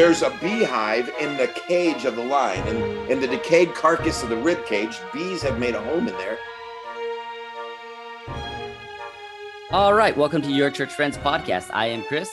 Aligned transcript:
There's 0.00 0.22
a 0.22 0.30
beehive 0.40 1.10
in 1.20 1.36
the 1.36 1.48
cage 1.48 2.06
of 2.06 2.16
the 2.16 2.24
lion, 2.24 2.66
and 2.66 3.10
in 3.10 3.20
the 3.20 3.26
decayed 3.26 3.74
carcass 3.74 4.22
of 4.22 4.30
the 4.30 4.36
rib 4.38 4.64
cage, 4.64 4.98
bees 5.12 5.42
have 5.42 5.58
made 5.58 5.74
a 5.74 5.82
home 5.82 6.08
in 6.08 6.14
there. 6.14 6.38
All 9.70 9.92
right, 9.92 10.16
welcome 10.16 10.40
to 10.40 10.50
Your 10.50 10.70
Church 10.70 10.94
Friends 10.94 11.18
podcast. 11.18 11.68
I 11.74 11.84
am 11.88 12.02
Chris. 12.04 12.30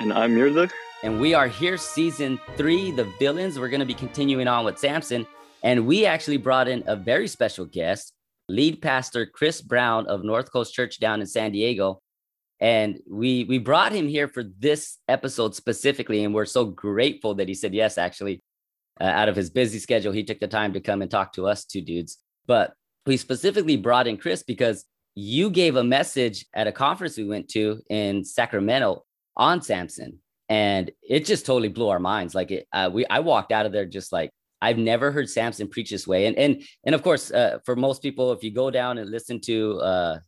And 0.00 0.12
I'm 0.12 0.34
Murdoch. 0.34 0.72
And 1.04 1.20
we 1.20 1.32
are 1.32 1.46
here, 1.46 1.76
season 1.76 2.40
three, 2.56 2.90
The 2.90 3.04
Villains. 3.20 3.56
We're 3.56 3.68
going 3.68 3.78
to 3.78 3.86
be 3.86 3.94
continuing 3.94 4.48
on 4.48 4.64
with 4.64 4.76
Samson. 4.76 5.28
And 5.62 5.86
we 5.86 6.06
actually 6.06 6.38
brought 6.38 6.66
in 6.66 6.82
a 6.88 6.96
very 6.96 7.28
special 7.28 7.66
guest, 7.66 8.14
lead 8.48 8.82
pastor 8.82 9.26
Chris 9.26 9.60
Brown 9.60 10.08
of 10.08 10.24
North 10.24 10.50
Coast 10.50 10.74
Church 10.74 10.98
down 10.98 11.20
in 11.20 11.28
San 11.28 11.52
Diego. 11.52 12.00
And 12.60 13.00
we 13.08 13.44
we 13.44 13.58
brought 13.58 13.92
him 13.92 14.08
here 14.08 14.28
for 14.28 14.42
this 14.58 14.98
episode 15.08 15.54
specifically, 15.54 16.24
and 16.24 16.34
we're 16.34 16.46
so 16.46 16.64
grateful 16.64 17.34
that 17.34 17.48
he 17.48 17.54
said 17.54 17.74
yes. 17.74 17.98
Actually, 17.98 18.42
uh, 19.00 19.04
out 19.04 19.28
of 19.28 19.36
his 19.36 19.50
busy 19.50 19.78
schedule, 19.78 20.12
he 20.12 20.24
took 20.24 20.40
the 20.40 20.48
time 20.48 20.72
to 20.72 20.80
come 20.80 21.02
and 21.02 21.10
talk 21.10 21.34
to 21.34 21.46
us 21.46 21.64
two 21.64 21.82
dudes. 21.82 22.18
But 22.46 22.72
we 23.04 23.18
specifically 23.18 23.76
brought 23.76 24.06
in 24.06 24.16
Chris 24.16 24.42
because 24.42 24.84
you 25.14 25.50
gave 25.50 25.76
a 25.76 25.84
message 25.84 26.46
at 26.54 26.66
a 26.66 26.72
conference 26.72 27.16
we 27.16 27.24
went 27.24 27.48
to 27.50 27.80
in 27.90 28.24
Sacramento 28.24 29.04
on 29.36 29.60
Samson, 29.60 30.20
and 30.48 30.90
it 31.02 31.26
just 31.26 31.44
totally 31.44 31.68
blew 31.68 31.88
our 31.88 32.00
minds. 32.00 32.34
Like 32.34 32.50
it, 32.50 32.66
uh, 32.72 32.88
we 32.92 33.04
I 33.06 33.20
walked 33.20 33.52
out 33.52 33.66
of 33.66 33.72
there 33.72 33.84
just 33.84 34.12
like 34.12 34.30
I've 34.62 34.78
never 34.78 35.12
heard 35.12 35.28
Samson 35.28 35.68
preach 35.68 35.90
this 35.90 36.06
way. 36.06 36.26
And 36.26 36.36
and 36.36 36.62
and 36.84 36.94
of 36.94 37.02
course, 37.02 37.30
uh, 37.30 37.58
for 37.64 37.76
most 37.76 38.02
people, 38.02 38.32
if 38.32 38.42
you 38.42 38.50
go 38.50 38.70
down 38.70 38.98
and 38.98 39.10
listen 39.10 39.40
to 39.42 39.78
uh, 39.80 40.18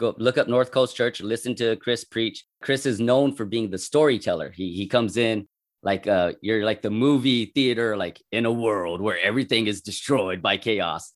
go 0.00 0.14
look 0.18 0.38
up 0.38 0.48
North 0.48 0.72
Coast 0.72 0.96
Church, 0.96 1.20
listen 1.20 1.54
to 1.56 1.76
Chris 1.76 2.04
preach. 2.04 2.44
Chris 2.62 2.86
is 2.86 2.98
known 2.98 3.34
for 3.36 3.44
being 3.44 3.70
the 3.70 3.78
storyteller. 3.78 4.50
He 4.50 4.72
he 4.72 4.86
comes 4.86 5.16
in 5.16 5.46
like 5.82 6.06
uh 6.06 6.32
you're 6.40 6.64
like 6.64 6.82
the 6.82 6.90
movie 6.90 7.46
theater, 7.46 7.96
like 7.96 8.20
in 8.32 8.46
a 8.46 8.52
world 8.52 9.00
where 9.00 9.18
everything 9.20 9.66
is 9.66 9.82
destroyed 9.82 10.42
by 10.42 10.56
chaos. 10.56 11.12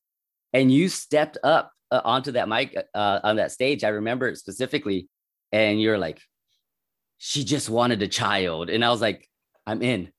And 0.53 0.71
you 0.71 0.87
stepped 0.87 1.37
up 1.43 1.71
uh, 1.91 2.01
onto 2.05 2.31
that 2.31 2.47
mic 2.47 2.77
uh, 2.93 3.19
on 3.23 3.35
that 3.37 3.51
stage. 3.51 3.83
I 3.83 3.89
remember 3.89 4.27
it 4.29 4.37
specifically, 4.37 5.09
and 5.51 5.81
you're 5.81 5.97
like, 5.97 6.21
she 7.17 7.43
just 7.43 7.69
wanted 7.69 8.01
a 8.01 8.07
child, 8.07 8.69
and 8.69 8.83
I 8.85 8.89
was 8.89 9.01
like, 9.01 9.27
I'm 9.67 9.81
in. 9.81 10.09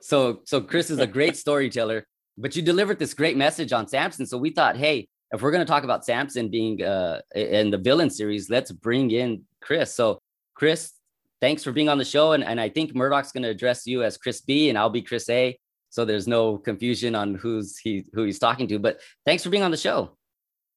So 0.00 0.40
so 0.44 0.60
Chris 0.60 0.90
is 0.90 0.98
a 0.98 1.06
great 1.06 1.36
storyteller, 1.44 2.06
but 2.36 2.56
you 2.56 2.62
delivered 2.62 2.98
this 2.98 3.14
great 3.14 3.36
message 3.36 3.72
on 3.72 3.86
Samson. 3.86 4.26
So 4.26 4.38
we 4.38 4.50
thought, 4.50 4.76
hey, 4.76 5.08
if 5.34 5.42
we're 5.42 5.50
going 5.50 5.64
to 5.64 5.70
talk 5.70 5.82
about 5.82 6.04
Samson 6.04 6.48
being 6.48 6.82
uh, 6.82 7.20
in 7.34 7.70
the 7.70 7.78
villain 7.78 8.08
series, 8.08 8.48
let's 8.48 8.70
bring 8.70 9.10
in 9.10 9.42
Chris. 9.60 9.92
So, 9.92 10.20
Chris, 10.54 10.92
thanks 11.40 11.64
for 11.64 11.72
being 11.72 11.88
on 11.88 11.98
the 11.98 12.04
show. 12.04 12.32
And, 12.32 12.44
and 12.44 12.60
I 12.60 12.68
think 12.68 12.94
Murdoch's 12.94 13.32
going 13.32 13.42
to 13.42 13.48
address 13.48 13.86
you 13.86 14.04
as 14.04 14.16
Chris 14.16 14.40
B, 14.40 14.68
and 14.68 14.78
I'll 14.78 14.90
be 14.90 15.02
Chris 15.02 15.28
A. 15.28 15.58
So 15.90 16.04
there's 16.04 16.28
no 16.28 16.58
confusion 16.58 17.14
on 17.14 17.34
who's 17.34 17.78
he 17.78 18.04
who 18.14 18.24
he's 18.24 18.38
talking 18.38 18.66
to. 18.68 18.78
But 18.78 19.00
thanks 19.24 19.44
for 19.44 19.50
being 19.50 19.62
on 19.62 19.70
the 19.70 19.76
show. 19.76 20.16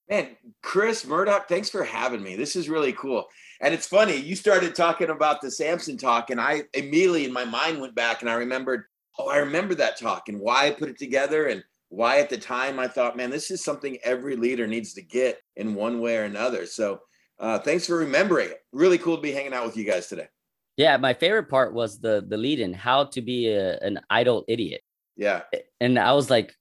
Man, 0.10 0.38
Chris 0.62 1.06
Murdoch, 1.06 1.50
thanks 1.50 1.70
for 1.70 1.84
having 1.84 2.24
me. 2.24 2.36
This 2.36 2.56
is 2.56 2.70
really 2.70 2.94
cool. 2.94 3.26
And 3.60 3.74
it's 3.74 3.88
funny, 3.88 4.16
you 4.16 4.36
started 4.36 4.74
talking 4.74 5.10
about 5.10 5.42
the 5.42 5.52
Samson 5.52 5.98
talk, 5.98 6.30
and 6.30 6.40
I 6.40 6.64
immediately 6.74 7.26
in 7.26 7.34
my 7.34 7.46
mind 7.46 7.82
went 7.82 7.96
back 7.96 8.22
and 8.22 8.30
I 8.30 8.36
remembered, 8.36 8.86
oh, 9.20 9.28
I 9.28 9.38
remember 9.38 9.76
that 9.76 10.00
talk 10.00 10.30
and 10.30 10.40
why 10.40 10.68
I 10.68 10.72
put 10.72 10.90
it 10.90 10.98
together 10.98 11.48
and 11.48 11.64
why 11.90 12.20
at 12.20 12.30
the 12.30 12.38
time 12.38 12.80
I 12.80 12.88
thought, 12.88 13.18
man, 13.18 13.30
this 13.30 13.52
is 13.52 13.64
something 13.64 13.98
every 14.04 14.36
leader 14.36 14.68
needs 14.68 14.94
to 14.94 15.02
get 15.02 15.40
in 15.56 15.74
one 15.74 16.02
way 16.02 16.18
or 16.18 16.24
another. 16.24 16.66
So 16.66 17.00
uh, 17.40 17.60
thanks 17.60 17.88
for 17.88 17.98
remembering 17.98 18.50
it. 18.50 18.60
Really 18.72 18.98
cool 18.98 19.16
to 19.16 19.22
be 19.22 19.32
hanging 19.32 19.54
out 19.54 19.66
with 19.66 19.78
you 19.78 19.84
guys 19.84 20.08
today. 20.08 20.28
Yeah, 20.76 20.98
my 20.98 21.14
favorite 21.14 21.50
part 21.50 21.74
was 21.74 22.00
the 22.00 22.24
the 22.28 22.38
lead 22.38 22.60
in 22.60 22.72
how 22.72 23.06
to 23.06 23.22
be 23.22 23.48
a, 23.48 23.80
an 23.80 24.00
idle 24.12 24.46
idiot. 24.48 24.82
Yeah, 25.16 25.42
and 25.82 25.98
I 25.98 26.14
was 26.14 26.30
like, 26.30 26.54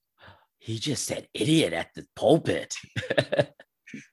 he 0.57 0.79
just 0.79 1.05
said 1.05 1.27
idiot 1.35 1.73
at 1.73 1.93
the 1.93 2.03
pulpit. 2.15 2.75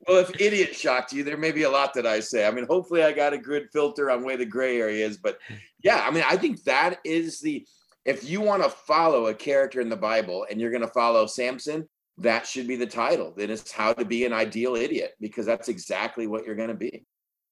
well, 0.07 0.19
if 0.19 0.39
idiot 0.39 0.75
shocked 0.75 1.15
you, 1.15 1.25
there 1.25 1.39
may 1.39 1.53
be 1.53 1.63
a 1.63 1.71
lot 1.71 1.95
that 1.95 2.07
I 2.07 2.21
say. 2.21 2.47
I 2.47 2.51
mean, 2.51 2.67
hopefully, 2.69 3.03
I 3.03 3.13
got 3.13 3.33
a 3.33 3.39
good 3.39 3.69
filter 3.73 4.11
on 4.11 4.25
where 4.25 4.37
the 4.37 4.45
gray 4.45 4.79
area 4.79 5.07
is. 5.07 5.17
But 5.17 5.39
yeah, 5.83 6.05
I 6.07 6.11
mean, 6.11 6.25
I 6.29 6.37
think 6.37 6.63
that 6.65 6.99
is 7.03 7.41
the 7.41 7.67
if 8.05 8.29
you 8.29 8.41
want 8.41 8.63
to 8.63 8.69
follow 8.69 9.27
a 9.27 9.35
character 9.35 9.81
in 9.81 9.89
the 9.89 9.97
Bible 9.97 10.47
and 10.51 10.61
you're 10.61 10.71
going 10.71 10.83
to 10.83 10.89
follow 10.89 11.27
Samson, 11.27 11.89
that 12.19 12.47
should 12.47 12.69
be 12.69 12.77
the 12.77 12.87
title. 12.87 13.33
Then 13.37 13.51
it's 13.51 13.73
how 13.73 13.93
to 13.93 14.05
be 14.05 14.25
an 14.25 14.33
ideal 14.33 14.77
idiot 14.77 15.13
because 15.21 15.47
that's 15.47 15.69
exactly 15.69 16.27
what 16.27 16.45
you're 16.45 16.55
going 16.55 16.69
to 16.69 16.75
be. 16.75 17.05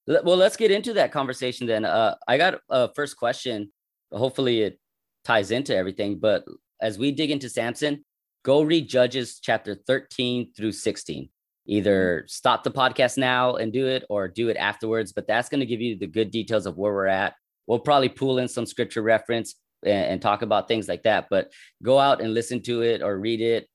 Well, 0.07 0.37
let's 0.37 0.57
get 0.57 0.71
into 0.71 0.93
that 0.95 1.13
conversation 1.13 1.67
then. 1.67 1.85
Uh, 1.85 2.17
I 2.27 2.37
got 2.37 2.61
a 2.69 2.93
first 2.95 3.17
question. 3.17 3.73
Hopefully, 4.13 4.63
it 4.63 4.79
ties 5.25 5.51
into 5.51 5.75
everything. 5.75 6.19
But 6.19 6.45
as 6.81 6.99
we 6.99 7.13
dig 7.13 7.31
into 7.31 7.49
Samson, 7.49 8.05
go 8.45 8.63
read 8.63 8.89
Judges 8.89 9.39
chapter 9.41 9.75
13 9.75 10.53
through 10.57 10.73
16. 10.73 11.29
Either 11.67 12.25
stop 12.27 12.65
the 12.65 12.71
podcast 12.71 13.17
now 13.17 13.55
and 13.55 13.73
do 13.73 13.87
it 13.87 14.05
or 14.11 14.27
do 14.27 14.49
it 14.49 14.57
afterwards. 14.57 15.13
But 15.13 15.29
that's 15.29 15.49
going 15.49 15.61
to 15.61 15.67
give 15.67 15.81
you 15.81 15.97
the 15.97 16.09
good 16.09 16.33
details 16.33 16.67
of 16.67 16.77
where 16.77 16.93
we're 16.93 17.07
at. 17.07 17.35
We'll 17.69 17.79
probably 17.79 18.09
pull 18.09 18.39
in 18.39 18.49
some 18.49 18.67
scripture 18.67 19.03
reference 19.03 19.55
and, 19.85 20.07
and 20.07 20.23
talk 20.23 20.43
about 20.43 20.69
things 20.69 20.89
like 20.89 21.03
that. 21.05 21.27
But 21.31 21.53
go 21.83 21.99
out 21.99 22.21
and 22.21 22.35
listen 22.35 22.63
to 22.63 22.83
it 22.83 23.03
or 23.03 23.19
read 23.19 23.41
it, 23.41 23.69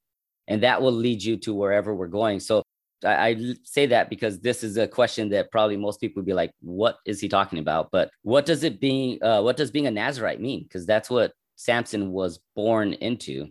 and 0.47 0.63
that 0.63 0.81
will 0.81 0.91
lead 0.91 1.23
you 1.23 1.37
to 1.37 1.53
wherever 1.53 1.93
we're 1.93 2.07
going. 2.07 2.39
So 2.39 2.63
I, 3.03 3.27
I, 3.27 3.55
say 3.63 3.85
that 3.87 4.09
because 4.09 4.39
this 4.39 4.63
is 4.63 4.77
a 4.77 4.87
question 4.87 5.29
that 5.29 5.51
probably 5.51 5.77
most 5.77 5.99
people 5.99 6.21
would 6.21 6.25
be 6.25 6.33
like, 6.33 6.51
"What 6.61 6.97
is 7.05 7.19
he 7.19 7.29
talking 7.29 7.59
about?" 7.59 7.89
But 7.91 8.09
what 8.23 8.45
does 8.45 8.63
it 8.63 8.79
being 8.79 9.21
uh, 9.23 9.41
what 9.41 9.57
does 9.57 9.71
being 9.71 9.87
a 9.87 9.91
Nazarite 9.91 10.41
mean? 10.41 10.63
Because 10.63 10.85
that's 10.85 11.09
what 11.09 11.33
Samson 11.55 12.11
was 12.11 12.39
born 12.55 12.93
into. 12.93 13.47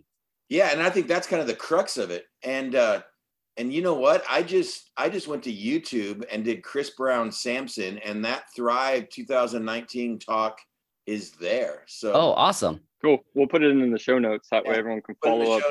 Yeah, 0.49 0.69
and 0.71 0.81
I 0.81 0.89
think 0.89 1.07
that's 1.07 1.27
kind 1.27 1.41
of 1.41 1.47
the 1.47 1.55
crux 1.55 1.97
of 1.97 2.11
it. 2.11 2.25
And 2.43 2.75
uh, 2.75 3.01
and 3.57 3.73
you 3.73 3.81
know 3.81 3.95
what? 3.95 4.23
I 4.29 4.43
just 4.43 4.91
I 4.97 5.09
just 5.09 5.27
went 5.27 5.43
to 5.43 5.53
YouTube 5.53 6.25
and 6.31 6.43
did 6.43 6.63
Chris 6.63 6.91
Brown 6.91 7.31
Samson, 7.31 7.97
and 7.99 8.23
that 8.25 8.45
Thrive 8.55 9.09
2019 9.09 10.19
talk 10.19 10.57
is 11.07 11.31
there. 11.31 11.83
So 11.87 12.13
oh, 12.13 12.33
awesome. 12.33 12.81
Cool. 13.01 13.23
We'll 13.33 13.47
put 13.47 13.63
it 13.63 13.71
in 13.71 13.91
the 13.91 13.99
show 13.99 14.19
notes. 14.19 14.49
That 14.49 14.63
yeah. 14.65 14.71
way 14.71 14.77
everyone 14.77 15.01
can 15.01 15.15
follow 15.23 15.57
up. 15.57 15.63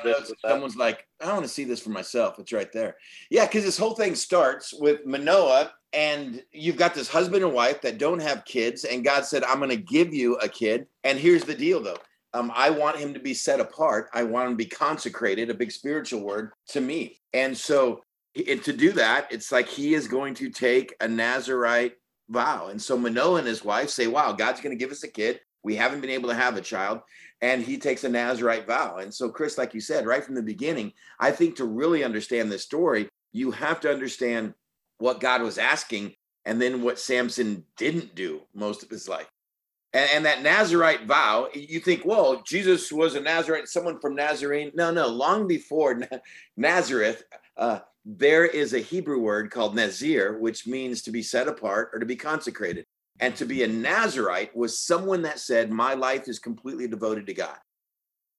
Someone's 0.47 0.76
like, 0.76 1.06
I 1.20 1.32
want 1.32 1.42
to 1.42 1.48
see 1.48 1.64
this 1.64 1.80
for 1.80 1.91
myself. 1.91 2.38
It's 2.38 2.52
right 2.52 2.72
there. 2.72 2.97
Yeah, 3.30 3.47
because 3.47 3.64
this 3.64 3.76
whole 3.76 3.94
thing 3.94 4.14
starts 4.14 4.72
with 4.72 5.04
Manoah, 5.04 5.72
and 5.92 6.42
you've 6.52 6.76
got 6.76 6.94
this 6.94 7.08
husband 7.08 7.42
and 7.42 7.52
wife 7.52 7.82
that 7.82 7.98
don't 7.98 8.22
have 8.22 8.44
kids, 8.44 8.84
and 8.84 9.04
God 9.04 9.24
said, 9.24 9.42
I'm 9.44 9.58
going 9.58 9.70
to 9.70 9.76
give 9.76 10.14
you 10.14 10.36
a 10.36 10.48
kid. 10.48 10.86
And 11.02 11.19
here's 11.19 11.44
the 11.44 11.54
deal, 11.54 11.82
though. 11.82 11.98
Um, 12.32 12.53
I 12.54 12.70
want 12.70 12.98
him 12.98 13.12
to 13.14 13.20
be 13.20 13.34
set 13.34 13.60
apart. 13.60 14.08
I 14.14 14.22
want 14.22 14.47
him 14.47 14.53
to 14.53 14.64
be 14.64 14.66
consecrated, 14.66 15.50
a 15.50 15.54
big 15.54 15.72
spiritual 15.72 16.22
word 16.22 16.53
to 16.68 16.80
me. 16.80 17.20
And 17.32 17.56
so 17.56 18.03
it, 18.34 18.62
to 18.64 18.72
do 18.72 18.92
that, 18.92 19.26
it's 19.30 19.50
like 19.50 19.68
he 19.68 19.94
is 19.94 20.06
going 20.06 20.34
to 20.34 20.50
take 20.50 20.94
a 21.00 21.08
Nazarite 21.08 21.94
vow. 22.28 22.69
And 22.69 22.81
so 22.81 22.97
Manoah 22.97 23.38
and 23.38 23.47
his 23.47 23.64
wife 23.64 23.91
say, 23.91 24.06
Wow, 24.06 24.32
God's 24.32 24.60
going 24.60 24.76
to 24.76 24.82
give 24.82 24.92
us 24.92 25.04
a 25.04 25.09
kid. 25.09 25.41
We 25.62 25.76
haven't 25.76 26.00
been 26.00 26.10
able 26.10 26.28
to 26.28 26.34
have 26.34 26.56
a 26.56 26.60
child. 26.60 27.00
And 27.41 27.62
he 27.62 27.76
takes 27.76 28.04
a 28.04 28.09
Nazarite 28.09 28.66
vow. 28.66 28.97
And 28.97 29.12
so, 29.12 29.28
Chris, 29.28 29.59
like 29.59 29.75
you 29.75 29.81
said, 29.81 30.06
right 30.06 30.25
from 30.25 30.34
the 30.34 30.42
beginning, 30.42 30.92
I 31.20 31.32
think 31.32 31.56
to 31.56 31.65
really 31.65 32.04
understand 32.04 32.50
this 32.50 32.62
story, 32.62 33.09
you 33.32 33.50
have 33.50 33.81
to 33.81 33.92
understand 33.92 34.54
what 34.98 35.20
God 35.20 35.42
was 35.42 35.59
asking 35.59 36.15
and 36.44 36.62
then 36.62 36.82
what 36.82 36.98
Samson 36.98 37.65
didn't 37.76 38.15
do 38.15 38.42
most 38.54 38.83
of 38.83 38.89
his 38.89 39.09
life. 39.09 39.28
And, 39.92 40.09
and, 40.15 40.24
that 40.27 40.42
Nazarite 40.42 41.06
vow, 41.06 41.48
you 41.53 41.80
think, 41.80 42.04
well, 42.04 42.42
Jesus 42.47 42.92
was 42.92 43.15
a 43.15 43.21
Nazarite, 43.21 43.68
someone 43.68 43.98
from 43.98 44.15
Nazarene. 44.15 44.71
No, 44.74 44.91
no, 44.91 45.09
long 45.09 45.48
before 45.48 46.00
Nazareth, 46.56 47.24
uh, 47.56 47.80
there 48.08 48.47
is 48.47 48.72
a 48.72 48.78
Hebrew 48.78 49.18
word 49.18 49.50
called 49.50 49.74
Nazir, 49.74 50.38
which 50.38 50.64
means 50.64 51.03
to 51.03 51.10
be 51.10 51.22
set 51.22 51.48
apart 51.48 51.91
or 51.92 51.98
to 51.98 52.06
be 52.06 52.14
consecrated. 52.14 52.86
And 53.18 53.34
to 53.36 53.47
be 53.47 53.64
a 53.64 53.66
Nazarite 53.66 54.54
was 54.54 54.78
someone 54.78 55.22
that 55.22 55.41
said, 55.41 55.70
My 55.70 55.94
life 55.94 56.28
is 56.28 56.38
completely 56.38 56.86
devoted 56.86 57.26
to 57.26 57.34
God. 57.34 57.56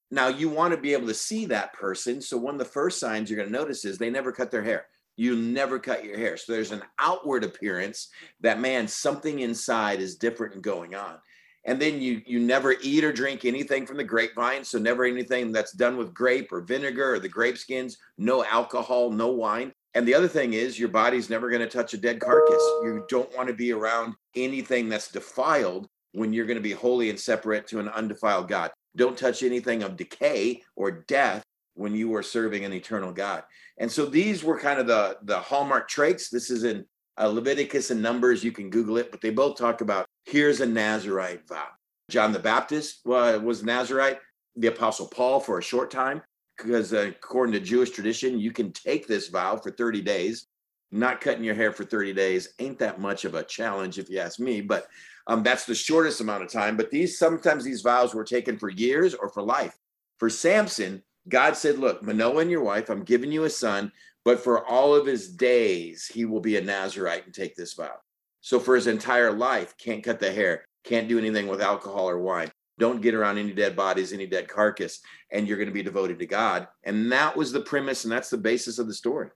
Now, 0.09 0.29
you 0.29 0.47
want 0.47 0.73
to 0.73 0.79
be 0.79 0.93
able 0.93 1.07
to 1.07 1.13
see 1.13 1.47
that 1.47 1.73
person. 1.73 2.21
So, 2.21 2.37
one 2.37 2.53
of 2.53 2.59
the 2.59 2.65
first 2.65 2.99
signs 2.99 3.29
you're 3.29 3.37
going 3.37 3.51
to 3.51 3.59
notice 3.59 3.83
is 3.83 3.97
they 3.97 4.09
never 4.09 4.31
cut 4.31 4.51
their 4.51 4.63
hair. 4.63 4.85
You 5.17 5.35
never 5.35 5.79
cut 5.79 6.05
your 6.05 6.17
hair. 6.17 6.37
So, 6.37 6.53
there's 6.53 6.71
an 6.71 6.83
outward 6.99 7.43
appearance 7.43 8.09
that, 8.41 8.61
man, 8.61 8.87
something 8.87 9.39
inside 9.39 9.99
is 9.99 10.15
different 10.15 10.53
and 10.53 10.63
going 10.63 10.95
on 10.95 11.17
and 11.65 11.81
then 11.81 12.01
you 12.01 12.21
you 12.25 12.39
never 12.39 12.75
eat 12.81 13.03
or 13.03 13.11
drink 13.11 13.45
anything 13.45 13.85
from 13.85 13.97
the 13.97 14.03
grapevine 14.03 14.63
so 14.63 14.77
never 14.77 15.03
anything 15.03 15.51
that's 15.51 15.73
done 15.73 15.97
with 15.97 16.13
grape 16.13 16.51
or 16.51 16.61
vinegar 16.61 17.15
or 17.15 17.19
the 17.19 17.29
grape 17.29 17.57
skins 17.57 17.97
no 18.17 18.43
alcohol 18.45 19.11
no 19.11 19.27
wine. 19.27 19.71
And 19.93 20.07
the 20.07 20.13
other 20.13 20.27
thing 20.27 20.53
is 20.53 20.77
your 20.77 20.89
body's 20.89 21.29
never 21.29 21.49
going 21.49 21.61
to 21.61 21.67
touch 21.67 21.95
a 21.95 21.97
dead 21.97 22.19
carcass. 22.19 22.61
You 22.83 23.03
don't 23.09 23.35
want 23.35 23.47
to 23.47 23.53
be 23.55 23.73
around 23.73 24.13
anything 24.35 24.89
that's 24.89 25.09
defiled 25.09 25.87
when 26.11 26.33
you're 26.33 26.45
going 26.45 26.57
to 26.57 26.61
be 26.61 26.71
holy 26.71 27.09
and 27.09 27.19
separate 27.19 27.65
to 27.67 27.79
an 27.79 27.89
undefiled 27.89 28.47
god. 28.47 28.71
Don't 28.95 29.17
touch 29.17 29.41
anything 29.41 29.81
of 29.81 29.97
decay 29.97 30.61
or 30.75 30.91
death 30.91 31.43
when 31.73 31.95
you 31.95 32.13
are 32.15 32.23
serving 32.23 32.63
an 32.63 32.73
eternal 32.73 33.11
god. 33.11 33.43
And 33.79 33.91
so 33.91 34.05
these 34.05 34.43
were 34.43 34.59
kind 34.59 34.79
of 34.79 34.87
the 34.87 35.17
the 35.23 35.39
hallmark 35.39 35.87
traits. 35.87 36.29
This 36.29 36.49
is 36.49 36.63
in 36.63 36.85
Uh, 37.19 37.27
Leviticus 37.27 37.91
and 37.91 38.01
Numbers, 38.01 38.43
you 38.43 38.51
can 38.51 38.69
Google 38.69 38.97
it, 38.97 39.11
but 39.11 39.21
they 39.21 39.31
both 39.31 39.57
talk 39.57 39.81
about 39.81 40.05
here's 40.25 40.61
a 40.61 40.65
Nazarite 40.65 41.47
vow. 41.47 41.67
John 42.09 42.31
the 42.31 42.39
Baptist 42.39 42.99
uh, 43.07 43.39
was 43.41 43.63
Nazarite, 43.63 44.19
the 44.55 44.67
Apostle 44.67 45.07
Paul 45.07 45.39
for 45.39 45.59
a 45.59 45.63
short 45.63 45.91
time, 45.91 46.21
because 46.57 46.93
uh, 46.93 47.11
according 47.15 47.53
to 47.53 47.59
Jewish 47.59 47.89
tradition, 47.89 48.39
you 48.39 48.51
can 48.51 48.71
take 48.71 49.07
this 49.07 49.27
vow 49.27 49.57
for 49.57 49.71
30 49.71 50.01
days. 50.01 50.47
Not 50.91 51.19
cutting 51.19 51.43
your 51.43 51.55
hair 51.55 51.73
for 51.73 51.83
30 51.83 52.13
days 52.13 52.53
ain't 52.59 52.79
that 52.79 53.01
much 53.01 53.25
of 53.25 53.35
a 53.35 53.43
challenge, 53.43 53.99
if 53.99 54.09
you 54.09 54.19
ask 54.19 54.39
me, 54.39 54.61
but 54.61 54.87
um, 55.27 55.43
that's 55.43 55.65
the 55.65 55.75
shortest 55.75 56.21
amount 56.21 56.43
of 56.43 56.51
time. 56.51 56.77
But 56.77 56.91
these 56.91 57.19
sometimes 57.19 57.65
these 57.65 57.81
vows 57.81 58.15
were 58.15 58.23
taken 58.23 58.57
for 58.57 58.69
years 58.69 59.13
or 59.13 59.27
for 59.29 59.43
life. 59.43 59.77
For 60.17 60.29
Samson, 60.29 61.03
God 61.27 61.57
said, 61.57 61.77
Look, 61.77 62.01
Manoah 62.03 62.39
and 62.39 62.51
your 62.51 62.63
wife, 62.63 62.89
I'm 62.89 63.03
giving 63.03 63.31
you 63.31 63.43
a 63.43 63.49
son, 63.49 63.91
but 64.27 64.43
for 64.43 64.67
all 64.67 64.93
of 64.93 65.05
his 65.05 65.29
days, 65.29 66.05
he 66.05 66.25
will 66.25 66.41
be 66.41 66.57
a 66.57 66.61
Nazarite 66.61 67.23
and 67.23 67.33
take 67.33 67.55
this 67.55 67.75
vow. 67.75 67.95
So 68.41 68.59
for 68.59 68.75
his 68.75 68.87
entire 68.87 69.31
life, 69.31 69.73
can't 69.77 70.03
cut 70.03 70.19
the 70.19 70.29
hair, 70.29 70.65
can't 70.83 71.07
do 71.07 71.17
anything 71.17 71.47
with 71.47 71.61
alcohol 71.61 72.09
or 72.09 72.19
wine, 72.19 72.51
don't 72.77 73.01
get 73.01 73.13
around 73.13 73.37
any 73.37 73.53
dead 73.53 73.73
bodies, 73.73 74.11
any 74.11 74.27
dead 74.27 74.49
carcass, 74.49 74.99
and 75.31 75.47
you're 75.47 75.55
going 75.55 75.69
to 75.69 75.73
be 75.73 75.81
devoted 75.81 76.19
to 76.19 76.25
God. 76.25 76.67
And 76.83 77.09
that 77.09 77.37
was 77.37 77.53
the 77.53 77.61
premise, 77.61 78.03
and 78.03 78.11
that's 78.11 78.29
the 78.29 78.37
basis 78.37 78.79
of 78.79 78.87
the 78.87 78.93
story. 78.93 79.29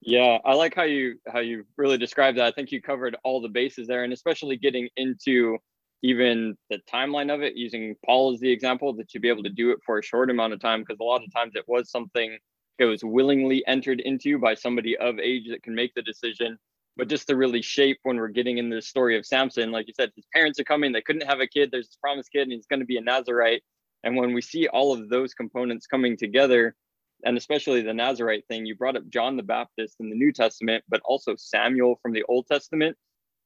Yeah, 0.00 0.38
I 0.42 0.54
like 0.54 0.74
how 0.74 0.84
you 0.84 1.16
how 1.28 1.40
you 1.40 1.66
really 1.76 1.98
described 1.98 2.38
that. 2.38 2.46
I 2.46 2.52
think 2.52 2.72
you 2.72 2.80
covered 2.80 3.18
all 3.24 3.42
the 3.42 3.50
bases 3.50 3.86
there, 3.86 4.04
and 4.04 4.12
especially 4.14 4.56
getting 4.56 4.88
into 4.96 5.58
even 6.02 6.56
the 6.70 6.78
timeline 6.90 7.30
of 7.30 7.42
it, 7.42 7.56
using 7.56 7.94
Paul 8.06 8.32
as 8.32 8.40
the 8.40 8.50
example, 8.50 8.94
that 8.94 9.12
you'd 9.12 9.20
be 9.20 9.28
able 9.28 9.42
to 9.42 9.50
do 9.50 9.70
it 9.70 9.80
for 9.84 9.98
a 9.98 10.02
short 10.02 10.30
amount 10.30 10.54
of 10.54 10.60
time, 10.60 10.80
because 10.80 10.96
a 10.98 11.04
lot 11.04 11.22
of 11.22 11.30
times 11.30 11.52
it 11.56 11.64
was 11.68 11.90
something 11.90 12.38
it 12.78 12.84
was 12.86 13.04
willingly 13.04 13.64
entered 13.66 14.00
into 14.00 14.38
by 14.38 14.54
somebody 14.54 14.96
of 14.96 15.18
age 15.18 15.48
that 15.48 15.62
can 15.62 15.74
make 15.74 15.94
the 15.94 16.02
decision. 16.02 16.58
But 16.96 17.08
just 17.08 17.26
to 17.28 17.36
really 17.36 17.62
shape 17.62 17.98
when 18.02 18.16
we're 18.16 18.28
getting 18.28 18.58
in 18.58 18.70
the 18.70 18.80
story 18.80 19.18
of 19.18 19.26
Samson, 19.26 19.72
like 19.72 19.88
you 19.88 19.94
said, 19.94 20.12
his 20.14 20.26
parents 20.32 20.60
are 20.60 20.64
coming, 20.64 20.92
they 20.92 21.02
couldn't 21.02 21.26
have 21.26 21.40
a 21.40 21.46
kid, 21.46 21.70
there's 21.70 21.88
this 21.88 21.98
promised 22.00 22.30
kid, 22.32 22.42
and 22.42 22.52
he's 22.52 22.66
going 22.66 22.80
to 22.80 22.86
be 22.86 22.96
a 22.96 23.00
Nazarite. 23.00 23.62
And 24.04 24.16
when 24.16 24.32
we 24.32 24.42
see 24.42 24.68
all 24.68 24.92
of 24.92 25.08
those 25.08 25.34
components 25.34 25.86
coming 25.86 26.16
together, 26.16 26.76
and 27.24 27.36
especially 27.36 27.80
the 27.80 27.94
Nazarite 27.94 28.46
thing, 28.48 28.66
you 28.66 28.76
brought 28.76 28.96
up 28.96 29.08
John 29.08 29.36
the 29.36 29.42
Baptist 29.42 29.96
in 29.98 30.10
the 30.10 30.16
New 30.16 30.32
Testament, 30.32 30.84
but 30.88 31.00
also 31.04 31.34
Samuel 31.36 31.98
from 32.02 32.12
the 32.12 32.24
Old 32.28 32.46
Testament. 32.46 32.96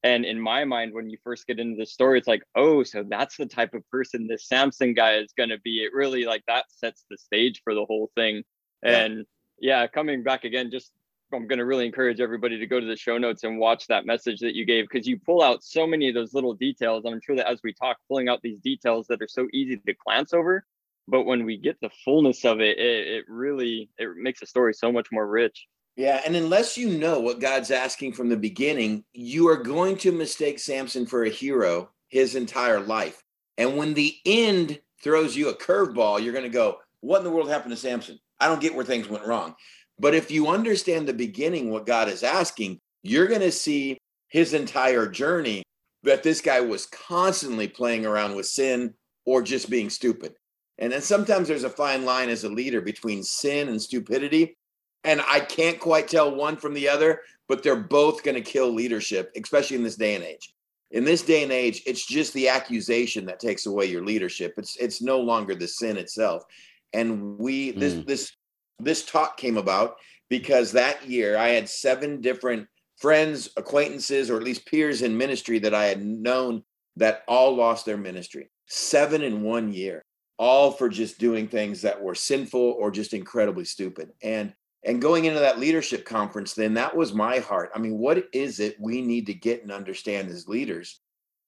And 0.03 0.25
in 0.25 0.41
my 0.41 0.65
mind, 0.65 0.93
when 0.93 1.11
you 1.11 1.19
first 1.25 1.47
get 1.47 1.59
into 1.59 1.77
the 1.77 1.87
story, 1.87 2.19
it's 2.19 2.29
like, 2.29 2.43
oh, 2.55 2.83
so 2.83 3.05
that's 3.09 3.37
the 3.37 3.47
type 3.47 3.75
of 3.75 3.89
person 3.91 4.27
this 4.27 4.47
Samson 4.47 4.95
guy 4.95 5.15
is 5.15 5.33
going 5.37 5.49
to 5.49 5.59
be. 5.61 5.83
It 5.83 5.93
really 5.93 6.25
like 6.25 6.43
that 6.47 6.67
sets 6.69 7.05
the 7.11 7.19
stage 7.19 7.63
for 7.65 7.75
the 7.75 7.85
whole 7.85 8.11
thing. 8.15 8.43
And 8.83 9.27
yeah, 9.61 9.87
coming 9.87 10.23
back 10.23 10.45
again, 10.45 10.71
just 10.71 10.93
I'm 11.33 11.47
going 11.47 11.59
to 11.59 11.65
really 11.67 11.85
encourage 11.85 12.21
everybody 12.21 12.59
to 12.59 12.67
go 12.67 12.81
to 12.81 12.87
the 12.87 12.97
show 12.97 13.19
notes 13.19 13.45
and 13.45 13.59
watch 13.59 13.87
that 13.89 14.07
message 14.07 14.41
that 14.41 14.55
you 14.55 14.65
gave 14.65 14.89
because 14.89 15.07
you 15.07 15.19
pull 15.19 15.43
out 15.43 15.63
so 15.63 15.87
many 15.87 16.09
of 16.09 16.15
those 16.15 16.33
little 16.33 16.55
details. 16.55 17.05
I'm 17.05 17.21
sure 17.21 17.37
that 17.37 17.51
as 17.51 17.61
we 17.63 17.75
talk, 17.75 17.99
pulling 18.09 18.29
out 18.29 18.41
these 18.43 18.61
details 18.61 19.07
that 19.09 19.21
are 19.21 19.29
so 19.29 19.47
easy 19.53 19.77
to 19.77 19.95
glance 20.07 20.33
over, 20.33 20.65
but 21.07 21.25
when 21.25 21.45
we 21.45 21.57
get 21.59 21.79
the 21.81 21.91
fullness 22.05 22.45
of 22.45 22.61
it, 22.61 22.79
it, 22.79 23.09
it 23.09 23.25
really 23.29 23.91
it 23.99 24.09
makes 24.17 24.41
the 24.41 24.47
story 24.47 24.73
so 24.73 24.91
much 24.91 25.09
more 25.13 25.27
rich. 25.27 25.67
Yeah, 25.97 26.21
and 26.25 26.37
unless 26.37 26.79
you 26.79 26.97
know 26.97 27.19
what 27.19 27.41
God's 27.41 27.73
asking 27.73 28.13
from 28.13 28.29
the 28.29 28.37
beginning, 28.37 29.05
you 29.13 29.49
are 29.49 29.57
going 29.57 29.97
to 29.99 30.13
mistake 30.13 30.61
Samson 30.61 31.07
for 31.07 31.25
a 31.25 31.31
hero 31.31 31.91
his 32.09 32.37
entire 32.37 32.81
life. 32.81 33.23
And 33.57 33.77
when 33.77 33.95
the 33.95 34.17
end 34.25 34.81
throws 35.03 35.37
you 35.37 35.49
a 35.49 35.55
curveball, 35.57 36.23
you're 36.23 36.33
going 36.33 36.45
to 36.45 36.51
go, 36.51 36.79
"What 37.01 37.19
in 37.19 37.25
the 37.25 37.31
world 37.31 37.51
happened 37.51 37.73
to 37.73 37.77
Samson?" 37.77 38.19
I 38.41 38.49
don't 38.49 38.61
get 38.61 38.75
where 38.75 38.85
things 38.85 39.09
went 39.09 39.27
wrong. 39.27 39.55
But 39.99 40.15
if 40.15 40.31
you 40.31 40.49
understand 40.49 41.07
the 41.07 41.15
beginning, 41.15 41.71
what 41.71 41.87
God 41.87 42.09
is 42.09 42.23
asking, 42.23 42.79
you're 43.03 43.27
going 43.27 43.41
to 43.41 43.53
see 43.53 43.99
his 44.29 44.55
entire 44.55 45.07
journey 45.09 45.63
that 46.05 46.23
this 46.23 46.41
guy 46.41 46.61
was 46.61 46.87
constantly 46.87 47.67
playing 47.67 48.07
around 48.07 48.37
with 48.37 48.47
sin 48.47 48.95
or 49.25 49.43
just 49.43 49.69
being 49.69 49.91
stupid. 49.91 50.35
And 50.79 50.93
then 50.93 51.03
sometimes 51.03 51.49
there's 51.49 51.65
a 51.65 51.71
fine 51.71 52.05
line 52.05 52.29
as 52.29 52.45
a 52.45 52.49
leader 52.49 52.81
between 52.81 53.25
sin 53.25 53.69
and 53.69 53.83
stupidity. 53.83 54.57
And 55.05 55.21
I 55.27 55.41
can't 55.41 55.81
quite 55.81 56.09
tell 56.09 56.35
one 56.35 56.57
from 56.57 56.75
the 56.75 56.89
other, 56.89 57.21
but 57.49 57.63
they're 57.63 57.77
both 57.77 58.23
going 58.23 58.37
to 58.37 58.41
kill 58.41 58.73
leadership, 58.73 59.33
especially 59.41 59.77
in 59.77 59.83
this 59.83 59.97
day 59.97 60.15
and 60.15 60.25
age. 60.25 60.55
In 60.91 61.05
this 61.05 61.23
day 61.23 61.43
and 61.43 61.53
age, 61.53 61.83
it's 61.87 62.07
just 62.07 62.33
the 62.33 62.49
accusation 62.49 63.27
that 63.27 63.41
takes 63.41 63.67
away 63.67 63.87
your 63.87 64.05
leadership. 64.05 64.55
It's 64.57 64.77
it's 64.77 65.03
no 65.03 65.21
longer 65.21 65.55
the 65.55 65.69
sin 65.69 65.99
itself. 65.99 66.45
And 66.93 67.39
we 67.39 67.73
this 67.73 67.95
mm. 67.95 68.07
this 68.07 68.33
this 68.79 69.05
talk 69.05 69.37
came 69.37 69.57
about 69.57 69.97
because 70.31 70.73
that 70.73 71.09
year 71.09 71.37
I 71.37 71.49
had 71.49 71.69
seven 71.69 72.21
different 72.21 72.67
friends, 72.97 73.51
acquaintances, 73.57 74.31
or 74.31 74.37
at 74.37 74.43
least 74.43 74.67
peers 74.67 75.03
in 75.03 75.17
ministry 75.17 75.59
that 75.61 75.75
I 75.75 75.85
had 75.85 76.05
known 76.05 76.63
that 76.97 77.23
all 77.29 77.55
lost 77.55 77.87
their 77.87 77.97
ministry. 77.97 78.51
Seven 78.67 79.23
in 79.23 79.43
one 79.43 79.73
year 79.73 80.05
all 80.39 80.71
for 80.71 80.89
just 80.89 81.19
doing 81.19 81.49
things 81.49 81.83
that 81.83 82.01
were 82.01 82.15
sinful 82.15 82.77
or 82.79 82.91
just 82.91 83.13
incredibly 83.13 83.65
stupid. 83.65 84.11
And 84.23 84.55
and 84.85 85.03
going 85.03 85.25
into 85.25 85.41
that 85.41 85.59
leadership 85.59 86.05
conference, 86.05 86.55
then 86.55 86.75
that 86.75 86.97
was 86.97 87.13
my 87.13 87.41
heart. 87.41 87.71
I 87.75 87.81
mean, 87.81 87.99
what 87.99 88.29
is 88.33 88.61
it 88.61 88.77
we 88.79 89.03
need 89.03 89.27
to 89.27 89.35
get 89.35 89.63
and 89.63 89.73
understand 89.73 90.29
as 90.31 90.47
leaders? 90.47 91.01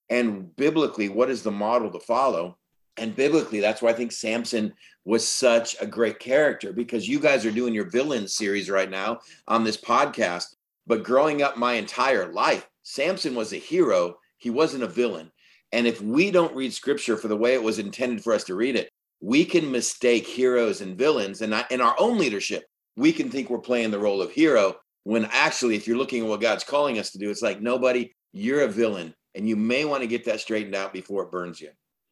And 0.09 0.55
biblically, 0.57 1.09
what 1.09 1.31
is 1.31 1.45
the 1.45 1.53
model 1.53 1.93
to 1.93 2.01
follow? 2.01 2.59
And 2.97 3.17
biblically, 3.17 3.61
that's 3.61 3.81
why 3.81 3.91
I 3.91 3.95
think 3.95 4.13
Samson 4.13 4.73
was 5.05 5.27
such 5.27 5.77
a 5.81 5.87
great 5.87 6.19
character 6.19 6.73
because 6.73 7.09
you 7.09 7.19
guys 7.19 7.47
are 7.47 7.51
doing 7.51 7.73
your 7.73 7.89
villain 7.89 8.29
series 8.29 8.69
right 8.69 8.91
now 8.91 9.21
on 9.49 9.65
this 9.65 9.77
podcast. 9.77 10.57
But 10.87 11.05
growing 11.05 11.43
up 11.43 11.57
my 11.57 11.75
entire 11.75 12.33
life, 12.33 12.69
Samson 12.83 13.35
was 13.35 13.53
a 13.53 13.57
hero. 13.57 14.17
He 14.39 14.51
wasn't 14.51 14.83
a 14.83 14.89
villain. 14.89 15.31
And 15.73 15.87
if 15.87 16.03
we 16.03 16.31
don't 16.31 16.55
read 16.55 16.73
scripture 16.73 17.17
for 17.17 17.29
the 17.29 17.37
way 17.37 17.55
it 17.55 17.63
was 17.63 17.79
intended 17.79 18.23
for 18.23 18.33
us 18.33 18.45
to 18.45 18.55
read 18.55 18.77
it, 18.77 18.91
we 19.21 19.45
can 19.45 19.71
mistake 19.71 20.27
heroes 20.27 20.81
and 20.81 20.99
villains. 20.99 21.43
And 21.43 21.55
in 21.71 21.81
our 21.81 21.95
own 21.99 22.19
leadership, 22.19 22.65
we 22.97 23.13
can 23.13 23.31
think 23.31 23.51
we're 23.51 23.59
playing 23.59 23.91
the 23.91 23.99
role 23.99 24.21
of 24.21 24.33
hero 24.33 24.77
when 25.05 25.27
actually, 25.27 25.77
if 25.77 25.87
you're 25.87 25.97
looking 25.97 26.23
at 26.23 26.29
what 26.29 26.41
God's 26.41 26.65
calling 26.65 26.99
us 26.99 27.13
to 27.13 27.19
do, 27.19 27.31
it's 27.31 27.43
like, 27.43 27.61
nobody, 27.61 28.13
you're 28.33 28.63
a 28.63 28.69
villain. 28.69 29.15
And 29.35 29.49
you 29.49 29.57
may 29.57 29.85
want 29.85 30.03
to 30.03 30.09
get 30.09 30.25
that 30.25 30.41
straightened 30.41 30.75
out 30.75 30.93
before 30.93 31.23
it 31.23 31.31
burns 31.31 31.61
you. 31.61 31.71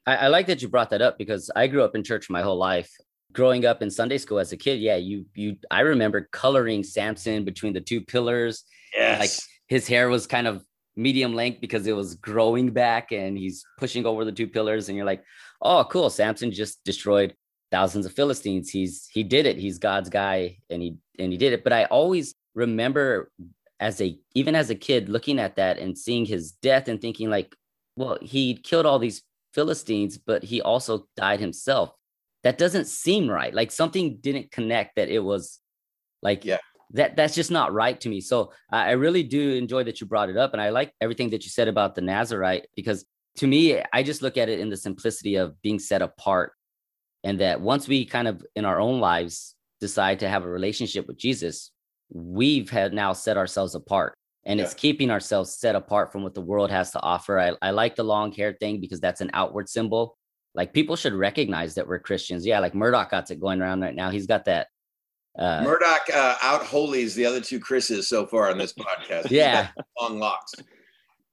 I, 0.09 0.15
I 0.17 0.29
like 0.29 0.47
that 0.47 0.63
you 0.63 0.69
brought 0.69 0.91
that 0.91 1.03
up 1.03 1.19
because 1.19 1.51
I 1.55 1.67
grew 1.67 1.85
up 1.85 1.95
in 1.95 2.03
church 2.03 2.31
my 2.31 2.41
whole 2.41 2.57
life. 2.57 2.91
Growing 3.33 3.67
up 3.67 3.83
in 3.83 3.91
Sunday 3.91 4.17
school 4.17 4.39
as 4.39 4.53
a 4.53 4.57
kid, 4.57 4.81
yeah, 4.81 4.97
you 4.97 5.27
you 5.35 5.57
I 5.71 5.81
remember 5.81 6.29
coloring 6.33 6.83
Samson 6.83 7.45
between 7.45 7.75
the 7.75 7.81
two 7.83 8.01
pillars. 8.01 8.65
Yes. 8.97 9.21
Like 9.21 9.31
his 9.67 9.87
hair 9.87 10.09
was 10.09 10.27
kind 10.27 10.47
of 10.47 10.65
medium 10.97 11.35
length 11.35 11.61
because 11.61 11.87
it 11.87 11.95
was 11.95 12.15
growing 12.17 12.71
back 12.71 13.13
and 13.13 13.37
he's 13.37 13.65
pushing 13.77 14.07
over 14.07 14.25
the 14.25 14.33
two 14.33 14.49
pillars 14.49 14.89
and 14.89 14.97
you're 14.97 15.07
like 15.07 15.23
oh 15.63 15.85
cool 15.89 16.11
samson 16.11 16.51
just 16.51 16.83
destroyed 16.83 17.33
thousands 17.71 18.05
of 18.05 18.13
philistines 18.13 18.69
he's 18.69 19.09
he 19.13 19.23
did 19.23 19.47
it 19.47 19.57
he's 19.57 19.79
god's 19.79 20.11
guy 20.11 20.59
and 20.71 20.83
he 20.83 20.97
and 21.21 21.31
he 21.31 21.39
did 21.39 21.53
it 21.53 21.63
but 21.63 21.73
i 21.73 21.85
always 21.85 22.35
remember 22.57 23.31
as 23.79 24.01
a 24.01 24.19
even 24.35 24.57
as 24.57 24.71
a 24.71 24.75
kid 24.75 25.09
looking 25.09 25.39
at 25.39 25.55
that 25.55 25.79
and 25.79 25.97
seeing 25.97 26.27
his 26.27 26.51
death 26.63 26.89
and 26.89 27.01
thinking 27.01 27.31
like 27.31 27.55
well 27.95 28.19
he 28.21 28.57
killed 28.57 28.85
all 28.85 28.99
these 28.99 29.23
philistines 29.59 30.19
but 30.19 30.43
he 30.43 30.63
also 30.63 31.07
died 31.17 31.41
himself 31.41 31.91
that 32.45 32.59
doesn't 32.59 32.87
seem 32.87 33.29
right 33.29 33.55
like 33.55 33.71
something 33.73 34.19
didn't 34.21 34.53
connect 34.53 34.97
that 34.97 35.09
it 35.09 35.23
was 35.31 35.59
like 36.23 36.45
yeah 36.45 36.59
that 36.91 37.17
that's 37.17 37.35
just 37.35 37.51
not 37.51 37.73
right 37.73 38.01
to 38.01 38.09
me. 38.09 38.21
So 38.21 38.53
I 38.73 38.93
really 38.93 39.23
do 39.23 39.55
enjoy 39.55 39.85
that 39.85 40.01
you 40.01 40.07
brought 40.07 40.31
it 40.31 40.37
up, 40.37 40.53
and 40.53 40.63
I 40.63 40.71
like 40.71 40.93
everything 41.01 41.31
that 41.31 41.45
you 41.45 41.51
said 41.51 41.69
about 41.69 41.95
the 41.95 42.01
Nazarite 42.01 42.67
because 42.75 43.05
to 43.37 43.47
me, 43.47 43.81
I 43.93 44.03
just 44.03 44.23
look 44.23 44.37
at 44.37 44.49
it 44.49 44.59
in 44.59 44.69
the 44.69 44.77
simplicity 44.77 45.37
of 45.37 45.61
being 45.63 45.79
set 45.79 46.03
apart, 46.03 46.53
and 47.25 47.41
that 47.41 47.61
once 47.61 47.87
we 47.87 48.05
kind 48.05 48.27
of 48.27 48.45
in 48.57 48.65
our 48.65 48.81
own 48.81 49.01
lives 49.01 49.55
decide 49.81 50.21
to 50.21 50.29
have 50.29 50.45
a 50.45 50.49
relationship 50.49 51.07
with 51.07 51.19
Jesus, 51.19 51.71
we've 52.11 52.71
had 52.71 52.93
now 52.93 53.13
set 53.13 53.37
ourselves 53.37 53.75
apart. 53.75 54.17
And 54.49 54.59
yeah. 54.59 54.65
it's 54.65 54.75
keeping 54.75 55.11
ourselves 55.11 55.55
set 55.55 55.77
apart 55.77 56.11
from 56.11 56.25
what 56.25 56.35
the 56.35 56.41
world 56.41 56.71
has 56.71 56.91
to 56.93 57.01
offer. 57.01 57.39
I, 57.39 57.53
I 57.63 57.71
like 57.71 57.95
the 57.95 58.03
long 58.03 58.33
hair 58.33 58.57
thing 58.59 58.81
because 58.81 58.99
that's 58.99 59.21
an 59.21 59.31
outward 59.35 59.69
symbol. 59.69 60.17
Like 60.55 60.73
people 60.73 60.97
should 60.97 61.13
recognize 61.13 61.75
that 61.75 61.87
we're 61.87 62.01
Christians. 62.01 62.45
Yeah, 62.45 62.59
like 62.59 62.75
Murdoch 62.75 63.11
got 63.11 63.31
it 63.31 63.41
going 63.41 63.61
around 63.63 63.83
right 63.83 63.95
now. 63.95 64.11
He's 64.11 64.27
got 64.27 64.47
that 64.47 64.69
uh, 65.39 65.63
Murdoch 65.63 66.09
uh, 66.13 66.37
out 66.43 66.65
holies 66.65 67.15
the 67.15 67.25
other 67.25 67.41
two 67.41 67.61
Chris's 67.61 68.09
so 68.09 68.27
far 68.27 68.51
on 68.51 68.59
this 68.59 68.73
podcast. 68.73 69.31
yeah, 69.31 69.69
long 70.01 70.19
locks. 70.19 70.55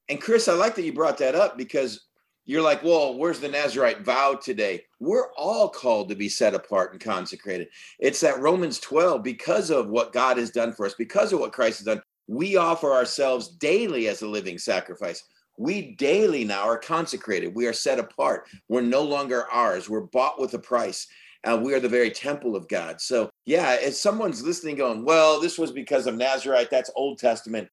And 0.10 0.22
Chris, 0.22 0.48
I 0.48 0.54
like 0.54 0.76
that 0.76 0.84
you 0.84 0.94
brought 0.94 1.18
that 1.18 1.34
up 1.34 1.58
because 1.58 2.06
you're 2.46 2.62
like, 2.62 2.84
well, 2.84 3.18
where's 3.18 3.40
the 3.40 3.48
Nazarite 3.48 4.02
vow 4.02 4.36
today? 4.36 4.84
We're 5.00 5.32
all 5.36 5.68
called 5.68 6.10
to 6.10 6.16
be 6.16 6.30
set 6.30 6.54
apart 6.54 6.92
and 6.92 7.02
consecrated. 7.02 7.70
It's 7.98 8.20
that 8.20 8.40
Romans 8.40 8.80
12, 8.80 9.24
because 9.24 9.72
of 9.72 9.88
what 9.88 10.14
God 10.14 10.38
has 10.38 10.52
done 10.52 10.72
for 10.72 10.86
us, 10.86 10.94
because 10.94 11.34
of 11.34 11.40
what 11.40 11.54
Christ 11.54 11.80
has 11.80 11.86
done, 11.86 12.02
we 12.28 12.58
offer 12.58 12.92
ourselves 12.94 13.50
daily 13.50 14.08
as 14.08 14.22
a 14.22 14.28
living 14.28 14.58
sacrifice. 14.58 15.24
We 15.58 15.96
daily 15.96 16.44
now 16.44 16.64
are 16.64 16.78
consecrated. 16.78 17.56
We 17.56 17.68
are 17.68 17.74
set 17.74 18.00
apart. 18.00 18.48
We're 18.68 18.82
no 18.82 19.04
longer 19.04 19.46
ours. 19.52 19.90
We're 19.90 20.02
bought 20.02 20.40
with 20.40 20.54
a 20.54 20.60
price. 20.60 21.08
Uh, 21.44 21.60
we 21.64 21.74
are 21.74 21.80
the 21.80 21.88
very 21.88 22.10
temple 22.10 22.56
of 22.56 22.68
God. 22.68 23.00
So, 23.00 23.30
yeah, 23.46 23.76
if 23.76 23.94
someone's 23.94 24.44
listening, 24.44 24.76
going, 24.76 25.06
well, 25.06 25.40
this 25.40 25.58
was 25.58 25.72
because 25.72 26.08
of 26.08 26.16
Nazarite, 26.16 26.72
that's 26.72 26.90
Old 26.96 27.20
Testament. 27.20 27.70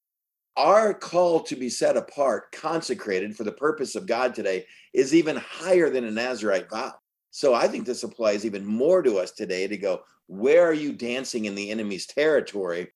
our 0.56 0.92
call 0.92 1.40
to 1.40 1.56
be 1.56 1.68
set 1.68 1.96
apart, 1.96 2.52
consecrated 2.52 3.36
for 3.36 3.44
the 3.44 3.52
purpose 3.52 3.94
of 3.94 4.06
God 4.06 4.34
today 4.34 4.66
is 4.92 5.14
even 5.14 5.36
higher 5.36 5.88
than 5.88 6.04
a 6.04 6.10
Nazarite 6.10 6.68
vow. 6.70 6.92
So 7.30 7.54
I 7.54 7.66
think 7.66 7.86
this 7.86 8.02
applies 8.02 8.44
even 8.44 8.64
more 8.64 9.02
to 9.02 9.18
us 9.18 9.32
today 9.32 9.66
to 9.66 9.76
go, 9.76 10.02
where 10.26 10.64
are 10.64 10.74
you 10.74 10.92
dancing 10.92 11.46
in 11.46 11.54
the 11.54 11.70
enemy's 11.70 12.06
territory? 12.06 12.88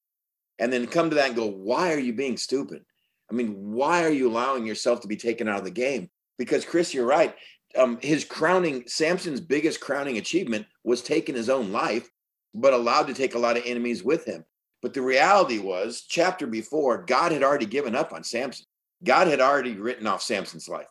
And 0.58 0.72
then 0.72 0.86
come 0.86 1.10
to 1.10 1.16
that 1.16 1.28
and 1.28 1.36
go, 1.36 1.46
why 1.46 1.92
are 1.92 1.98
you 1.98 2.12
being 2.12 2.36
stupid? 2.36 2.84
I 3.30 3.34
mean, 3.34 3.72
why 3.72 4.04
are 4.04 4.10
you 4.10 4.28
allowing 4.28 4.66
yourself 4.66 5.00
to 5.00 5.08
be 5.08 5.16
taken 5.16 5.48
out 5.48 5.58
of 5.58 5.64
the 5.64 5.70
game? 5.70 6.08
Because 6.38 6.64
Chris, 6.64 6.94
you're 6.94 7.06
right. 7.06 7.34
Um, 7.76 7.98
his 8.00 8.24
crowning, 8.24 8.84
Samson's 8.86 9.40
biggest 9.40 9.80
crowning 9.80 10.18
achievement 10.18 10.66
was 10.84 11.02
taking 11.02 11.34
his 11.34 11.50
own 11.50 11.72
life, 11.72 12.08
but 12.54 12.72
allowed 12.72 13.06
to 13.08 13.14
take 13.14 13.34
a 13.34 13.38
lot 13.38 13.56
of 13.56 13.64
enemies 13.66 14.02
with 14.02 14.24
him. 14.24 14.44
But 14.82 14.94
the 14.94 15.02
reality 15.02 15.58
was, 15.58 16.04
chapter 16.08 16.46
before, 16.46 17.04
God 17.04 17.32
had 17.32 17.42
already 17.42 17.66
given 17.66 17.94
up 17.94 18.12
on 18.12 18.22
Samson. 18.22 18.66
God 19.04 19.26
had 19.26 19.40
already 19.40 19.74
written 19.74 20.06
off 20.06 20.22
Samson's 20.22 20.68
life. 20.68 20.86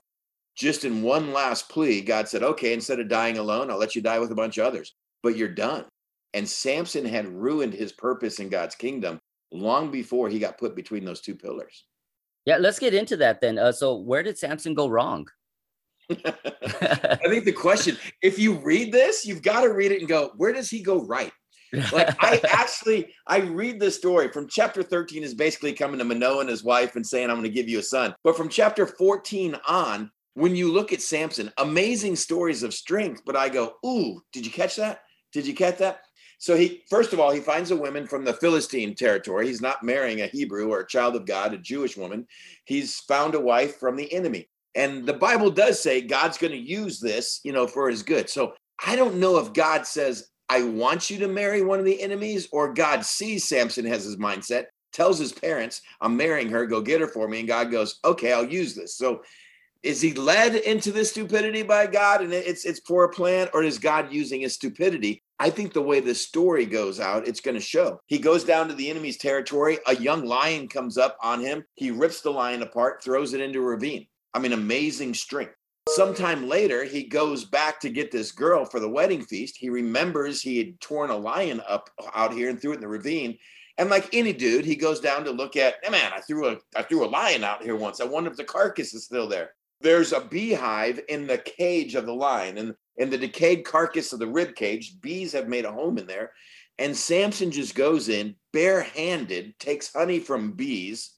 Just 0.55 0.85
in 0.85 1.01
one 1.01 1.33
last 1.33 1.69
plea, 1.69 2.01
God 2.01 2.27
said, 2.27 2.43
okay, 2.43 2.73
instead 2.73 2.99
of 2.99 3.09
dying 3.09 3.37
alone, 3.37 3.69
I'll 3.69 3.77
let 3.77 3.95
you 3.95 4.01
die 4.01 4.19
with 4.19 4.31
a 4.31 4.35
bunch 4.35 4.57
of 4.57 4.65
others, 4.65 4.93
but 5.23 5.35
you're 5.35 5.49
done. 5.49 5.85
And 6.33 6.47
Samson 6.47 7.05
had 7.05 7.27
ruined 7.27 7.73
his 7.73 7.93
purpose 7.93 8.39
in 8.39 8.49
God's 8.49 8.75
kingdom 8.75 9.19
long 9.55 9.91
before 9.91 10.29
he 10.29 10.39
got 10.39 10.57
put 10.57 10.75
between 10.75 11.05
those 11.05 11.21
two 11.21 11.35
pillars. 11.35 11.85
Yeah, 12.45 12.57
let's 12.57 12.79
get 12.79 12.93
into 12.93 13.17
that 13.17 13.41
then. 13.41 13.57
Uh, 13.57 13.71
so, 13.71 13.95
where 13.95 14.23
did 14.23 14.37
Samson 14.37 14.73
go 14.73 14.87
wrong? 14.87 15.27
I 16.09 17.17
think 17.27 17.45
the 17.45 17.51
question, 17.51 17.97
if 18.21 18.37
you 18.37 18.53
read 18.53 18.91
this, 18.91 19.25
you've 19.25 19.41
got 19.41 19.61
to 19.61 19.73
read 19.73 19.91
it 19.91 19.99
and 19.99 20.07
go, 20.07 20.31
where 20.37 20.53
does 20.53 20.69
he 20.69 20.81
go 20.81 21.03
right? 21.03 21.31
Like 21.91 22.15
I 22.19 22.39
actually, 22.49 23.13
I 23.27 23.39
read 23.39 23.79
the 23.79 23.89
story 23.91 24.29
from 24.31 24.47
chapter 24.47 24.83
13 24.83 25.23
is 25.23 25.33
basically 25.33 25.73
coming 25.73 25.97
to 25.97 26.05
Manoah 26.05 26.41
and 26.41 26.49
his 26.49 26.63
wife 26.63 26.95
and 26.95 27.05
saying, 27.05 27.29
I'm 27.29 27.37
going 27.37 27.43
to 27.43 27.49
give 27.49 27.67
you 27.67 27.79
a 27.79 27.83
son. 27.83 28.13
But 28.23 28.37
from 28.37 28.49
chapter 28.49 28.85
14 28.85 29.57
on, 29.67 30.11
when 30.35 30.55
you 30.55 30.71
look 30.71 30.93
at 30.93 31.01
Samson, 31.01 31.51
amazing 31.57 32.15
stories 32.15 32.63
of 32.63 32.73
strength. 32.73 33.21
But 33.25 33.35
I 33.35 33.49
go, 33.49 33.73
ooh, 33.85 34.21
did 34.31 34.45
you 34.45 34.51
catch 34.51 34.75
that? 34.75 34.99
Did 35.33 35.47
you 35.47 35.55
catch 35.55 35.77
that? 35.79 36.01
So 36.37 36.55
he, 36.55 36.83
first 36.89 37.13
of 37.13 37.19
all, 37.19 37.31
he 37.31 37.39
finds 37.39 37.71
a 37.71 37.75
woman 37.75 38.07
from 38.07 38.25
the 38.25 38.33
Philistine 38.33 38.95
territory. 38.95 39.47
He's 39.47 39.61
not 39.61 39.83
marrying 39.83 40.21
a 40.21 40.27
Hebrew 40.27 40.69
or 40.69 40.81
a 40.81 40.87
child 40.87 41.15
of 41.15 41.25
God, 41.25 41.53
a 41.53 41.57
Jewish 41.57 41.97
woman. 41.97 42.27
He's 42.65 42.99
found 42.99 43.35
a 43.35 43.39
wife 43.39 43.77
from 43.77 43.95
the 43.95 44.11
enemy. 44.13 44.49
And 44.75 45.05
the 45.05 45.13
Bible 45.13 45.49
does 45.49 45.81
say 45.81 46.01
God's 46.01 46.37
going 46.37 46.51
to 46.51 46.57
use 46.57 46.99
this, 46.99 47.39
you 47.43 47.53
know, 47.53 47.65
for 47.65 47.89
his 47.89 48.03
good. 48.03 48.29
So 48.29 48.53
I 48.85 48.95
don't 48.95 49.19
know 49.19 49.37
if 49.37 49.53
God 49.53 49.87
says, 49.87 50.29
I 50.49 50.63
want 50.63 51.09
you 51.09 51.17
to 51.19 51.27
marry 51.27 51.61
one 51.61 51.79
of 51.79 51.85
the 51.85 52.01
enemies, 52.01 52.47
or 52.51 52.73
God 52.73 53.05
sees 53.05 53.47
Samson 53.47 53.85
has 53.85 54.03
his 54.03 54.17
mindset, 54.17 54.65
tells 54.91 55.17
his 55.17 55.31
parents, 55.31 55.81
I'm 56.01 56.15
marrying 56.17 56.49
her, 56.49 56.67
go 56.67 56.81
get 56.81 57.01
her 57.01 57.07
for 57.07 57.27
me. 57.27 57.39
And 57.39 57.47
God 57.47 57.71
goes, 57.71 57.99
okay, 58.03 58.33
I'll 58.33 58.45
use 58.45 58.75
this. 58.75 58.95
So 58.95 59.23
is 59.81 60.01
he 60.01 60.13
led 60.13 60.55
into 60.55 60.91
this 60.91 61.11
stupidity 61.11 61.63
by 61.63 61.85
God 61.85 62.21
and 62.21 62.33
it's 62.33 62.65
it's 62.65 62.79
for 62.79 63.05
a 63.05 63.09
plan, 63.09 63.47
or 63.53 63.63
is 63.63 63.77
God 63.77 64.11
using 64.11 64.41
his 64.41 64.55
stupidity? 64.55 65.23
I 65.39 65.49
think 65.49 65.73
the 65.73 65.81
way 65.81 65.99
the 65.99 66.15
story 66.15 66.65
goes 66.65 66.99
out, 66.99 67.27
it's 67.27 67.41
going 67.41 67.55
to 67.55 67.61
show. 67.61 67.99
He 68.07 68.17
goes 68.19 68.43
down 68.43 68.67
to 68.69 68.73
the 68.73 68.89
enemy's 68.89 69.17
territory. 69.17 69.79
A 69.87 69.95
young 69.95 70.25
lion 70.25 70.67
comes 70.67 70.97
up 70.97 71.17
on 71.21 71.41
him. 71.41 71.65
He 71.75 71.91
rips 71.91 72.21
the 72.21 72.31
lion 72.31 72.61
apart, 72.61 73.03
throws 73.03 73.33
it 73.33 73.41
into 73.41 73.59
a 73.59 73.63
ravine. 73.63 74.07
I 74.33 74.39
mean, 74.39 74.53
amazing 74.53 75.13
strength. 75.13 75.55
Sometime 75.89 76.47
later, 76.47 76.83
he 76.83 77.03
goes 77.03 77.45
back 77.45 77.79
to 77.81 77.89
get 77.89 78.11
this 78.11 78.31
girl 78.31 78.65
for 78.65 78.79
the 78.79 78.89
wedding 78.89 79.23
feast. 79.23 79.55
He 79.57 79.69
remembers 79.69 80.41
he 80.41 80.57
had 80.57 80.79
torn 80.79 81.11
a 81.11 81.17
lion 81.17 81.61
up 81.67 81.89
out 82.15 82.33
here 82.33 82.49
and 82.49 82.59
threw 82.59 82.71
it 82.71 82.75
in 82.75 82.81
the 82.81 82.87
ravine. 82.87 83.37
And 83.77 83.89
like 83.89 84.13
any 84.13 84.33
dude, 84.33 84.65
he 84.65 84.75
goes 84.75 84.99
down 84.99 85.25
to 85.25 85.31
look 85.31 85.55
at, 85.55 85.75
hey 85.83 85.91
man, 85.91 86.11
I 86.13 86.21
threw 86.21 86.47
a 86.47 86.57
I 86.75 86.81
threw 86.81 87.05
a 87.05 87.07
lion 87.07 87.43
out 87.43 87.61
here 87.61 87.75
once. 87.75 88.01
I 88.01 88.05
wonder 88.05 88.31
if 88.31 88.37
the 88.37 88.43
carcass 88.43 88.93
is 88.93 89.05
still 89.05 89.27
there. 89.27 89.51
There's 89.81 90.13
a 90.13 90.21
beehive 90.21 91.01
in 91.09 91.27
the 91.27 91.37
cage 91.37 91.93
of 91.95 92.05
the 92.05 92.13
lion, 92.13 92.57
and 92.57 92.73
in 92.97 93.09
the 93.09 93.17
decayed 93.17 93.65
carcass 93.65 94.13
of 94.13 94.19
the 94.19 94.27
rib 94.27 94.55
cage, 94.55 94.99
bees 95.01 95.33
have 95.33 95.47
made 95.47 95.65
a 95.65 95.71
home 95.71 95.97
in 95.97 96.07
there. 96.07 96.31
And 96.77 96.95
Samson 96.95 97.51
just 97.51 97.75
goes 97.75 98.09
in 98.09 98.35
barehanded, 98.51 99.57
takes 99.59 99.93
honey 99.93 100.19
from 100.19 100.53
bees, 100.53 101.11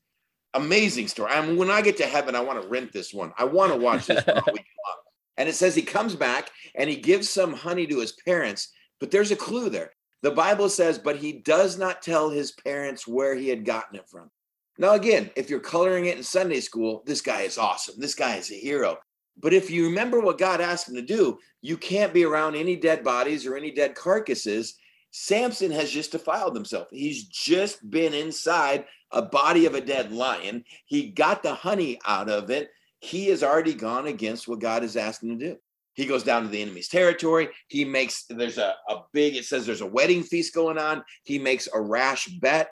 amazing 0.54 1.08
story. 1.08 1.32
I 1.32 1.46
mean, 1.46 1.58
when 1.58 1.72
I 1.72 1.82
get 1.82 1.98
to 1.98 2.06
heaven, 2.06 2.36
I 2.36 2.42
want 2.42 2.62
to 2.62 2.68
rent 2.68 2.92
this 2.92 3.14
one. 3.14 3.34
I 3.38 3.46
want 3.46 3.72
to 3.74 3.80
watch 3.80 4.08
this 4.08 4.26
one 4.26 4.44
And 5.38 5.48
it 5.48 5.54
says 5.54 5.76
he 5.76 5.84
comes 5.84 6.16
back 6.16 6.50
and 6.76 6.90
he 6.90 6.96
gives 6.96 7.30
some 7.30 7.54
honey 7.54 7.86
to 7.88 8.00
his 8.00 8.12
parents, 8.12 8.74
but 9.00 9.12
there's 9.12 9.32
a 9.32 9.36
clue 9.36 9.70
there. 9.70 9.92
The 10.24 10.32
Bible 10.32 10.68
says, 10.68 10.98
but 10.98 11.18
he 11.18 11.34
does 11.34 11.78
not 11.78 12.02
tell 12.02 12.30
his 12.30 12.52
parents 12.52 13.08
where 13.08 13.36
he 13.36 13.48
had 13.48 13.64
gotten 13.64 13.98
it 14.00 14.10
from. 14.10 14.32
Now, 14.80 14.94
again, 14.94 15.30
if 15.36 15.50
you're 15.50 15.60
coloring 15.60 16.06
it 16.06 16.18
in 16.18 16.24
Sunday 16.24 16.60
school, 16.60 17.04
this 17.06 17.22
guy 17.22 17.42
is 17.42 17.58
awesome. 17.58 17.96
This 18.00 18.16
guy 18.16 18.38
is 18.38 18.52
a 18.52 18.56
hero. 18.56 18.98
But 19.40 19.54
if 19.54 19.70
you 19.70 19.86
remember 19.86 20.20
what 20.20 20.38
God 20.38 20.62
asked 20.62 20.90
him 20.90 20.96
to 20.96 21.02
do, 21.02 21.40
you 21.62 21.78
can't 21.78 22.14
be 22.14 22.26
around 22.26 22.56
any 22.56 22.76
dead 22.76 23.04
bodies 23.04 23.46
or 23.46 23.56
any 23.56 23.72
dead 23.72 23.96
carcasses. 23.96 24.76
Samson 25.12 25.72
has 25.72 25.92
just 25.92 26.12
defiled 26.12 26.56
himself. 26.56 26.88
He's 26.92 27.26
just 27.26 27.90
been 27.90 28.14
inside 28.14 28.86
a 29.12 29.22
body 29.22 29.66
of 29.66 29.76
a 29.76 29.82
dead 29.82 30.12
lion. 30.12 30.64
He 30.86 31.10
got 31.10 31.44
the 31.44 31.54
honey 31.54 32.00
out 32.06 32.30
of 32.30 32.50
it. 32.50 32.70
He 33.00 33.28
has 33.28 33.44
already 33.44 33.74
gone 33.74 34.08
against 34.08 34.48
what 34.48 34.60
God 34.60 34.82
has 34.82 34.96
asked 34.96 35.24
him 35.24 35.38
to 35.38 35.54
do. 35.54 35.58
He 35.94 36.06
goes 36.06 36.24
down 36.24 36.44
to 36.44 36.48
the 36.48 36.62
enemy's 36.62 36.90
territory. 36.90 37.50
He 37.70 37.84
makes, 37.84 38.26
there's 38.30 38.60
a, 38.60 38.76
a 38.88 39.02
big, 39.14 39.36
it 39.36 39.46
says 39.46 39.66
there's 39.66 39.82
a 39.82 39.86
wedding 39.86 40.24
feast 40.24 40.54
going 40.54 40.78
on. 40.78 41.04
He 41.24 41.40
makes 41.40 41.68
a 41.74 41.82
rash 41.82 42.28
bet. 42.28 42.70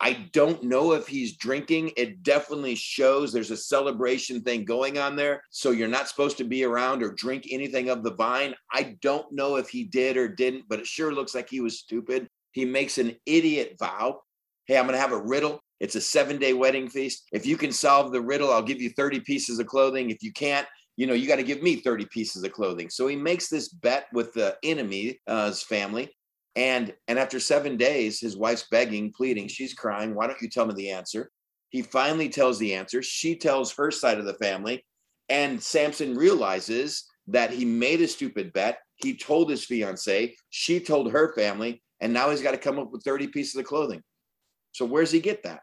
I 0.00 0.28
don't 0.32 0.62
know 0.62 0.92
if 0.92 1.06
he's 1.06 1.36
drinking. 1.36 1.92
It 1.96 2.22
definitely 2.22 2.74
shows 2.74 3.32
there's 3.32 3.50
a 3.50 3.56
celebration 3.56 4.42
thing 4.42 4.64
going 4.64 4.98
on 4.98 5.16
there. 5.16 5.42
So 5.50 5.70
you're 5.70 5.88
not 5.88 6.08
supposed 6.08 6.36
to 6.38 6.44
be 6.44 6.64
around 6.64 7.02
or 7.02 7.12
drink 7.12 7.46
anything 7.50 7.88
of 7.88 8.02
the 8.02 8.14
vine. 8.14 8.54
I 8.72 8.96
don't 9.00 9.30
know 9.32 9.56
if 9.56 9.68
he 9.68 9.84
did 9.84 10.16
or 10.16 10.28
didn't, 10.28 10.64
but 10.68 10.80
it 10.80 10.86
sure 10.86 11.14
looks 11.14 11.34
like 11.34 11.48
he 11.48 11.60
was 11.60 11.78
stupid. 11.78 12.28
He 12.52 12.64
makes 12.64 12.98
an 12.98 13.16
idiot 13.24 13.76
vow. 13.78 14.20
Hey, 14.66 14.76
I'm 14.78 14.86
going 14.86 14.94
to 14.94 15.00
have 15.00 15.12
a 15.12 15.22
riddle. 15.22 15.60
It's 15.80 15.94
a 15.94 16.00
seven 16.00 16.38
day 16.38 16.52
wedding 16.52 16.88
feast. 16.88 17.24
If 17.32 17.46
you 17.46 17.56
can 17.56 17.72
solve 17.72 18.12
the 18.12 18.20
riddle, 18.20 18.52
I'll 18.52 18.62
give 18.62 18.80
you 18.80 18.90
30 18.90 19.20
pieces 19.20 19.58
of 19.58 19.66
clothing. 19.66 20.10
If 20.10 20.22
you 20.22 20.32
can't, 20.32 20.66
you 20.96 21.06
know, 21.06 21.14
you 21.14 21.28
got 21.28 21.36
to 21.36 21.42
give 21.42 21.62
me 21.62 21.76
30 21.76 22.06
pieces 22.06 22.42
of 22.42 22.52
clothing. 22.52 22.88
So 22.90 23.06
he 23.06 23.16
makes 23.16 23.48
this 23.48 23.68
bet 23.68 24.06
with 24.12 24.32
the 24.32 24.56
enemy's 24.62 25.16
family. 25.68 26.10
And, 26.56 26.94
and 27.06 27.18
after 27.18 27.38
seven 27.38 27.76
days, 27.76 28.18
his 28.18 28.36
wife's 28.36 28.66
begging, 28.70 29.12
pleading, 29.12 29.48
she's 29.48 29.74
crying. 29.74 30.14
Why 30.14 30.26
don't 30.26 30.40
you 30.40 30.48
tell 30.48 30.66
me 30.66 30.74
the 30.74 30.90
answer? 30.90 31.30
He 31.68 31.82
finally 31.82 32.30
tells 32.30 32.58
the 32.58 32.74
answer. 32.74 33.02
She 33.02 33.36
tells 33.36 33.74
her 33.74 33.90
side 33.90 34.18
of 34.18 34.24
the 34.24 34.34
family. 34.34 34.84
And 35.28 35.62
Samson 35.62 36.14
realizes 36.14 37.04
that 37.26 37.50
he 37.50 37.64
made 37.64 38.00
a 38.00 38.08
stupid 38.08 38.52
bet. 38.54 38.78
He 38.96 39.16
told 39.16 39.50
his 39.50 39.64
fiance, 39.64 40.34
she 40.48 40.80
told 40.80 41.12
her 41.12 41.34
family, 41.34 41.82
and 42.00 42.12
now 42.12 42.30
he's 42.30 42.40
got 42.40 42.52
to 42.52 42.58
come 42.58 42.78
up 42.78 42.90
with 42.90 43.02
30 43.02 43.28
pieces 43.28 43.56
of 43.56 43.66
clothing. 43.66 44.02
So 44.72 44.86
where's 44.86 45.10
he 45.10 45.20
get 45.20 45.42
that? 45.42 45.60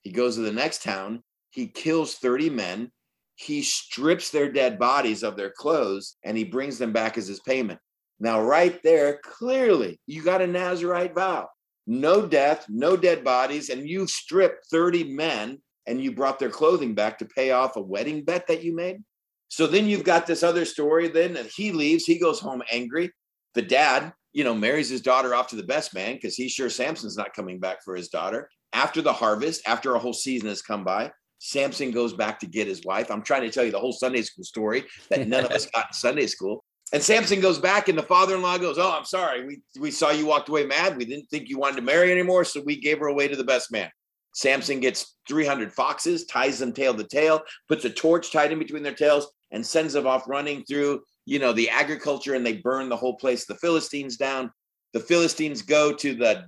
He 0.00 0.12
goes 0.12 0.36
to 0.36 0.42
the 0.42 0.52
next 0.52 0.82
town. 0.82 1.22
He 1.50 1.66
kills 1.66 2.14
30 2.14 2.50
men. 2.50 2.92
He 3.34 3.62
strips 3.62 4.30
their 4.30 4.50
dead 4.50 4.78
bodies 4.78 5.22
of 5.22 5.36
their 5.36 5.50
clothes 5.50 6.16
and 6.24 6.36
he 6.36 6.44
brings 6.44 6.78
them 6.78 6.92
back 6.92 7.18
as 7.18 7.26
his 7.26 7.40
payment. 7.40 7.80
Now, 8.20 8.42
right 8.42 8.80
there, 8.82 9.18
clearly, 9.24 9.98
you 10.06 10.22
got 10.22 10.42
a 10.42 10.46
Nazarite 10.46 11.14
vow 11.14 11.48
no 11.86 12.24
death, 12.24 12.66
no 12.68 12.96
dead 12.96 13.24
bodies, 13.24 13.68
and 13.68 13.88
you 13.88 14.06
stripped 14.06 14.66
30 14.70 15.12
men 15.12 15.60
and 15.86 16.00
you 16.00 16.12
brought 16.12 16.38
their 16.38 16.50
clothing 16.50 16.94
back 16.94 17.18
to 17.18 17.24
pay 17.24 17.50
off 17.50 17.74
a 17.74 17.80
wedding 17.80 18.22
bet 18.22 18.46
that 18.46 18.62
you 18.62 18.76
made. 18.76 19.02
So 19.48 19.66
then 19.66 19.86
you've 19.86 20.04
got 20.04 20.24
this 20.24 20.44
other 20.44 20.64
story 20.64 21.08
then 21.08 21.34
that 21.34 21.46
he 21.46 21.72
leaves, 21.72 22.04
he 22.04 22.18
goes 22.18 22.38
home 22.38 22.62
angry. 22.70 23.10
The 23.54 23.62
dad, 23.62 24.12
you 24.32 24.44
know, 24.44 24.54
marries 24.54 24.88
his 24.88 25.00
daughter 25.00 25.34
off 25.34 25.48
to 25.48 25.56
the 25.56 25.64
best 25.64 25.92
man 25.92 26.14
because 26.14 26.36
he's 26.36 26.52
sure 26.52 26.70
Samson's 26.70 27.16
not 27.16 27.34
coming 27.34 27.58
back 27.58 27.82
for 27.82 27.96
his 27.96 28.08
daughter 28.08 28.48
after 28.72 29.02
the 29.02 29.12
harvest, 29.12 29.62
after 29.66 29.94
a 29.94 29.98
whole 29.98 30.12
season 30.12 30.48
has 30.48 30.62
come 30.62 30.84
by, 30.84 31.10
Samson 31.38 31.90
goes 31.90 32.12
back 32.12 32.38
to 32.40 32.46
get 32.46 32.68
his 32.68 32.84
wife. 32.84 33.10
I'm 33.10 33.22
trying 33.22 33.42
to 33.42 33.50
tell 33.50 33.64
you 33.64 33.72
the 33.72 33.80
whole 33.80 33.92
Sunday 33.92 34.22
school 34.22 34.44
story 34.44 34.84
that 35.08 35.26
none 35.26 35.44
of 35.44 35.50
us 35.50 35.66
got 35.74 35.86
in 35.88 35.92
Sunday 35.92 36.26
school. 36.26 36.62
And 36.92 37.02
Samson 37.02 37.40
goes 37.40 37.58
back, 37.58 37.88
and 37.88 37.96
the 37.96 38.02
father-in-law 38.02 38.58
goes, 38.58 38.78
"Oh, 38.78 38.90
I'm 38.90 39.04
sorry. 39.04 39.46
We 39.46 39.62
we 39.78 39.90
saw 39.90 40.10
you 40.10 40.26
walked 40.26 40.48
away 40.48 40.66
mad. 40.66 40.96
We 40.96 41.04
didn't 41.04 41.30
think 41.30 41.48
you 41.48 41.58
wanted 41.58 41.76
to 41.76 41.82
marry 41.82 42.10
anymore, 42.10 42.44
so 42.44 42.60
we 42.60 42.80
gave 42.80 42.98
her 42.98 43.06
away 43.06 43.28
to 43.28 43.36
the 43.36 43.44
best 43.44 43.70
man." 43.70 43.90
Samson 44.34 44.80
gets 44.80 45.16
300 45.28 45.72
foxes, 45.72 46.24
ties 46.26 46.58
them 46.60 46.72
tail 46.72 46.94
to 46.94 47.04
tail, 47.04 47.42
puts 47.68 47.84
a 47.84 47.90
torch 47.90 48.30
tied 48.30 48.52
in 48.52 48.58
between 48.58 48.82
their 48.82 48.94
tails, 48.94 49.30
and 49.50 49.66
sends 49.66 49.92
them 49.92 50.06
off 50.06 50.28
running 50.28 50.64
through, 50.64 51.02
you 51.26 51.38
know, 51.38 51.52
the 51.52 51.68
agriculture, 51.68 52.34
and 52.34 52.46
they 52.46 52.58
burn 52.58 52.88
the 52.88 52.96
whole 52.96 53.16
place. 53.16 53.44
The 53.44 53.56
Philistines 53.56 54.16
down. 54.16 54.52
The 54.92 55.00
Philistines 55.00 55.62
go 55.62 55.92
to 55.92 56.14
the 56.14 56.46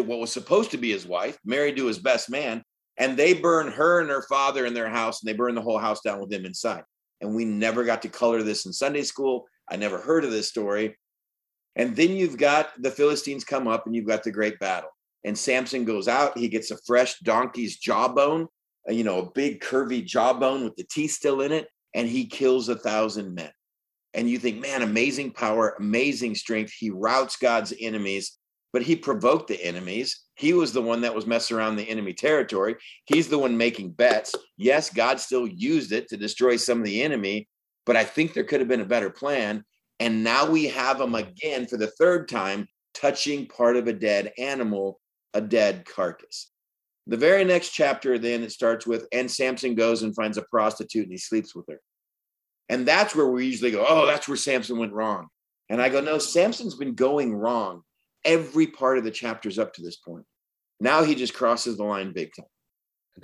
what 0.00 0.20
was 0.20 0.32
supposed 0.32 0.70
to 0.70 0.78
be 0.78 0.90
his 0.90 1.06
wife, 1.06 1.38
married 1.44 1.76
to 1.76 1.86
his 1.86 1.98
best 1.98 2.30
man, 2.30 2.64
and 2.96 3.14
they 3.16 3.34
burn 3.34 3.70
her 3.70 4.00
and 4.00 4.08
her 4.08 4.22
father 4.22 4.64
in 4.64 4.72
their 4.72 4.88
house, 4.88 5.20
and 5.20 5.28
they 5.28 5.36
burn 5.36 5.54
the 5.54 5.60
whole 5.60 5.78
house 5.78 6.00
down 6.00 6.18
with 6.18 6.32
him 6.32 6.46
inside. 6.46 6.84
And 7.20 7.34
we 7.34 7.44
never 7.44 7.84
got 7.84 8.00
to 8.02 8.08
color 8.08 8.42
this 8.42 8.64
in 8.64 8.72
Sunday 8.72 9.02
school. 9.02 9.46
I 9.72 9.76
never 9.76 9.98
heard 9.98 10.24
of 10.24 10.30
this 10.30 10.48
story. 10.48 10.98
And 11.76 11.96
then 11.96 12.10
you've 12.10 12.36
got 12.36 12.70
the 12.82 12.90
Philistines 12.90 13.42
come 13.42 13.66
up, 13.66 13.86
and 13.86 13.96
you've 13.96 14.06
got 14.06 14.22
the 14.22 14.30
great 14.30 14.58
battle. 14.58 14.90
And 15.24 15.36
Samson 15.36 15.86
goes 15.86 16.08
out. 16.08 16.36
He 16.36 16.48
gets 16.48 16.70
a 16.70 16.78
fresh 16.86 17.18
donkey's 17.20 17.78
jawbone, 17.78 18.48
uh, 18.88 18.92
you 18.92 19.02
know, 19.02 19.20
a 19.20 19.30
big 19.30 19.62
curvy 19.62 20.04
jawbone 20.04 20.64
with 20.64 20.76
the 20.76 20.84
teeth 20.84 21.12
still 21.12 21.40
in 21.40 21.52
it, 21.52 21.68
and 21.94 22.06
he 22.06 22.26
kills 22.26 22.68
a 22.68 22.76
thousand 22.76 23.34
men. 23.34 23.50
And 24.12 24.28
you 24.28 24.38
think, 24.38 24.60
man, 24.60 24.82
amazing 24.82 25.30
power, 25.30 25.74
amazing 25.78 26.34
strength. 26.34 26.74
He 26.78 26.90
routs 26.90 27.36
God's 27.36 27.72
enemies, 27.80 28.36
but 28.74 28.82
he 28.82 28.94
provoked 28.94 29.48
the 29.48 29.64
enemies. 29.64 30.24
He 30.34 30.52
was 30.52 30.74
the 30.74 30.82
one 30.82 31.00
that 31.00 31.14
was 31.14 31.26
messing 31.26 31.56
around 31.56 31.76
the 31.76 31.88
enemy 31.88 32.12
territory. 32.12 32.76
He's 33.06 33.28
the 33.28 33.38
one 33.38 33.56
making 33.56 33.92
bets. 33.92 34.34
Yes, 34.58 34.90
God 34.90 35.18
still 35.18 35.46
used 35.46 35.92
it 35.92 36.08
to 36.08 36.18
destroy 36.18 36.56
some 36.56 36.78
of 36.78 36.84
the 36.84 37.02
enemy, 37.02 37.48
but 37.86 37.96
I 37.96 38.04
think 38.04 38.32
there 38.32 38.44
could 38.44 38.60
have 38.60 38.68
been 38.68 38.80
a 38.80 38.86
better 38.86 39.10
plan. 39.10 39.64
And 40.00 40.24
now 40.24 40.48
we 40.48 40.66
have 40.68 41.00
him 41.00 41.12
mm-hmm. 41.12 41.28
again 41.28 41.66
for 41.66 41.76
the 41.76 41.86
third 41.86 42.28
time 42.28 42.66
touching 42.94 43.46
part 43.46 43.76
of 43.76 43.88
a 43.88 43.92
dead 43.92 44.32
animal, 44.38 45.00
a 45.34 45.40
dead 45.40 45.84
carcass. 45.84 46.50
The 47.06 47.16
very 47.16 47.44
next 47.44 47.70
chapter, 47.70 48.18
then 48.18 48.42
it 48.42 48.52
starts 48.52 48.86
with, 48.86 49.06
and 49.12 49.30
Samson 49.30 49.74
goes 49.74 50.02
and 50.02 50.14
finds 50.14 50.38
a 50.38 50.42
prostitute 50.42 51.04
and 51.04 51.12
he 51.12 51.18
sleeps 51.18 51.54
with 51.54 51.66
her. 51.68 51.80
And 52.68 52.86
that's 52.86 53.14
where 53.14 53.26
we 53.26 53.46
usually 53.46 53.72
go, 53.72 53.84
oh, 53.86 54.06
that's 54.06 54.28
where 54.28 54.36
Samson 54.36 54.78
went 54.78 54.92
wrong. 54.92 55.28
And 55.68 55.82
I 55.82 55.88
go, 55.88 56.00
no, 56.00 56.18
Samson's 56.18 56.76
been 56.76 56.94
going 56.94 57.34
wrong 57.34 57.82
every 58.24 58.68
part 58.68 58.98
of 58.98 59.04
the 59.04 59.10
chapters 59.10 59.58
up 59.58 59.74
to 59.74 59.82
this 59.82 59.96
point. 59.96 60.24
Now 60.80 61.02
he 61.02 61.14
just 61.14 61.34
crosses 61.34 61.76
the 61.76 61.84
line 61.84 62.12
big 62.12 62.30
time. 62.36 62.46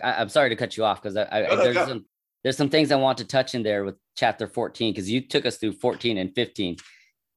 I, 0.02 0.20
am 0.20 0.28
sorry 0.28 0.50
to 0.50 0.56
cut 0.56 0.76
you 0.76 0.84
off 0.84 1.02
because 1.02 1.16
I, 1.16 1.24
I 1.30 1.56
there's, 1.56 2.02
there's 2.42 2.56
some 2.56 2.70
things 2.70 2.92
I 2.92 2.96
want 2.96 3.18
to 3.18 3.24
touch 3.24 3.54
in 3.54 3.62
there 3.62 3.84
with 3.84 3.96
chapter 4.16 4.46
14 4.46 4.92
because 4.92 5.10
you 5.10 5.20
took 5.20 5.46
us 5.46 5.56
through 5.56 5.72
14 5.72 6.18
and 6.18 6.34
15 6.34 6.76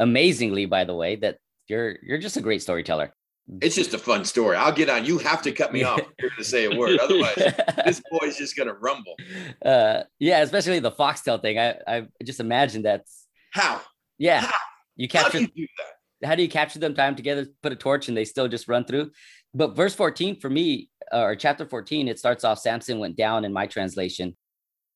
amazingly, 0.01 0.65
by 0.65 0.83
the 0.83 0.95
way, 0.95 1.15
that 1.17 1.37
you're 1.67 1.97
you're 2.03 2.17
just 2.17 2.35
a 2.35 2.41
great 2.41 2.61
storyteller. 2.61 3.13
It's 3.61 3.75
just 3.75 3.93
a 3.93 3.97
fun 3.97 4.23
story. 4.25 4.55
I'll 4.55 4.71
get 4.71 4.89
on. 4.89 5.05
You 5.05 5.17
have 5.19 5.41
to 5.43 5.51
cut 5.51 5.73
me 5.73 5.83
off 5.83 5.99
you're 6.19 6.29
to 6.31 6.43
say 6.43 6.65
a 6.65 6.77
word. 6.77 6.99
Otherwise, 6.99 7.35
this 7.85 8.01
boy's 8.11 8.37
just 8.37 8.55
gonna 8.57 8.73
rumble. 8.73 9.15
Uh, 9.63 10.03
yeah, 10.19 10.41
especially 10.41 10.79
the 10.79 10.91
foxtail 10.91 11.37
thing. 11.37 11.57
I 11.57 11.75
I 11.87 12.07
just 12.23 12.39
imagine 12.39 12.83
that's 12.83 13.27
how. 13.51 13.81
Yeah, 14.17 14.41
how? 14.41 14.51
you 14.95 15.07
capture. 15.07 15.39
How 15.39 15.45
do 15.45 15.51
you 15.55 15.67
do 15.67 15.73
that? 15.77 16.27
How 16.27 16.35
do 16.35 16.43
you 16.43 16.49
capture 16.49 16.79
them 16.79 16.93
time 16.93 17.15
together? 17.15 17.47
Put 17.63 17.71
a 17.71 17.75
torch 17.75 18.07
and 18.07 18.15
they 18.15 18.25
still 18.25 18.47
just 18.47 18.67
run 18.67 18.85
through. 18.85 19.11
But 19.53 19.75
verse 19.75 19.95
14 19.95 20.39
for 20.39 20.49
me, 20.49 20.89
uh, 21.11 21.21
or 21.21 21.35
chapter 21.35 21.65
14, 21.65 22.07
it 22.07 22.19
starts 22.19 22.43
off. 22.43 22.59
Samson 22.59 22.99
went 22.99 23.17
down 23.17 23.43
in 23.43 23.51
my 23.51 23.65
translation, 23.65 24.37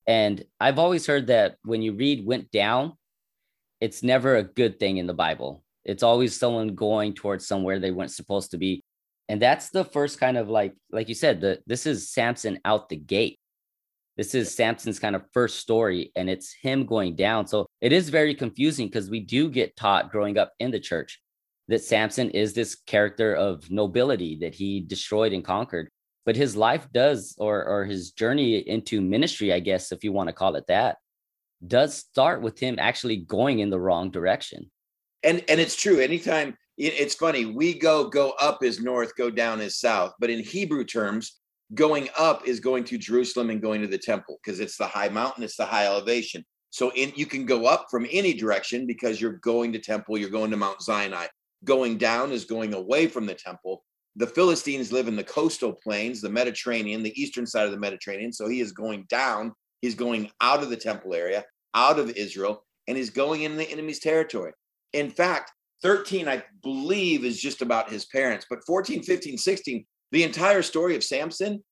and 0.08 0.44
I've 0.60 0.80
always 0.80 1.08
heard 1.08 1.28
that 1.28 1.58
when 1.64 1.82
you 1.82 1.94
read 1.94 2.26
went 2.26 2.52
down, 2.52 2.94
it's 3.82 4.04
never 4.04 4.36
a 4.36 4.44
good 4.44 4.80
thing 4.80 4.98
in 4.98 5.08
the 5.08 5.14
Bible. 5.14 5.64
It's 5.84 6.04
always 6.04 6.38
someone 6.38 6.76
going 6.76 7.14
towards 7.14 7.48
somewhere 7.48 7.80
they 7.80 7.92
weren't 7.92 8.12
supposed 8.12 8.52
to 8.52 8.58
be. 8.58 8.84
And 9.30 9.42
that's 9.42 9.70
the 9.70 9.84
first 9.84 10.20
kind 10.20 10.38
of 10.38 10.50
like, 10.50 10.74
like 10.92 11.10
you 11.10 11.16
said, 11.16 11.42
the 11.42 11.60
this 11.66 11.86
is 11.86 12.12
Samson 12.12 12.60
out 12.66 12.90
the 12.90 12.96
gate. 12.96 13.40
This 14.18 14.34
is 14.34 14.56
Samson's 14.56 15.00
kind 15.00 15.16
of 15.16 15.24
first 15.34 15.60
story, 15.60 16.12
and 16.16 16.30
it's 16.30 16.54
him 16.54 16.86
going 16.86 17.16
down. 17.16 17.48
So 17.48 17.66
it 17.82 17.92
is 17.92 18.10
very 18.10 18.34
confusing 18.34 18.88
because 18.88 19.10
we 19.10 19.20
do 19.20 19.50
get 19.50 19.76
taught 19.76 20.12
growing 20.12 20.38
up 20.38 20.54
in 20.60 20.72
the 20.72 20.80
church 20.80 21.20
that 21.68 21.84
Samson 21.84 22.30
is 22.30 22.54
this 22.54 22.76
character 22.76 23.36
of 23.36 23.70
nobility 23.70 24.38
that 24.38 24.56
he 24.56 24.80
destroyed 24.80 25.34
and 25.34 25.44
conquered. 25.44 25.90
But 26.26 26.36
his 26.36 26.56
life 26.56 26.88
does, 26.92 27.36
or 27.38 27.64
or 27.64 27.86
his 27.86 28.12
journey 28.12 28.58
into 28.58 29.00
ministry, 29.02 29.54
I 29.54 29.60
guess, 29.60 29.92
if 29.92 30.04
you 30.04 30.12
want 30.12 30.28
to 30.30 30.34
call 30.34 30.56
it 30.56 30.68
that, 30.68 30.98
does 31.66 31.96
start 31.96 32.42
with 32.42 32.60
him 32.60 32.78
actually 32.80 33.18
going 33.18 33.60
in 33.60 33.70
the 33.70 33.80
wrong 33.80 34.12
direction. 34.12 34.72
And 35.24 35.44
and 35.48 35.60
it's 35.60 35.76
true 35.76 36.00
anytime 36.00 36.58
it's 36.78 37.16
funny 37.16 37.46
we 37.46 37.74
go 37.74 38.10
go 38.10 38.32
up 38.32 38.62
is 38.62 38.82
north 38.82 39.16
go 39.16 39.30
down 39.30 39.62
is 39.62 39.80
south 39.80 40.14
but 40.20 40.30
in 40.30 40.44
hebrew 40.44 40.84
terms 40.84 41.40
going 41.74 42.10
up 42.20 42.46
is 42.46 42.60
going 42.60 42.84
to 42.84 42.98
jerusalem 42.98 43.50
and 43.50 43.62
going 43.62 43.80
to 43.80 43.88
the 43.88 43.98
temple 43.98 44.38
because 44.44 44.60
it's 44.60 44.78
the 44.78 44.86
high 44.86 45.08
mountain 45.08 45.44
it's 45.44 45.58
the 45.58 45.66
high 45.66 45.86
elevation. 45.86 46.44
So 46.70 46.92
in, 46.92 47.14
you 47.16 47.26
can 47.26 47.46
go 47.46 47.68
up 47.68 47.86
from 47.90 48.06
any 48.12 48.34
direction 48.34 48.86
because 48.86 49.22
you're 49.22 49.38
going 49.38 49.72
to 49.72 49.80
temple 49.80 50.18
you're 50.18 50.30
going 50.30 50.52
to 50.52 50.58
mount 50.58 50.82
sinai. 50.82 51.28
Going 51.64 51.98
down 51.98 52.34
is 52.34 52.44
going 52.44 52.74
away 52.74 53.08
from 53.08 53.26
the 53.26 53.34
temple 53.34 53.84
the 54.16 54.28
philistines 54.28 54.92
live 54.92 55.08
in 55.08 55.16
the 55.16 55.24
coastal 55.24 55.74
plains 55.74 56.22
the 56.22 56.30
mediterranean 56.30 57.04
the 57.04 57.22
eastern 57.22 57.46
side 57.46 57.66
of 57.66 57.72
the 57.72 57.80
mediterranean 57.80 58.32
so 58.32 58.48
he 58.48 58.60
is 58.60 58.72
going 58.72 59.06
down 59.10 59.54
he's 59.82 59.96
going 59.96 60.30
out 60.42 60.64
of 60.64 60.70
the 60.70 60.78
temple 60.78 61.14
area 61.14 61.44
out 61.74 62.00
of 62.00 62.10
israel 62.12 62.64
and 62.88 62.98
he's 62.98 63.10
going 63.10 63.44
in 63.44 63.58
the 63.58 63.70
enemy's 63.70 64.00
territory 64.00 64.52
in 64.96 65.10
fact, 65.12 65.52
13, 65.84 66.28
I 66.30 66.42
believe, 66.64 67.26
is 67.26 67.40
just 67.40 67.62
about 67.62 67.92
his 67.92 68.06
parents, 68.06 68.46
but 68.50 68.64
14, 68.66 69.04
15, 69.04 69.38
16, 69.38 69.86
the 70.12 70.24
entire 70.24 70.62
story 70.62 70.96
of 70.96 71.04
Samson, 71.04 71.64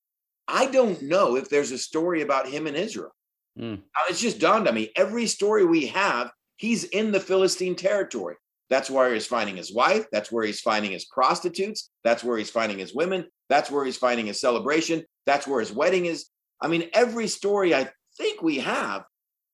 I 0.48 0.66
don't 0.66 1.02
know 1.02 1.38
if 1.38 1.48
there's 1.48 1.72
a 1.72 1.78
story 1.78 2.22
about 2.22 2.50
him 2.50 2.68
in 2.68 2.76
Israel. 2.76 3.12
Mm. 3.58 3.82
It's 4.10 4.20
just 4.20 4.40
dawned 4.40 4.68
on 4.68 4.76
me. 4.76 4.92
Every 4.98 5.26
story 5.26 5.66
we 5.66 5.88
have, 5.88 6.32
he's 6.58 6.84
in 6.84 7.14
the 7.14 7.20
Philistine 7.20 7.76
territory. 7.76 8.36
That's 8.74 8.90
where 8.90 9.14
he's 9.14 9.28
finding 9.28 9.56
his 9.56 9.72
wife. 9.72 10.08
That's 10.12 10.32
where 10.32 10.44
he's 10.44 10.60
finding 10.60 10.94
his 10.94 11.06
prostitutes. 11.06 11.92
That's 12.04 12.24
where 12.24 12.40
he's 12.40 12.50
finding 12.50 12.80
his 12.80 12.96
women. 12.96 13.28
That's 13.48 13.70
where 13.70 13.86
he's 13.86 13.98
finding 13.98 14.26
his 14.26 14.42
celebration. 14.42 15.04
That's 15.28 15.46
where 15.46 15.60
his 15.60 15.72
wedding 15.72 16.08
is. 16.08 16.26
I 16.60 16.70
mean, 16.70 16.90
every 16.92 17.28
story 17.28 17.76
I 17.76 17.92
think 18.18 18.42
we 18.42 18.58
have 18.58 19.04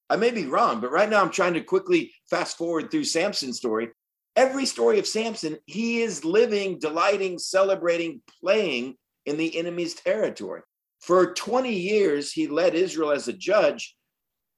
I 0.10 0.16
may 0.16 0.32
be 0.32 0.46
wrong, 0.46 0.80
but 0.80 0.94
right 0.94 1.10
now 1.10 1.22
I'm 1.22 1.32
trying 1.32 1.56
to 1.56 1.62
quickly 1.62 2.14
fast 2.30 2.58
forward 2.58 2.90
through 2.90 3.04
Samson's 3.04 3.58
story. 3.58 3.90
Every 4.38 4.66
story 4.66 5.00
of 5.00 5.06
Samson, 5.06 5.58
he 5.66 6.02
is 6.02 6.24
living, 6.24 6.80
delighting, 6.80 7.40
celebrating, 7.40 8.22
playing 8.42 8.96
in 9.26 9.36
the 9.36 9.58
enemy's 9.60 9.96
territory. 9.96 10.62
For 11.02 11.34
20 11.34 11.74
years, 11.74 12.32
he 12.32 12.48
led 12.48 12.74
Israel 12.74 13.12
as 13.12 13.28
a 13.28 13.34
judge. 13.34 13.98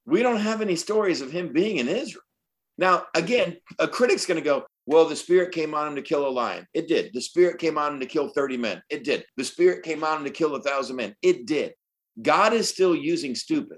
We 0.05 0.21
don't 0.21 0.37
have 0.37 0.61
any 0.61 0.75
stories 0.75 1.21
of 1.21 1.31
him 1.31 1.51
being 1.51 1.77
in 1.77 1.87
Israel. 1.87 2.21
Now, 2.81 3.05
again, 3.13 3.57
a 3.77 3.87
critic's 3.87 4.25
going 4.25 4.39
to 4.39 4.43
go, 4.43 4.65
well, 4.87 5.07
the 5.07 5.15
spirit 5.15 5.53
came 5.53 5.75
on 5.75 5.87
him 5.87 5.95
to 5.95 6.01
kill 6.01 6.27
a 6.27 6.29
lion. 6.29 6.65
It 6.73 6.87
did. 6.87 7.11
The 7.13 7.21
spirit 7.21 7.59
came 7.59 7.77
on 7.77 7.93
him 7.93 7.99
to 7.99 8.07
kill 8.07 8.29
30 8.29 8.57
men. 8.57 8.81
It 8.89 9.03
did. 9.03 9.23
The 9.37 9.43
spirit 9.43 9.83
came 9.83 10.03
on 10.03 10.17
him 10.17 10.23
to 10.23 10.31
kill 10.31 10.55
a 10.55 10.61
thousand 10.63 10.95
men. 10.95 11.15
It 11.21 11.45
did. 11.45 11.73
God 12.19 12.53
is 12.53 12.67
still 12.67 12.95
using 12.95 13.35
stupid. 13.35 13.77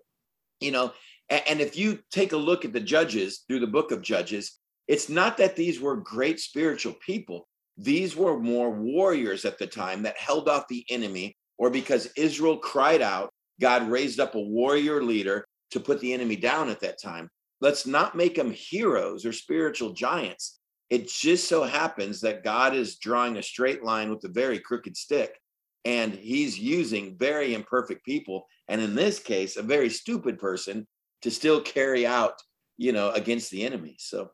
You 0.61 0.71
know, 0.71 0.93
and 1.29 1.59
if 1.59 1.77
you 1.77 1.99
take 2.11 2.31
a 2.31 2.37
look 2.37 2.63
at 2.63 2.71
the 2.71 2.79
judges 2.79 3.43
through 3.45 3.59
the 3.59 3.67
book 3.67 3.91
of 3.91 4.01
Judges, 4.01 4.57
it's 4.87 5.09
not 5.09 5.35
that 5.35 5.57
these 5.57 5.81
were 5.81 5.97
great 5.97 6.39
spiritual 6.39 6.95
people. 7.05 7.49
These 7.77 8.15
were 8.15 8.39
more 8.39 8.71
warriors 8.71 9.43
at 9.43 9.59
the 9.59 9.67
time 9.67 10.03
that 10.03 10.17
held 10.17 10.47
off 10.47 10.69
the 10.69 10.85
enemy, 10.89 11.35
or 11.57 11.69
because 11.69 12.09
Israel 12.15 12.57
cried 12.57 13.01
out, 13.01 13.31
God 13.59 13.89
raised 13.89 14.21
up 14.21 14.35
a 14.35 14.39
warrior 14.39 15.03
leader 15.03 15.45
to 15.71 15.81
put 15.81 15.99
the 15.99 16.13
enemy 16.13 16.37
down 16.37 16.69
at 16.69 16.79
that 16.79 17.01
time. 17.01 17.29
Let's 17.63 17.87
not 17.87 18.13
make 18.13 18.35
them 18.35 18.51
heroes 18.51 19.25
or 19.25 19.31
spiritual 19.31 19.93
giants. 19.93 20.59
It 20.89 21.07
just 21.07 21.47
so 21.47 21.63
happens 21.63 22.19
that 22.19 22.43
God 22.43 22.75
is 22.75 22.97
drawing 22.97 23.37
a 23.37 23.41
straight 23.41 23.85
line 23.85 24.09
with 24.09 24.21
a 24.25 24.27
very 24.27 24.59
crooked 24.59 24.97
stick, 24.97 25.39
and 25.85 26.13
he's 26.13 26.59
using 26.59 27.17
very 27.17 27.53
imperfect 27.53 28.03
people. 28.03 28.45
And 28.67 28.81
in 28.81 28.95
this 28.95 29.17
case, 29.17 29.55
a 29.55 29.63
very 29.63 29.89
stupid 29.89 30.39
person 30.39 30.85
to 31.21 31.31
still 31.31 31.61
carry 31.61 32.05
out, 32.05 32.33
you 32.75 32.91
know, 32.91 33.11
against 33.11 33.49
the 33.49 33.65
enemy. 33.65 33.95
So 33.97 34.31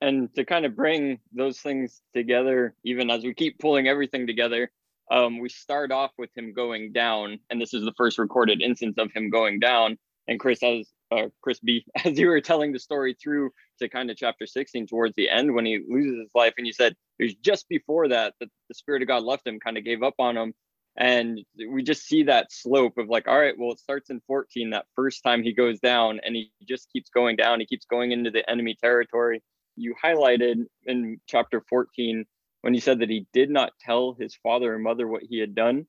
and 0.00 0.34
to 0.34 0.44
kind 0.44 0.66
of 0.66 0.74
bring 0.74 1.20
those 1.32 1.60
things 1.60 2.02
together, 2.12 2.74
even 2.84 3.08
as 3.08 3.22
we 3.22 3.34
keep 3.34 3.60
pulling 3.60 3.86
everything 3.86 4.26
together, 4.26 4.72
um, 5.12 5.38
we 5.38 5.48
start 5.48 5.92
off 5.92 6.10
with 6.18 6.30
him 6.36 6.52
going 6.52 6.92
down, 6.92 7.38
and 7.50 7.60
this 7.60 7.72
is 7.72 7.84
the 7.84 7.94
first 7.96 8.18
recorded 8.18 8.60
instance 8.60 8.96
of 8.98 9.12
him 9.12 9.30
going 9.30 9.60
down. 9.60 9.96
And 10.26 10.40
Chris, 10.40 10.60
as 10.64 10.88
uh, 11.10 11.28
Chris 11.42 11.60
B, 11.60 11.84
as 12.04 12.18
you 12.18 12.28
were 12.28 12.40
telling 12.40 12.72
the 12.72 12.78
story 12.78 13.16
through 13.20 13.50
to 13.80 13.88
kind 13.88 14.10
of 14.10 14.16
chapter 14.16 14.46
16 14.46 14.86
towards 14.86 15.14
the 15.16 15.28
end 15.28 15.54
when 15.54 15.66
he 15.66 15.80
loses 15.88 16.20
his 16.20 16.30
life, 16.34 16.54
and 16.58 16.66
you 16.66 16.72
said 16.72 16.94
it 17.18 17.24
was 17.24 17.34
just 17.34 17.68
before 17.68 18.08
that 18.08 18.34
that 18.40 18.48
the 18.68 18.74
Spirit 18.74 19.02
of 19.02 19.08
God 19.08 19.22
left 19.22 19.46
him, 19.46 19.60
kind 19.60 19.78
of 19.78 19.84
gave 19.84 20.02
up 20.02 20.14
on 20.18 20.36
him, 20.36 20.54
and 20.96 21.40
we 21.68 21.82
just 21.82 22.06
see 22.06 22.22
that 22.24 22.52
slope 22.52 22.98
of 22.98 23.08
like 23.08 23.26
all 23.26 23.38
right 23.38 23.58
well 23.58 23.72
it 23.72 23.80
starts 23.80 24.10
in 24.10 24.20
14 24.26 24.70
that 24.70 24.86
first 24.94 25.24
time 25.24 25.42
he 25.42 25.52
goes 25.52 25.80
down 25.80 26.20
and 26.24 26.36
he 26.36 26.52
just 26.68 26.88
keeps 26.92 27.10
going 27.10 27.34
down 27.34 27.58
he 27.58 27.66
keeps 27.66 27.84
going 27.86 28.12
into 28.12 28.30
the 28.30 28.48
enemy 28.48 28.76
territory. 28.80 29.42
You 29.76 29.94
highlighted 30.02 30.66
in 30.86 31.20
chapter 31.26 31.64
14 31.68 32.24
when 32.62 32.74
he 32.74 32.80
said 32.80 33.00
that 33.00 33.10
he 33.10 33.26
did 33.32 33.50
not 33.50 33.72
tell 33.80 34.14
his 34.18 34.36
father 34.36 34.72
and 34.74 34.84
mother 34.84 35.08
what 35.08 35.24
he 35.28 35.38
had 35.38 35.54
done. 35.54 35.86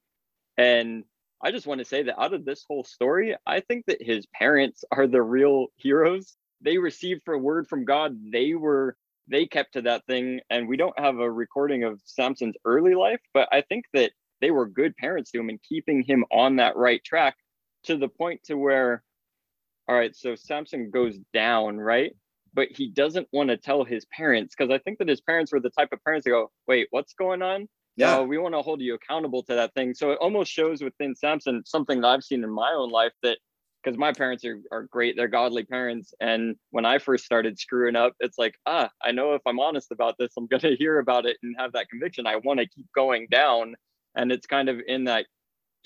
And 0.57 1.03
i 1.45 1.51
just 1.51 1.67
want 1.67 1.79
to 1.79 1.85
say 1.85 2.01
that 2.03 2.19
out 2.19 2.33
of 2.33 2.43
this 2.43 2.65
whole 2.67 2.83
story 2.83 3.35
i 3.45 3.59
think 3.59 3.85
that 3.85 4.01
his 4.01 4.25
parents 4.33 4.83
are 4.91 5.07
the 5.07 5.21
real 5.21 5.67
heroes. 5.77 6.35
They 6.61 6.77
received 6.79 7.21
for 7.23 7.35
a 7.35 7.39
word 7.39 7.67
from 7.67 7.85
god 7.85 8.17
they 8.33 8.55
were 8.55 8.97
they 9.27 9.45
kept 9.45 9.73
to 9.73 9.83
that 9.83 10.05
thing 10.07 10.41
and 10.49 10.67
we 10.67 10.77
don't 10.77 10.99
have 10.99 11.19
a 11.19 11.31
recording 11.31 11.83
of 11.83 12.01
samson's 12.03 12.55
early 12.65 12.95
life 12.95 13.21
but 13.33 13.47
i 13.51 13.61
think 13.61 13.85
that 13.93 14.11
they 14.41 14.51
were 14.51 14.67
good 14.67 14.95
parents 14.97 15.31
to 15.31 15.39
him 15.39 15.49
and 15.49 15.61
keeping 15.61 16.01
him 16.01 16.25
on 16.31 16.55
that 16.57 16.75
right 16.75 17.03
track 17.03 17.35
to 17.83 17.95
the 17.95 18.09
point 18.09 18.41
to 18.43 18.55
where 18.55 19.03
all 19.87 19.95
right 19.95 20.15
so 20.15 20.35
samson 20.35 20.89
goes 20.89 21.17
down 21.33 21.77
right? 21.77 22.13
But 22.53 22.69
he 22.71 22.87
doesn't 22.89 23.27
want 23.33 23.49
to 23.49 23.57
tell 23.57 23.83
his 23.83 24.05
parents 24.05 24.55
because 24.57 24.73
i 24.73 24.79
think 24.79 24.97
that 24.99 25.09
his 25.09 25.21
parents 25.21 25.51
were 25.51 25.59
the 25.59 25.69
type 25.69 25.89
of 25.91 26.03
parents 26.03 26.23
that 26.23 26.31
go 26.31 26.49
wait 26.67 26.87
what's 26.89 27.13
going 27.13 27.41
on 27.41 27.67
yeah. 27.95 28.17
No, 28.17 28.23
we 28.23 28.37
want 28.37 28.53
to 28.55 28.61
hold 28.61 28.81
you 28.81 28.93
accountable 28.93 29.43
to 29.43 29.55
that 29.55 29.73
thing. 29.73 29.93
So 29.93 30.11
it 30.11 30.17
almost 30.19 30.51
shows 30.51 30.81
within 30.81 31.15
Samson 31.15 31.63
something 31.65 32.01
that 32.01 32.07
I've 32.07 32.23
seen 32.23 32.43
in 32.43 32.49
my 32.49 32.71
own 32.71 32.89
life 32.89 33.13
that 33.23 33.37
because 33.83 33.97
my 33.97 34.11
parents 34.11 34.43
are, 34.43 34.59
are 34.71 34.83
great, 34.83 35.15
they're 35.15 35.27
godly 35.27 35.63
parents. 35.63 36.13
And 36.19 36.55
when 36.71 36.85
I 36.85 36.97
first 36.97 37.23
started 37.23 37.59
screwing 37.59 37.95
up, 37.95 38.13
it's 38.19 38.37
like, 38.37 38.55
ah, 38.65 38.89
I 39.03 39.11
know 39.11 39.35
if 39.35 39.43
I'm 39.45 39.59
honest 39.59 39.91
about 39.91 40.15
this, 40.17 40.31
I'm 40.37 40.47
gonna 40.51 40.75
hear 40.75 40.99
about 40.99 41.25
it 41.25 41.37
and 41.43 41.55
have 41.57 41.73
that 41.73 41.89
conviction. 41.89 42.27
I 42.27 42.37
want 42.37 42.59
to 42.59 42.67
keep 42.67 42.87
going 42.95 43.27
down. 43.29 43.75
And 44.15 44.31
it's 44.31 44.47
kind 44.47 44.69
of 44.69 44.79
in 44.87 45.05
that 45.05 45.25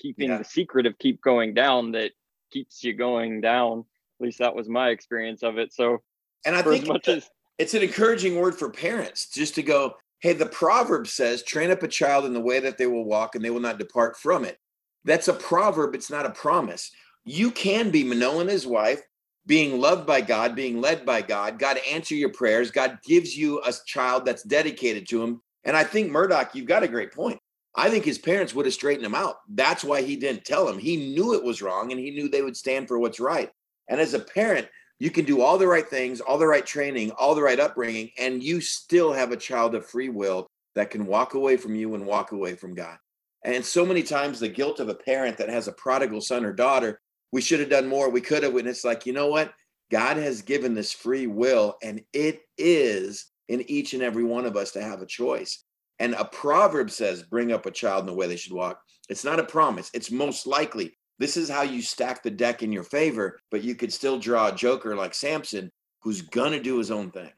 keeping 0.00 0.30
yeah. 0.30 0.38
the 0.38 0.44
secret 0.44 0.86
of 0.86 0.98
keep 0.98 1.20
going 1.20 1.52
down 1.52 1.92
that 1.92 2.12
keeps 2.52 2.82
you 2.82 2.94
going 2.94 3.40
down. 3.40 3.84
At 4.20 4.24
least 4.24 4.38
that 4.38 4.54
was 4.54 4.68
my 4.68 4.88
experience 4.88 5.42
of 5.42 5.58
it. 5.58 5.72
So 5.72 6.02
and 6.44 6.56
I 6.56 6.62
think 6.62 6.82
as 6.82 6.88
much 6.88 7.08
as 7.08 7.28
it's 7.58 7.74
an 7.74 7.82
encouraging 7.82 8.36
word 8.36 8.54
for 8.54 8.70
parents 8.70 9.28
just 9.28 9.54
to 9.56 9.62
go, 9.62 9.96
hey, 10.20 10.34
the 10.34 10.46
proverb 10.46 11.06
says, 11.06 11.42
train 11.42 11.70
up 11.70 11.82
a 11.82 11.88
child 11.88 12.24
in 12.24 12.34
the 12.34 12.40
way 12.40 12.60
that 12.60 12.78
they 12.78 12.86
will 12.86 13.04
walk 13.04 13.34
and 13.34 13.44
they 13.44 13.50
will 13.50 13.60
not 13.60 13.78
depart 13.78 14.16
from 14.16 14.44
it. 14.44 14.58
That's 15.04 15.28
a 15.28 15.32
proverb, 15.32 15.94
it's 15.94 16.10
not 16.10 16.26
a 16.26 16.30
promise. 16.30 16.90
You 17.24 17.50
can 17.50 17.90
be 17.90 18.04
Manoah 18.04 18.40
and 18.40 18.50
his 18.50 18.66
wife, 18.66 19.02
being 19.46 19.80
loved 19.80 20.06
by 20.06 20.20
God, 20.20 20.54
being 20.54 20.80
led 20.80 21.06
by 21.06 21.22
God. 21.22 21.58
God 21.58 21.78
answer 21.90 22.14
your 22.14 22.32
prayers. 22.32 22.70
God 22.70 22.98
gives 23.04 23.36
you 23.36 23.62
a 23.64 23.72
child 23.86 24.24
that's 24.24 24.42
dedicated 24.42 25.08
to 25.08 25.22
him. 25.22 25.40
And 25.64 25.76
I 25.76 25.84
think 25.84 26.10
Murdoch, 26.10 26.54
you've 26.54 26.66
got 26.66 26.82
a 26.82 26.88
great 26.88 27.12
point. 27.12 27.38
I 27.74 27.88
think 27.88 28.04
his 28.04 28.18
parents 28.18 28.54
would 28.54 28.66
have 28.66 28.74
straightened 28.74 29.06
him 29.06 29.14
out. 29.14 29.36
That's 29.48 29.84
why 29.84 30.02
he 30.02 30.16
didn't 30.16 30.44
tell 30.44 30.68
him. 30.68 30.78
He 30.78 31.14
knew 31.14 31.34
it 31.34 31.44
was 31.44 31.62
wrong 31.62 31.92
and 31.92 32.00
he 32.00 32.10
knew 32.10 32.28
they 32.28 32.42
would 32.42 32.56
stand 32.56 32.88
for 32.88 32.98
what's 32.98 33.20
right. 33.20 33.50
And 33.88 34.00
as 34.00 34.14
a 34.14 34.20
parent, 34.20 34.68
you 35.00 35.10
can 35.10 35.24
do 35.24 35.40
all 35.40 35.58
the 35.58 35.66
right 35.66 35.88
things, 35.88 36.20
all 36.20 36.38
the 36.38 36.46
right 36.46 36.64
training, 36.64 37.10
all 37.12 37.34
the 37.34 37.42
right 37.42 37.58
upbringing, 37.58 38.10
and 38.18 38.42
you 38.42 38.60
still 38.60 39.12
have 39.12 39.32
a 39.32 39.36
child 39.36 39.74
of 39.74 39.86
free 39.86 40.10
will 40.10 40.46
that 40.74 40.90
can 40.90 41.06
walk 41.06 41.34
away 41.34 41.56
from 41.56 41.74
you 41.74 41.94
and 41.94 42.06
walk 42.06 42.32
away 42.32 42.54
from 42.54 42.74
God. 42.74 42.98
And 43.42 43.64
so 43.64 43.86
many 43.86 44.02
times, 44.02 44.38
the 44.38 44.48
guilt 44.48 44.78
of 44.78 44.90
a 44.90 44.94
parent 44.94 45.38
that 45.38 45.48
has 45.48 45.66
a 45.66 45.72
prodigal 45.72 46.20
son 46.20 46.44
or 46.44 46.52
daughter, 46.52 47.00
we 47.32 47.40
should 47.40 47.60
have 47.60 47.70
done 47.70 47.88
more, 47.88 48.10
we 48.10 48.20
could 48.20 48.42
have. 48.42 48.54
And 48.54 48.68
it's 48.68 48.84
like, 48.84 49.06
you 49.06 49.14
know 49.14 49.28
what? 49.28 49.54
God 49.90 50.18
has 50.18 50.42
given 50.42 50.74
this 50.74 50.92
free 50.92 51.26
will, 51.26 51.78
and 51.82 52.02
it 52.12 52.42
is 52.58 53.26
in 53.48 53.68
each 53.70 53.94
and 53.94 54.02
every 54.02 54.22
one 54.22 54.44
of 54.44 54.56
us 54.56 54.72
to 54.72 54.82
have 54.82 55.00
a 55.00 55.06
choice. 55.06 55.64
And 55.98 56.14
a 56.14 56.26
proverb 56.26 56.90
says, 56.90 57.22
bring 57.22 57.52
up 57.52 57.64
a 57.64 57.70
child 57.70 58.00
in 58.00 58.06
the 58.06 58.14
way 58.14 58.26
they 58.26 58.36
should 58.36 58.52
walk. 58.52 58.80
It's 59.08 59.24
not 59.24 59.40
a 59.40 59.44
promise, 59.44 59.90
it's 59.94 60.10
most 60.10 60.46
likely 60.46 60.96
this 61.20 61.36
is 61.36 61.50
how 61.50 61.62
you 61.62 61.82
stack 61.82 62.22
the 62.22 62.30
deck 62.30 62.62
in 62.62 62.72
your 62.72 62.82
favor, 62.82 63.38
but 63.50 63.62
you 63.62 63.74
could 63.74 63.92
still 63.92 64.18
draw 64.18 64.48
a 64.48 64.56
joker 64.56 64.96
like 64.96 65.14
Samson 65.14 65.70
who's 66.02 66.22
gonna 66.22 66.60
do 66.60 66.78
his 66.78 66.90
own 66.90 67.10
thing. 67.10 67.30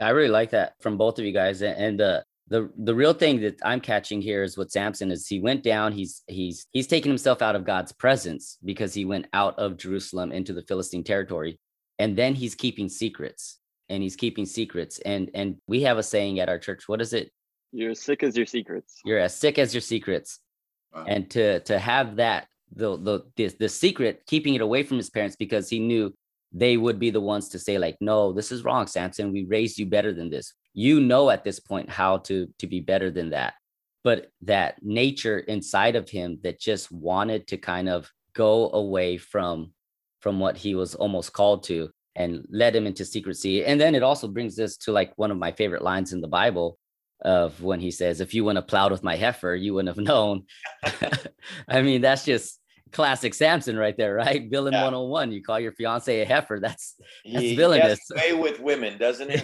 I 0.00 0.10
really 0.10 0.28
like 0.28 0.50
that 0.50 0.74
from 0.80 0.98
both 0.98 1.18
of 1.18 1.24
you 1.24 1.32
guys. 1.32 1.62
And 1.62 2.00
uh, 2.00 2.22
the 2.48 2.70
the 2.76 2.94
real 2.94 3.12
thing 3.12 3.40
that 3.42 3.60
I'm 3.64 3.80
catching 3.80 4.20
here 4.20 4.42
is 4.42 4.58
what 4.58 4.72
Samson 4.72 5.12
is. 5.12 5.28
He 5.28 5.40
went 5.40 5.62
down. 5.62 5.92
He's 5.92 6.22
he's 6.26 6.66
he's 6.72 6.88
taken 6.88 7.08
himself 7.08 7.40
out 7.40 7.54
of 7.54 7.64
God's 7.64 7.92
presence 7.92 8.58
because 8.64 8.92
he 8.92 9.04
went 9.04 9.26
out 9.32 9.56
of 9.58 9.76
Jerusalem 9.76 10.32
into 10.32 10.52
the 10.52 10.62
Philistine 10.62 11.04
territory, 11.04 11.60
and 12.00 12.16
then 12.16 12.34
he's 12.34 12.54
keeping 12.54 12.88
secrets. 12.88 13.58
And 13.88 14.04
he's 14.04 14.14
keeping 14.14 14.46
secrets. 14.46 15.00
And 15.00 15.30
and 15.34 15.56
we 15.66 15.82
have 15.82 15.98
a 15.98 16.02
saying 16.02 16.40
at 16.40 16.48
our 16.48 16.58
church. 16.58 16.88
What 16.88 17.00
is 17.00 17.12
it? 17.12 17.30
You're 17.72 17.90
as 17.90 18.00
sick 18.00 18.22
as 18.22 18.36
your 18.36 18.46
secrets. 18.46 19.00
You're 19.04 19.18
as 19.18 19.36
sick 19.36 19.58
as 19.58 19.72
your 19.74 19.80
secrets. 19.80 20.40
Wow. 20.94 21.04
And 21.06 21.30
to 21.30 21.60
to 21.60 21.78
have 21.78 22.16
that 22.16 22.48
the 22.74 22.96
the 22.96 23.20
the, 23.36 23.48
the 23.58 23.68
secret, 23.68 24.22
keeping 24.26 24.54
it 24.54 24.60
away 24.60 24.82
from 24.82 24.96
his 24.96 25.10
parents 25.10 25.36
because 25.36 25.68
he 25.68 25.78
knew 25.78 26.14
they 26.52 26.76
would 26.76 26.98
be 26.98 27.10
the 27.10 27.20
ones 27.20 27.48
to 27.48 27.58
say 27.58 27.78
like 27.78 27.96
no 28.00 28.32
this 28.32 28.50
is 28.52 28.64
wrong 28.64 28.86
samson. 28.86 29.32
We 29.32 29.44
raised 29.44 29.78
you 29.78 29.86
better 29.86 30.12
than 30.12 30.30
this. 30.30 30.52
You 30.74 31.00
know 31.00 31.30
at 31.30 31.44
this 31.44 31.60
point 31.60 31.90
how 31.90 32.18
to 32.18 32.48
to 32.58 32.66
be 32.66 32.80
better 32.80 33.10
than 33.10 33.30
that. 33.30 33.54
But 34.02 34.30
that 34.42 34.82
nature 34.82 35.40
inside 35.40 35.94
of 35.94 36.08
him 36.08 36.38
that 36.42 36.60
just 36.60 36.90
wanted 36.90 37.46
to 37.48 37.58
kind 37.58 37.88
of 37.88 38.10
go 38.34 38.70
away 38.70 39.16
from 39.18 39.72
from 40.20 40.38
what 40.38 40.56
he 40.56 40.74
was 40.74 40.94
almost 40.94 41.32
called 41.32 41.62
to 41.64 41.90
and 42.16 42.44
led 42.50 42.76
him 42.76 42.86
into 42.86 43.04
secrecy. 43.04 43.64
And 43.64 43.80
then 43.80 43.94
it 43.94 44.02
also 44.02 44.28
brings 44.28 44.58
us 44.58 44.76
to 44.78 44.92
like 44.92 45.12
one 45.16 45.30
of 45.30 45.38
my 45.38 45.52
favorite 45.52 45.82
lines 45.82 46.12
in 46.12 46.20
the 46.20 46.28
bible 46.28 46.78
of 47.22 47.62
when 47.62 47.80
he 47.80 47.90
says 47.90 48.20
if 48.20 48.32
you 48.32 48.44
wouldn't 48.44 48.62
have 48.62 48.68
plowed 48.68 48.90
with 48.90 49.02
my 49.02 49.14
heifer 49.14 49.54
you 49.54 49.74
wouldn't 49.74 49.94
have 49.94 50.04
known. 50.04 50.44
I 51.68 51.82
mean 51.82 52.00
that's 52.00 52.24
just 52.24 52.59
classic 52.92 53.34
Samson 53.34 53.76
right 53.76 53.96
there, 53.96 54.14
right? 54.14 54.48
Villain 54.50 54.72
yeah. 54.72 54.84
101. 54.84 55.32
You 55.32 55.42
call 55.42 55.60
your 55.60 55.72
fiance 55.72 56.20
a 56.20 56.24
heifer. 56.24 56.60
That's 56.60 56.96
that's 57.24 57.44
he 57.44 57.56
villainous. 57.56 58.00
Way 58.14 58.32
with 58.32 58.60
women, 58.60 58.98
doesn't 58.98 59.30
he? 59.30 59.42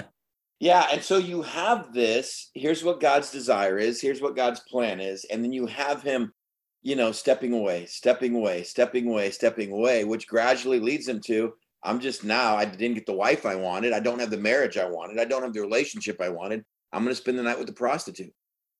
yeah. 0.60 0.88
And 0.92 1.02
so 1.02 1.18
you 1.18 1.42
have 1.42 1.92
this. 1.92 2.50
Here's 2.54 2.84
what 2.84 3.00
God's 3.00 3.30
desire 3.30 3.78
is. 3.78 4.00
Here's 4.00 4.20
what 4.20 4.36
God's 4.36 4.60
plan 4.60 5.00
is. 5.00 5.24
And 5.30 5.42
then 5.42 5.52
you 5.52 5.66
have 5.66 6.02
him, 6.02 6.32
you 6.82 6.96
know, 6.96 7.12
stepping 7.12 7.52
away, 7.52 7.86
stepping 7.86 8.34
away, 8.34 8.62
stepping 8.62 9.08
away, 9.08 9.30
stepping 9.30 9.72
away, 9.72 10.04
which 10.04 10.26
gradually 10.26 10.80
leads 10.80 11.08
him 11.08 11.20
to 11.26 11.52
I'm 11.82 12.00
just 12.00 12.24
now, 12.24 12.56
I 12.56 12.64
didn't 12.66 12.96
get 12.96 13.06
the 13.06 13.14
wife 13.14 13.46
I 13.46 13.54
wanted. 13.54 13.92
I 13.92 14.00
don't 14.00 14.18
have 14.18 14.30
the 14.30 14.36
marriage 14.36 14.76
I 14.76 14.84
wanted. 14.84 15.18
I 15.18 15.24
don't 15.24 15.42
have 15.42 15.54
the 15.54 15.62
relationship 15.62 16.20
I 16.20 16.28
wanted. 16.28 16.64
I'm 16.92 17.02
going 17.02 17.14
to 17.14 17.20
spend 17.20 17.38
the 17.38 17.42
night 17.42 17.58
with 17.58 17.68
the 17.68 17.72
prostitute. 17.72 18.34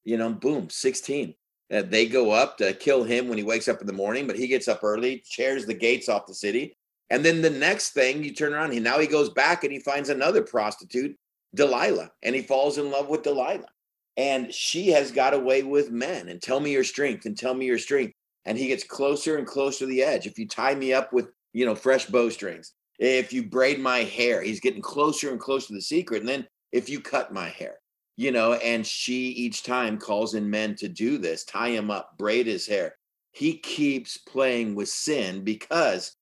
You 0.04 0.18
know, 0.18 0.32
boom, 0.32 0.68
16 0.70 1.34
uh, 1.72 1.82
they 1.82 2.06
go 2.06 2.30
up 2.30 2.58
to 2.58 2.72
kill 2.74 3.04
him 3.04 3.28
when 3.28 3.38
he 3.38 3.44
wakes 3.44 3.68
up 3.68 3.80
in 3.80 3.86
the 3.86 3.92
morning, 3.92 4.26
but 4.26 4.36
he 4.36 4.48
gets 4.48 4.68
up 4.68 4.82
early, 4.82 5.22
tears 5.30 5.66
the 5.66 5.74
gates 5.74 6.08
off 6.08 6.26
the 6.26 6.34
city. 6.34 6.76
And 7.10 7.24
then 7.24 7.42
the 7.42 7.50
next 7.50 7.90
thing 7.90 8.22
you 8.22 8.34
turn 8.34 8.54
around, 8.54 8.72
he 8.72 8.80
now 8.80 8.98
he 8.98 9.06
goes 9.06 9.30
back 9.30 9.64
and 9.64 9.72
he 9.72 9.80
finds 9.80 10.08
another 10.08 10.42
prostitute, 10.42 11.16
Delilah, 11.54 12.10
and 12.22 12.34
he 12.34 12.42
falls 12.42 12.78
in 12.78 12.90
love 12.90 13.08
with 13.08 13.22
Delilah. 13.22 13.68
And 14.16 14.52
she 14.52 14.88
has 14.88 15.10
got 15.10 15.34
away 15.34 15.62
with 15.62 15.90
men 15.90 16.28
and 16.28 16.42
tell 16.42 16.60
me 16.60 16.72
your 16.72 16.84
strength 16.84 17.26
and 17.26 17.36
tell 17.36 17.54
me 17.54 17.66
your 17.66 17.78
strength. 17.78 18.14
And 18.44 18.56
he 18.56 18.68
gets 18.68 18.84
closer 18.84 19.38
and 19.38 19.46
closer 19.46 19.80
to 19.80 19.86
the 19.86 20.02
edge. 20.02 20.26
If 20.26 20.38
you 20.38 20.46
tie 20.46 20.74
me 20.74 20.92
up 20.92 21.12
with, 21.12 21.28
you 21.52 21.66
know, 21.66 21.74
fresh 21.74 22.06
bowstrings, 22.06 22.74
if 22.98 23.32
you 23.32 23.44
braid 23.44 23.80
my 23.80 23.98
hair, 23.98 24.42
he's 24.42 24.60
getting 24.60 24.82
closer 24.82 25.30
and 25.30 25.40
closer 25.40 25.68
to 25.68 25.74
the 25.74 25.80
secret. 25.80 26.20
And 26.20 26.28
then 26.28 26.46
if 26.72 26.88
you 26.88 27.00
cut 27.00 27.32
my 27.32 27.48
hair, 27.48 27.76
you 28.20 28.32
know, 28.32 28.52
and 28.52 28.86
she 28.86 29.28
each 29.28 29.62
time 29.62 29.96
calls 29.96 30.34
in 30.34 30.50
men 30.50 30.74
to 30.74 30.90
do 30.90 31.16
this, 31.16 31.42
tie 31.42 31.70
him 31.70 31.90
up, 31.90 32.18
braid 32.18 32.46
his 32.46 32.66
hair. 32.66 32.96
He 33.32 33.56
keeps 33.56 34.18
playing 34.18 34.74
with 34.74 34.90
sin 34.90 35.42
because 35.42 36.14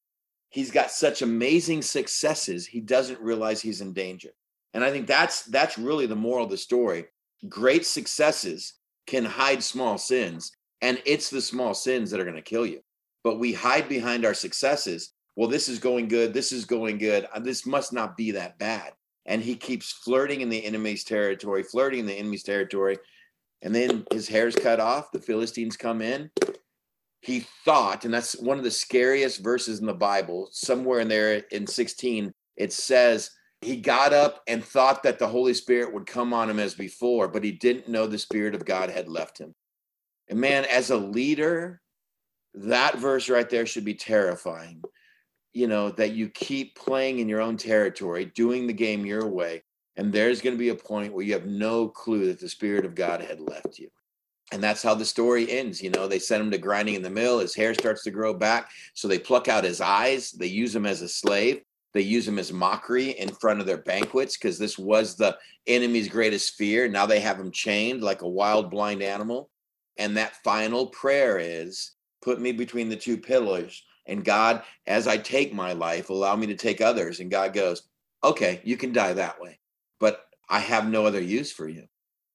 he's 0.49 0.71
got 0.71 0.93
such 0.93 1.23
amazing 1.23 1.83
successes, 1.83 2.69
he 2.69 2.81
doesn't 2.81 3.21
realize 3.21 3.61
he's 3.61 3.81
in 3.81 3.95
danger. 3.95 4.29
And 4.75 4.85
I 4.85 4.93
think 4.93 5.09
that's 5.09 5.43
that's 5.47 5.77
really 5.77 6.07
the 6.07 6.15
moral 6.15 6.45
of 6.45 6.53
the 6.53 6.57
story. 6.57 7.07
Great 7.49 7.85
successes 7.85 8.75
can 9.09 9.25
hide 9.25 9.61
small 9.61 9.99
sins, 9.99 10.53
and 10.81 11.03
it's 11.05 11.31
the 11.31 11.43
small 11.43 11.75
sins 11.75 12.13
that 12.13 12.21
are 12.21 12.25
going 12.25 12.37
to 12.37 12.43
kill 12.43 12.65
you. 12.65 12.79
But 13.25 13.41
we 13.41 13.53
hide 13.53 13.89
behind 13.89 14.25
our 14.25 14.35
successes. 14.35 15.15
Well, 15.35 15.49
this 15.49 15.69
is 15.69 15.81
going 15.81 16.07
good. 16.07 16.33
This 16.33 16.53
is 16.53 16.65
going 16.65 16.99
good. 16.99 17.27
Uh, 17.35 17.41
this 17.41 17.67
must 17.67 17.93
not 17.93 18.17
be 18.17 18.31
that 18.31 18.57
bad 18.61 18.93
and 19.29 19.43
he 19.43 19.55
keeps 19.55 19.93
flirting 19.93 20.41
in 20.41 20.49
the 20.49 20.65
enemy's 20.65 21.05
territory, 21.05 21.63
flirting 21.63 22.01
in 22.01 22.07
the 22.07 22.15
enemy's 22.15 22.43
territory. 22.43 22.97
And 23.61 23.75
then 23.75 24.07
his 24.11 24.27
hair's 24.27 24.57
cut 24.57 24.81
off. 24.81 25.13
The 25.13 25.21
Philistines 25.21 25.77
come 25.77 26.01
in. 26.01 26.31
He 27.21 27.45
thought, 27.65 28.05
and 28.05 28.15
that's 28.15 28.41
one 28.41 28.57
of 28.57 28.65
the 28.65 28.71
scariest 28.71 29.45
verses 29.45 29.81
in 29.81 29.87
the 29.87 29.93
Bible, 29.93 30.49
somewhere 30.51 31.01
in 31.01 31.09
there 31.09 31.43
in 31.51 31.67
16, 31.67 32.33
it 32.57 32.73
says, 32.73 33.31
he 33.61 33.77
got 33.77 34.13
up 34.13 34.41
and 34.47 34.65
thought 34.65 35.03
that 35.03 35.19
the 35.19 35.27
Holy 35.27 35.53
Spirit 35.53 35.93
would 35.93 36.07
come 36.07 36.33
on 36.33 36.49
him 36.49 36.61
as 36.61 36.75
before, 36.75 37.29
but 37.29 37.45
he 37.45 37.53
didn't 37.53 37.89
know 37.89 38.07
the 38.07 38.17
Spirit 38.17 38.55
of 38.55 38.65
God 38.65 38.89
had 38.89 39.09
left 39.09 39.39
him. 39.39 39.55
And 40.29 40.41
man, 40.41 40.65
as 40.65 40.91
a 40.91 40.97
leader, 40.97 41.83
that 42.55 42.97
verse 42.97 43.29
right 43.29 43.51
there 43.51 43.67
should 43.67 43.85
be 43.85 43.95
terrifying 43.95 44.81
you 45.59 45.67
know 45.67 45.91
that 45.91 46.13
you 46.13 46.29
keep 46.29 46.75
playing 46.77 47.19
in 47.19 47.29
your 47.29 47.41
own 47.41 47.57
territory 47.57 48.27
doing 48.35 48.67
the 48.67 48.73
game 48.73 49.05
your 49.05 49.27
way 49.27 49.63
and 49.97 50.13
there's 50.13 50.41
going 50.41 50.55
to 50.55 50.59
be 50.59 50.69
a 50.69 50.75
point 50.75 51.13
where 51.13 51.25
you 51.25 51.33
have 51.33 51.47
no 51.47 51.89
clue 51.89 52.27
that 52.27 52.41
the 52.41 52.49
spirit 52.49 52.85
of 52.85 52.95
god 52.95 53.21
had 53.21 53.41
left 53.41 53.79
you. 53.79 53.89
And 54.53 54.63
that's 54.63 54.83
how 54.83 54.95
the 54.95 55.05
story 55.05 55.51
ends 55.51 55.83
you 55.83 55.91
know 55.91 56.07
they 56.07 56.19
send 56.19 56.43
him 56.43 56.51
to 56.53 56.59
grinding 56.59 56.95
in 56.95 57.03
the 57.03 57.11
mill 57.11 57.39
his 57.41 57.55
hair 57.55 57.75
starts 57.75 58.03
to 58.05 58.11
grow 58.11 58.33
back 58.33 58.71
so 58.95 59.07
they 59.07 59.19
pluck 59.19 59.49
out 59.49 59.65
his 59.65 59.81
eyes 59.81 60.31
they 60.33 60.47
use 60.47 60.75
him 60.75 60.87
as 60.87 61.03
a 61.03 61.09
slave 61.09 61.63
they 61.95 62.01
use 62.03 62.29
him 62.29 62.39
as 62.39 62.53
mockery 62.53 63.11
in 63.11 63.29
front 63.29 63.61
of 63.61 63.67
their 63.67 63.79
banquets 63.79 64.37
because 64.37 64.59
this 64.59 64.79
was 64.79 65.17
the 65.17 65.37
enemy's 65.67 66.09
greatest 66.09 66.55
fear 66.55 66.89
now 66.89 67.07
they 67.07 67.21
have 67.21 67.41
him 67.41 67.51
chained 67.51 68.03
like 68.03 68.23
a 68.23 68.29
wild 68.29 68.71
blind 68.71 69.03
animal. 69.03 69.51
And 69.97 70.17
that 70.17 70.37
final 70.45 70.87
prayer 70.87 71.39
is 71.39 71.93
put 72.23 72.41
me 72.41 72.53
between 72.53 72.89
the 72.89 72.97
two 72.97 73.17
pillars 73.17 73.83
and 74.09 74.25
God, 74.25 74.63
as 74.87 75.07
I 75.07 75.19
take 75.19 75.53
my 75.53 75.75
life, 75.75 76.11
allow 76.11 76.35
me 76.35 76.47
to 76.49 76.57
take 76.57 76.81
others. 76.81 77.21
And 77.21 77.31
God 77.31 77.53
goes, 77.53 77.83
okay, 78.25 78.61
you 78.65 78.77
can 78.77 78.93
die 78.93 79.13
that 79.13 79.41
way, 79.41 79.61
but 80.01 80.27
I 80.49 80.59
have 80.61 80.89
no 80.89 81.07
other 81.07 81.21
use 81.23 81.53
for 81.53 81.69
you. 81.69 81.85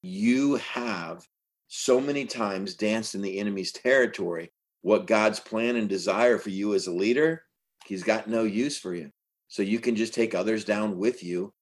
You 0.01 0.55
have 0.55 1.27
so 1.67 1.99
many 1.99 2.25
times 2.25 2.75
danced 2.75 3.15
in 3.15 3.21
the 3.21 3.39
enemy's 3.39 3.71
territory. 3.71 4.51
What 4.81 5.07
God's 5.07 5.39
plan 5.39 5.75
and 5.75 5.89
desire 5.89 6.37
for 6.37 6.51
you 6.51 6.75
as 6.75 6.87
a 6.87 6.91
leader, 6.91 7.43
he's 7.85 8.03
got 8.03 8.29
no 8.29 8.43
use 8.43 8.77
for 8.77 8.93
you. 8.93 9.09
So 9.47 9.63
you 9.63 9.79
can 9.79 9.95
just 9.95 10.13
take 10.13 10.35
others 10.35 10.65
down 10.65 10.97
with 10.97 11.23
you. 11.23 11.53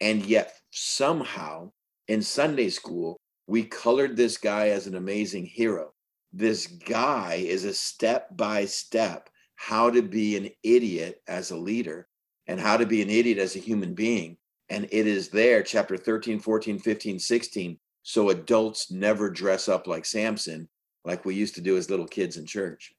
And 0.00 0.24
yet, 0.24 0.54
somehow 0.70 1.72
in 2.08 2.22
Sunday 2.22 2.70
school, 2.70 3.18
We 3.50 3.64
colored 3.64 4.16
this 4.16 4.38
guy 4.38 4.68
as 4.68 4.86
an 4.86 4.94
amazing 4.94 5.44
hero. 5.44 5.92
This 6.32 6.68
guy 6.68 7.42
is 7.44 7.64
a 7.64 7.74
step 7.74 8.28
by 8.36 8.64
step 8.66 9.28
how 9.60 9.90
to 9.90 10.00
be 10.00 10.38
an 10.38 10.48
idiot 10.62 11.20
as 11.28 11.50
a 11.50 11.56
leader 11.56 12.08
and 12.46 12.58
how 12.58 12.78
to 12.78 12.86
be 12.86 13.02
an 13.02 13.10
idiot 13.10 13.36
as 13.36 13.54
a 13.54 13.58
human 13.58 13.92
being. 13.92 14.38
And 14.70 14.88
it 14.90 15.06
is 15.06 15.28
there, 15.28 15.62
chapter 15.62 15.98
13, 15.98 16.40
14, 16.40 16.78
15, 16.78 17.18
16. 17.18 17.78
So 18.02 18.30
adults 18.30 18.90
never 18.90 19.28
dress 19.28 19.68
up 19.68 19.86
like 19.86 20.06
Samson, 20.06 20.66
like 21.04 21.26
we 21.26 21.34
used 21.34 21.56
to 21.56 21.60
do 21.60 21.76
as 21.76 21.90
little 21.90 22.06
kids 22.06 22.38
in 22.38 22.46
church. 22.46 22.94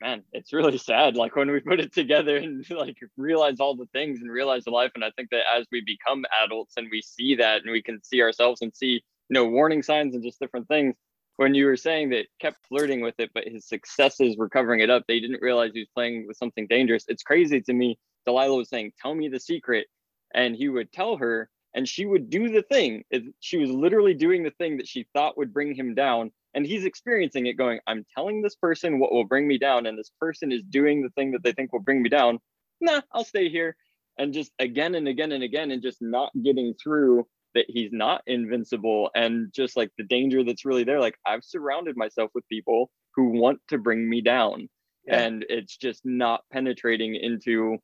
Man, 0.00 0.22
it's 0.32 0.52
really 0.52 0.78
sad. 0.78 1.16
Like 1.16 1.34
when 1.34 1.50
we 1.50 1.58
put 1.58 1.80
it 1.80 1.92
together 1.92 2.36
and 2.36 2.64
like 2.70 2.96
realize 3.16 3.58
all 3.58 3.74
the 3.74 3.88
things 3.92 4.20
and 4.20 4.30
realize 4.30 4.62
the 4.62 4.70
life. 4.70 4.92
And 4.94 5.04
I 5.04 5.10
think 5.16 5.30
that 5.30 5.42
as 5.52 5.66
we 5.72 5.82
become 5.84 6.24
adults 6.44 6.74
and 6.76 6.86
we 6.88 7.02
see 7.02 7.34
that 7.34 7.62
and 7.62 7.72
we 7.72 7.82
can 7.82 8.00
see 8.04 8.22
ourselves 8.22 8.62
and 8.62 8.72
see, 8.76 9.02
you 9.28 9.34
know, 9.34 9.46
warning 9.46 9.82
signs 9.82 10.14
and 10.14 10.22
just 10.22 10.38
different 10.38 10.68
things, 10.68 10.94
when 11.40 11.54
you 11.54 11.64
were 11.64 11.76
saying 11.76 12.10
that 12.10 12.26
kept 12.38 12.66
flirting 12.66 13.00
with 13.00 13.14
it, 13.18 13.30
but 13.32 13.48
his 13.48 13.66
successes 13.66 14.36
were 14.36 14.50
covering 14.50 14.80
it 14.80 14.90
up, 14.90 15.04
they 15.08 15.20
didn't 15.20 15.40
realize 15.40 15.70
he 15.72 15.80
was 15.80 15.88
playing 15.94 16.26
with 16.28 16.36
something 16.36 16.66
dangerous. 16.66 17.06
It's 17.08 17.22
crazy 17.22 17.62
to 17.62 17.72
me. 17.72 17.98
Delilah 18.26 18.58
was 18.58 18.68
saying, 18.68 18.92
Tell 19.00 19.14
me 19.14 19.28
the 19.28 19.40
secret. 19.40 19.86
And 20.34 20.54
he 20.54 20.68
would 20.68 20.92
tell 20.92 21.16
her, 21.16 21.48
and 21.72 21.88
she 21.88 22.04
would 22.04 22.28
do 22.28 22.50
the 22.50 22.60
thing. 22.60 23.04
She 23.40 23.56
was 23.56 23.70
literally 23.70 24.12
doing 24.12 24.42
the 24.42 24.50
thing 24.58 24.76
that 24.76 24.86
she 24.86 25.06
thought 25.14 25.38
would 25.38 25.54
bring 25.54 25.74
him 25.74 25.94
down. 25.94 26.30
And 26.52 26.66
he's 26.66 26.84
experiencing 26.84 27.46
it 27.46 27.54
going, 27.54 27.80
I'm 27.86 28.04
telling 28.14 28.42
this 28.42 28.56
person 28.56 28.98
what 28.98 29.10
will 29.10 29.24
bring 29.24 29.48
me 29.48 29.56
down. 29.56 29.86
And 29.86 29.98
this 29.98 30.10
person 30.20 30.52
is 30.52 30.62
doing 30.62 31.00
the 31.00 31.10
thing 31.10 31.30
that 31.30 31.42
they 31.42 31.52
think 31.52 31.72
will 31.72 31.80
bring 31.80 32.02
me 32.02 32.10
down. 32.10 32.38
Nah, 32.82 33.00
I'll 33.14 33.24
stay 33.24 33.48
here. 33.48 33.76
And 34.18 34.34
just 34.34 34.52
again 34.58 34.94
and 34.94 35.08
again 35.08 35.32
and 35.32 35.42
again, 35.42 35.70
and 35.70 35.80
just 35.80 36.02
not 36.02 36.32
getting 36.44 36.74
through 36.74 37.26
that 37.54 37.66
he's 37.68 37.92
not 37.92 38.22
invincible 38.26 39.10
and 39.14 39.52
just 39.52 39.76
like 39.76 39.90
the 39.98 40.04
danger 40.04 40.44
that's 40.44 40.64
really 40.64 40.84
there 40.84 41.00
like 41.00 41.16
i've 41.26 41.44
surrounded 41.44 41.96
myself 41.96 42.30
with 42.34 42.48
people 42.48 42.90
who 43.14 43.30
want 43.30 43.60
to 43.68 43.78
bring 43.78 44.08
me 44.08 44.20
down 44.20 44.68
yeah. 45.06 45.20
and 45.20 45.44
it's 45.48 45.76
just 45.76 46.04
not 46.04 46.42
penetrating 46.52 47.14
into 47.14 47.78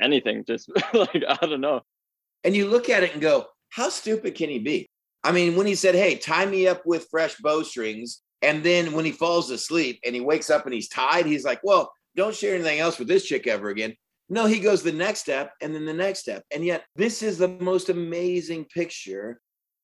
anything 0.00 0.44
just 0.46 0.70
like 0.94 1.22
i 1.28 1.46
don't 1.46 1.60
know. 1.60 1.80
And 2.44 2.56
you 2.56 2.66
look 2.66 2.88
at 2.88 3.04
it 3.04 3.12
and 3.12 3.22
go 3.22 3.46
how 3.70 3.88
stupid 3.88 4.34
can 4.34 4.50
he 4.50 4.58
be? 4.58 4.88
I 5.24 5.32
mean 5.32 5.56
when 5.56 5.66
he 5.66 5.74
said 5.74 5.94
hey 5.94 6.16
tie 6.16 6.46
me 6.46 6.66
up 6.66 6.82
with 6.84 7.08
fresh 7.10 7.36
bowstrings 7.36 8.22
and 8.42 8.64
then 8.64 8.92
when 8.92 9.04
he 9.04 9.12
falls 9.12 9.50
asleep 9.50 10.00
and 10.04 10.14
he 10.14 10.20
wakes 10.20 10.50
up 10.50 10.64
and 10.64 10.74
he's 10.74 10.88
tied 10.88 11.26
he's 11.26 11.44
like 11.44 11.60
well 11.62 11.92
don't 12.16 12.34
share 12.34 12.54
anything 12.54 12.80
else 12.80 12.98
with 12.98 13.08
this 13.08 13.24
chick 13.24 13.46
ever 13.46 13.68
again 13.70 13.94
no, 14.28 14.46
he 14.46 14.60
goes 14.60 14.82
the 14.82 14.92
next 14.92 15.20
step 15.20 15.52
and 15.60 15.74
then 15.74 15.84
the 15.84 15.92
next 15.92 16.20
step. 16.20 16.42
And 16.52 16.64
yet, 16.64 16.84
this 16.96 17.22
is 17.22 17.38
the 17.38 17.48
most 17.48 17.88
amazing 17.88 18.66
picture 18.66 19.40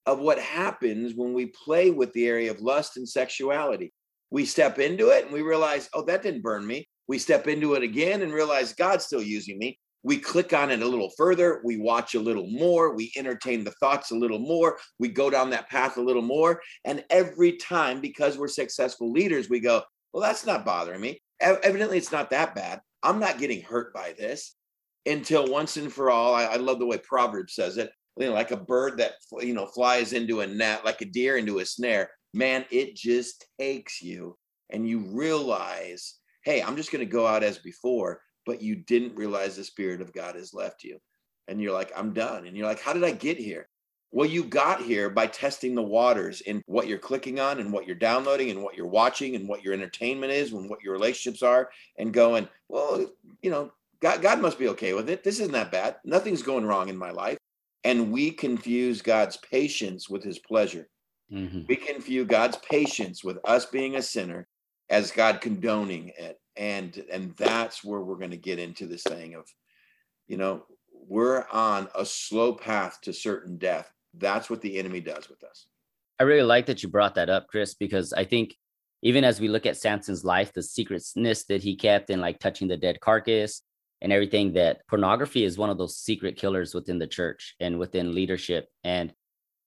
of 0.07 0.21
what 0.21 0.39
happens 0.39 1.13
when 1.15 1.35
we 1.35 1.47
play 1.47 1.91
with 1.91 2.13
the 2.13 2.27
area 2.27 2.51
of 2.51 2.61
lust 2.61 2.97
and 2.97 3.09
sexuality. 3.09 3.93
We 4.31 4.47
step 4.47 4.79
into 4.79 5.11
it 5.11 5.25
and 5.25 5.33
we 5.33 5.43
realize, 5.43 5.89
oh, 5.93 6.03
that 6.07 6.23
didn't 6.23 6.43
burn 6.43 6.67
me. 6.67 6.89
We 7.09 7.19
step 7.19 7.47
into 7.47 7.75
it 7.75 7.83
again 7.83 8.23
and 8.23 8.33
realize 8.33 8.73
God's 8.75 9.05
still 9.05 9.23
using 9.23 9.59
me. 9.59 9.79
We 10.03 10.19
click 10.19 10.53
on 10.53 10.71
it 10.71 10.81
a 10.81 10.87
little 10.87 11.11
further. 11.17 11.61
We 11.65 11.77
watch 11.77 12.15
a 12.15 12.21
little 12.21 12.47
more. 12.47 12.95
We 12.95 13.13
entertain 13.17 13.65
the 13.65 13.73
thoughts 13.73 14.11
a 14.11 14.17
little 14.17 14.39
more. 14.39 14.79
We 14.99 15.09
go 15.09 15.29
down 15.29 15.51
that 15.51 15.69
path 15.69 15.97
a 15.97 16.03
little 16.03 16.23
more. 16.23 16.63
And 16.85 17.05
every 17.11 17.57
time, 17.57 18.01
because 18.01 18.39
we're 18.39 18.49
successful 18.49 19.11
leaders, 19.11 19.51
we 19.51 19.61
go, 19.61 19.83
well, 20.13 20.23
that's 20.23 20.47
not 20.47 20.65
bothering 20.65 21.01
me. 21.01 21.21
Evidently, 21.41 21.99
it's 21.99 22.13
not 22.13 22.31
that 22.31 22.55
bad. 22.55 22.81
I'm 23.03 23.19
not 23.19 23.39
getting 23.39 23.63
hurt 23.63 23.95
by 23.95 24.15
this 24.19 24.57
until 25.07 25.51
once 25.51 25.77
and 25.77 25.93
for 25.93 26.11
all. 26.11 26.35
I, 26.35 26.45
I 26.45 26.57
love 26.57 26.79
the 26.79 26.87
way 26.87 26.99
Proverbs 26.99 27.55
says 27.55 27.77
it. 27.79 27.91
You 28.17 28.27
know, 28.27 28.35
like 28.35 28.51
a 28.51 28.57
bird 28.57 28.99
that 28.99 29.13
you 29.41 29.55
know 29.55 29.67
flies 29.67 30.13
into 30.13 30.41
a 30.41 30.47
net, 30.47 30.85
like 30.85 31.01
a 31.01 31.05
deer 31.05 31.37
into 31.37 31.61
a 31.61 31.65
snare. 31.65 32.11
Man, 32.35 32.65
it 32.71 32.97
just 32.97 33.47
takes 33.59 34.03
you, 34.03 34.37
and 34.71 34.89
you 34.89 34.99
realize, 34.99 36.17
hey, 36.45 36.61
I'm 36.63 36.77
just 36.77 36.91
going 36.91 37.05
to 37.05 37.11
go 37.11 37.27
out 37.27 37.45
as 37.45 37.59
before. 37.59 38.21
But 38.45 38.63
you 38.63 38.77
didn't 38.77 39.15
realize 39.15 39.57
the 39.57 39.65
Spirit 39.65 40.01
of 40.01 40.13
God 40.13 40.35
has 40.35 40.53
left 40.53 40.83
you, 40.83 40.99
and 41.47 41.61
you're 41.61 41.73
like, 41.73 41.93
I'm 41.97 42.13
done. 42.13 42.47
And 42.47 42.57
you're 42.57 42.67
like, 42.67 42.81
how 42.81 42.93
did 42.93 43.05
I 43.05 43.13
get 43.13 43.39
here? 43.39 43.69
Well, 44.11 44.29
you 44.29 44.45
got 44.45 44.81
here 44.81 45.11
by 45.11 45.27
testing 45.27 45.75
the 45.75 45.83
waters 45.83 46.41
in 46.41 46.63
what 46.67 46.89
you're 46.89 46.99
clicking 46.99 47.39
on 47.41 47.61
and 47.61 47.73
what 47.73 47.87
you're 47.87 47.95
downloading 47.95 48.51
and 48.51 48.63
what 48.63 48.75
you're 48.75 48.87
watching 48.87 49.37
and 49.37 49.47
what 49.47 49.63
your 49.63 49.75
entertainment 49.75 50.33
is 50.33 50.53
and 50.53 50.71
what 50.71 50.83
your 50.83 50.95
relationships 50.95 51.43
are 51.43 51.69
and 51.99 52.13
going, 52.13 52.49
well, 52.69 53.07
you 53.43 53.51
know, 53.51 53.71
God, 54.01 54.23
God 54.23 54.41
must 54.41 54.59
be 54.59 54.69
okay 54.69 54.95
with 54.95 55.11
it. 55.11 55.25
This 55.25 55.41
isn't 55.41 55.53
that 55.53 55.73
bad. 55.73 55.97
Nothing's 56.05 56.43
going 56.43 56.65
wrong 56.65 56.89
in 56.89 56.97
my 56.97 57.11
life. 57.11 57.37
And 57.85 58.11
we 58.11 58.31
confuse 58.31 59.03
God's 59.03 59.37
patience 59.37 60.09
with 60.09 60.25
his 60.25 60.39
pleasure. 60.39 60.89
Mm-hmm. 61.31 61.63
We 61.69 61.77
confuse 61.77 62.27
God's 62.27 62.57
patience 62.57 63.23
with 63.23 63.39
us 63.45 63.67
being 63.67 63.97
a 63.97 64.03
sinner 64.03 64.49
as 64.89 65.11
God 65.11 65.41
condoning 65.41 66.13
it. 66.19 66.41
And 66.57 67.05
and 67.13 67.37
that's 67.37 67.85
where 67.85 68.01
we're 68.01 68.17
going 68.17 68.31
to 68.31 68.37
get 68.37 68.59
into 68.59 68.87
this 68.87 69.03
thing 69.03 69.35
of, 69.35 69.45
you 70.27 70.37
know, 70.37 70.65
we're 70.93 71.47
on 71.53 71.89
a 71.95 72.05
slow 72.05 72.53
path 72.53 72.99
to 73.03 73.13
certain 73.13 73.59
death 73.59 73.93
that's 74.19 74.51
what 74.51 74.61
the 74.61 74.79
enemy 74.79 75.01
does 75.01 75.29
with 75.29 75.43
us. 75.45 75.67
I 76.21 76.25
really 76.25 76.43
like 76.43 76.67
that 76.67 76.83
you 76.83 76.89
brought 76.89 77.15
that 77.15 77.31
up, 77.31 77.47
Chris, 77.49 77.75
because 77.75 78.13
I 78.13 78.25
think 78.25 78.55
even 79.03 79.25
as 79.25 79.41
we 79.41 79.49
look 79.49 79.67
at 79.67 79.77
Samson's 79.77 80.25
life, 80.25 80.53
the 80.53 80.63
secretness 80.63 81.45
that 81.45 81.63
he 81.63 81.77
kept 81.77 82.11
in 82.11 82.21
like 82.21 82.41
touching 82.41 82.67
the 82.67 82.77
dead 82.77 83.01
carcass 83.01 83.63
and 84.03 84.13
everything, 84.13 84.55
that 84.55 84.81
pornography 84.89 85.45
is 85.45 85.57
one 85.57 85.71
of 85.71 85.79
those 85.79 85.97
secret 85.97 86.37
killers 86.37 86.75
within 86.75 86.99
the 86.99 87.07
church 87.07 87.55
and 87.61 87.79
within 87.79 88.15
leadership. 88.15 88.67
And 88.83 89.13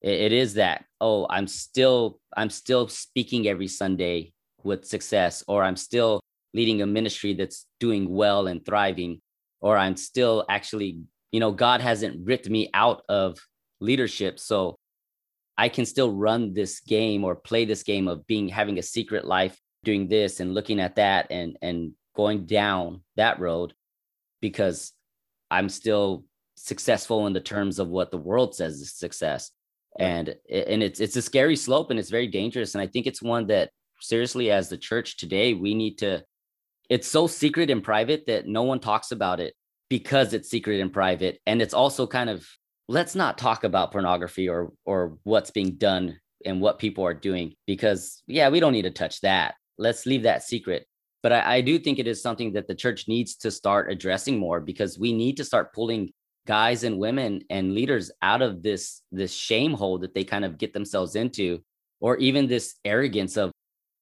it, 0.02 0.20
it 0.20 0.32
is 0.32 0.54
that, 0.54 0.84
oh, 1.00 1.26
I'm 1.30 1.46
still, 1.46 2.18
I'm 2.36 2.50
still 2.50 2.88
speaking 2.88 3.48
every 3.48 3.68
Sunday 3.68 4.32
with 4.62 4.84
success, 4.84 5.42
or 5.48 5.62
I'm 5.62 5.76
still 5.76 6.20
leading 6.54 6.82
a 6.82 6.86
ministry 6.86 7.32
that's 7.32 7.66
doing 7.80 8.08
well 8.10 8.46
and 8.46 8.64
thriving, 8.64 9.22
or 9.62 9.78
I'm 9.78 9.96
still 9.96 10.44
actually, 10.50 10.98
you 11.30 11.40
know, 11.40 11.52
God 11.52 11.80
hasn't 11.80 12.26
ripped 12.26 12.50
me 12.50 12.68
out 12.74 13.02
of 13.08 13.38
leadership. 13.82 14.38
So 14.38 14.76
I 15.58 15.68
can 15.68 15.84
still 15.84 16.12
run 16.12 16.54
this 16.54 16.80
game 16.80 17.24
or 17.24 17.34
play 17.34 17.64
this 17.64 17.82
game 17.82 18.08
of 18.08 18.26
being 18.26 18.48
having 18.48 18.78
a 18.78 18.82
secret 18.82 19.26
life, 19.26 19.58
doing 19.84 20.08
this 20.08 20.40
and 20.40 20.54
looking 20.54 20.80
at 20.80 20.96
that 20.96 21.26
and 21.30 21.56
and 21.60 21.92
going 22.14 22.46
down 22.46 23.02
that 23.16 23.40
road 23.40 23.74
because 24.40 24.92
I'm 25.50 25.68
still 25.68 26.24
successful 26.56 27.26
in 27.26 27.32
the 27.32 27.40
terms 27.40 27.78
of 27.78 27.88
what 27.88 28.10
the 28.10 28.18
world 28.18 28.54
says 28.54 28.80
is 28.80 28.94
success. 28.94 29.50
And 29.98 30.34
and 30.50 30.82
it's 30.82 31.00
it's 31.00 31.16
a 31.16 31.22
scary 31.22 31.56
slope 31.56 31.90
and 31.90 31.98
it's 31.98 32.10
very 32.10 32.28
dangerous. 32.28 32.74
And 32.74 32.82
I 32.82 32.86
think 32.86 33.06
it's 33.06 33.20
one 33.20 33.46
that 33.48 33.70
seriously 34.00 34.50
as 34.50 34.68
the 34.68 34.78
church 34.78 35.16
today, 35.16 35.54
we 35.54 35.74
need 35.74 35.98
to 35.98 36.24
it's 36.88 37.08
so 37.08 37.26
secret 37.26 37.70
and 37.70 37.82
private 37.82 38.26
that 38.26 38.46
no 38.46 38.62
one 38.62 38.80
talks 38.80 39.12
about 39.12 39.40
it 39.40 39.54
because 39.88 40.32
it's 40.32 40.50
secret 40.50 40.80
and 40.80 40.92
private. 40.92 41.40
And 41.46 41.60
it's 41.60 41.74
also 41.74 42.06
kind 42.06 42.30
of 42.30 42.46
let's 42.92 43.14
not 43.14 43.38
talk 43.38 43.64
about 43.64 43.90
pornography 43.90 44.48
or 44.48 44.70
or 44.84 45.16
what's 45.22 45.50
being 45.50 45.76
done 45.76 46.20
and 46.44 46.60
what 46.60 46.78
people 46.78 47.04
are 47.04 47.14
doing 47.14 47.54
because 47.66 48.22
yeah 48.26 48.50
we 48.50 48.60
don't 48.60 48.74
need 48.74 48.82
to 48.82 48.90
touch 48.90 49.20
that. 49.22 49.54
Let's 49.78 50.04
leave 50.04 50.24
that 50.24 50.42
secret. 50.42 50.86
But 51.22 51.32
I, 51.32 51.54
I, 51.56 51.60
do 51.62 51.78
think 51.78 51.98
it 51.98 52.06
is 52.06 52.20
something 52.20 52.52
that 52.52 52.66
the 52.66 52.74
church 52.74 53.06
needs 53.08 53.36
to 53.36 53.50
start 53.50 53.90
addressing 53.90 54.38
more 54.38 54.60
because 54.60 54.98
we 54.98 55.12
need 55.12 55.36
to 55.38 55.44
start 55.44 55.72
pulling 55.72 56.10
guys 56.46 56.84
and 56.84 56.98
women 56.98 57.42
and 57.48 57.74
leaders 57.74 58.10
out 58.20 58.42
of 58.42 58.62
this 58.62 59.02
this 59.10 59.32
shame 59.32 59.72
hole 59.72 59.98
that 59.98 60.14
they 60.14 60.24
kind 60.24 60.44
of 60.44 60.58
get 60.58 60.74
themselves 60.74 61.16
into 61.16 61.60
or 62.00 62.16
even 62.18 62.46
this 62.46 62.74
arrogance 62.84 63.36
of 63.36 63.52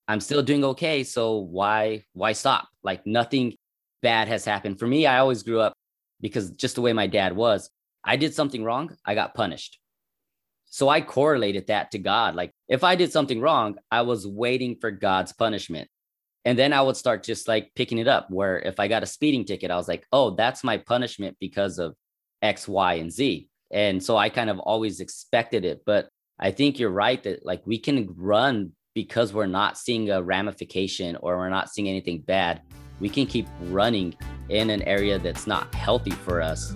i'm 0.09 0.20
still 0.20 0.42
doing 0.42 0.64
okay 0.64 1.05
so 1.05 1.37
why 1.37 2.03
why 2.14 2.33
stop? 2.33 2.66
Like 2.83 3.07
nothing 3.07 3.55
bad 4.03 4.26
has 4.26 4.44
happened. 4.44 4.81
For 4.81 4.88
me 4.88 5.07
i 5.07 5.18
always 5.18 5.44
grew 5.44 5.61
up 5.61 5.74
because 6.20 6.50
just 6.50 6.74
the 6.74 6.83
way 6.83 6.92
my 6.92 7.07
dad 7.07 7.37
was 7.37 7.70
I 8.04 8.16
did 8.16 8.34
something 8.34 8.64
wrong, 8.64 8.96
I 9.04 9.14
got 9.14 9.34
punished. 9.34 9.78
So 10.66 10.88
I 10.88 11.00
correlated 11.00 11.66
that 11.66 11.90
to 11.90 11.98
God. 11.98 12.34
Like 12.34 12.52
if 12.68 12.84
I 12.84 12.94
did 12.94 13.12
something 13.12 13.40
wrong, 13.40 13.76
I 13.90 14.02
was 14.02 14.26
waiting 14.26 14.76
for 14.80 14.90
God's 14.90 15.32
punishment. 15.32 15.88
And 16.44 16.58
then 16.58 16.72
I 16.72 16.80
would 16.80 16.96
start 16.96 17.22
just 17.22 17.48
like 17.48 17.72
picking 17.74 17.98
it 17.98 18.08
up 18.08 18.30
where 18.30 18.60
if 18.60 18.80
I 18.80 18.88
got 18.88 19.02
a 19.02 19.06
speeding 19.06 19.44
ticket, 19.44 19.70
I 19.70 19.76
was 19.76 19.88
like, 19.88 20.06
oh, 20.12 20.30
that's 20.30 20.64
my 20.64 20.78
punishment 20.78 21.36
because 21.40 21.78
of 21.78 21.94
X, 22.40 22.66
Y, 22.66 22.94
and 22.94 23.12
Z. 23.12 23.48
And 23.70 24.02
so 24.02 24.16
I 24.16 24.30
kind 24.30 24.48
of 24.48 24.58
always 24.60 25.00
expected 25.00 25.64
it. 25.64 25.82
But 25.84 26.08
I 26.38 26.52
think 26.52 26.78
you're 26.78 26.90
right 26.90 27.22
that 27.24 27.44
like 27.44 27.66
we 27.66 27.78
can 27.78 28.08
run 28.16 28.72
because 28.94 29.32
we're 29.32 29.46
not 29.46 29.76
seeing 29.76 30.10
a 30.10 30.22
ramification 30.22 31.16
or 31.16 31.36
we're 31.36 31.50
not 31.50 31.68
seeing 31.68 31.88
anything 31.88 32.22
bad. 32.22 32.62
We 33.00 33.08
can 33.08 33.26
keep 33.26 33.46
running 33.64 34.14
in 34.48 34.70
an 34.70 34.82
area 34.82 35.18
that's 35.18 35.46
not 35.46 35.74
healthy 35.74 36.10
for 36.10 36.40
us 36.40 36.74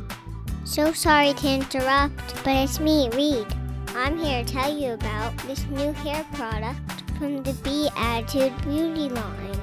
so 0.65 0.93
sorry 0.93 1.35
to 1.35 1.55
interrupt, 1.55 2.43
but 2.43 2.57
it's 2.57 2.81
me, 2.81 3.11
Reed. 3.11 3.47
I'm 3.95 4.19
here 4.19 4.43
to 4.43 4.53
tell 4.53 4.77
you 4.77 4.93
about 4.93 5.37
this 5.47 5.65
new 5.67 5.93
hair 5.93 6.25
product 6.33 7.03
from 7.19 7.43
the 7.43 7.53
Be 7.63 7.89
Attitude 7.97 8.57
Beauty 8.63 9.11
line. 9.11 9.61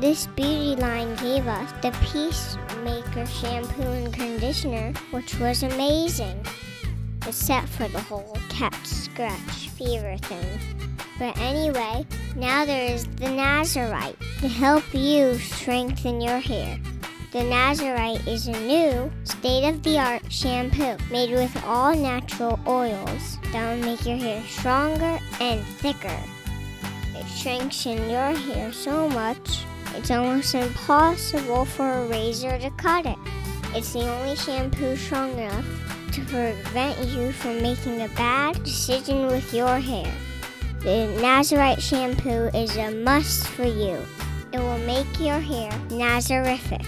This 0.00 0.26
beauty 0.28 0.76
line 0.76 1.14
gave 1.16 1.46
us 1.46 1.70
the 1.82 1.92
Peacemaker 2.02 3.26
shampoo 3.26 3.82
and 3.82 4.12
conditioner, 4.14 4.94
which 5.10 5.38
was 5.38 5.62
amazing, 5.62 6.44
except 7.26 7.68
for 7.68 7.88
the 7.88 8.00
whole 8.00 8.38
cat 8.48 8.74
scratch 8.84 9.68
fever 9.68 10.16
thing. 10.22 10.58
But 11.18 11.36
anyway, 11.38 12.06
now 12.34 12.64
there 12.64 12.94
is 12.94 13.04
the 13.04 13.30
Nazarite 13.30 14.16
to 14.40 14.48
help 14.48 14.84
you 14.94 15.38
strengthen 15.38 16.22
your 16.22 16.38
hair. 16.38 16.80
The 17.32 17.44
Nazarite 17.44 18.26
is 18.26 18.48
a 18.48 18.60
new, 18.66 19.10
state 19.24 19.68
of 19.68 19.82
the 19.82 19.98
art 19.98 20.22
shampoo 20.32 20.96
made 21.10 21.30
with 21.30 21.56
all 21.64 21.94
natural 21.94 22.58
oils 22.66 23.38
that 23.52 23.76
will 23.76 23.84
make 23.84 24.04
your 24.04 24.16
hair 24.16 24.42
stronger 24.48 25.18
and 25.40 25.64
thicker. 25.78 26.20
It 27.14 27.26
strengthens 27.26 28.10
your 28.10 28.32
hair 28.32 28.72
so 28.72 29.08
much 29.10 29.64
it's 29.96 30.10
almost 30.10 30.54
impossible 30.54 31.64
for 31.64 31.88
a 31.88 32.06
razor 32.06 32.58
to 32.58 32.70
cut 32.70 33.06
it. 33.06 33.18
It's 33.74 33.92
the 33.92 34.08
only 34.08 34.36
shampoo 34.36 34.96
strong 34.96 35.32
enough 35.32 35.66
to 36.12 36.20
prevent 36.22 36.98
you 37.08 37.32
from 37.32 37.60
making 37.60 38.02
a 38.02 38.08
bad 38.08 38.62
decision 38.62 39.26
with 39.26 39.52
your 39.52 39.78
hair. 39.78 40.12
The 40.80 41.06
Nazarite 41.20 41.82
shampoo 41.82 42.50
is 42.54 42.76
a 42.76 42.90
must 42.92 43.46
for 43.48 43.64
you. 43.64 43.98
It 44.52 44.58
will 44.58 44.78
make 44.78 45.20
your 45.20 45.38
hair 45.38 45.70
Nazarific. 45.88 46.86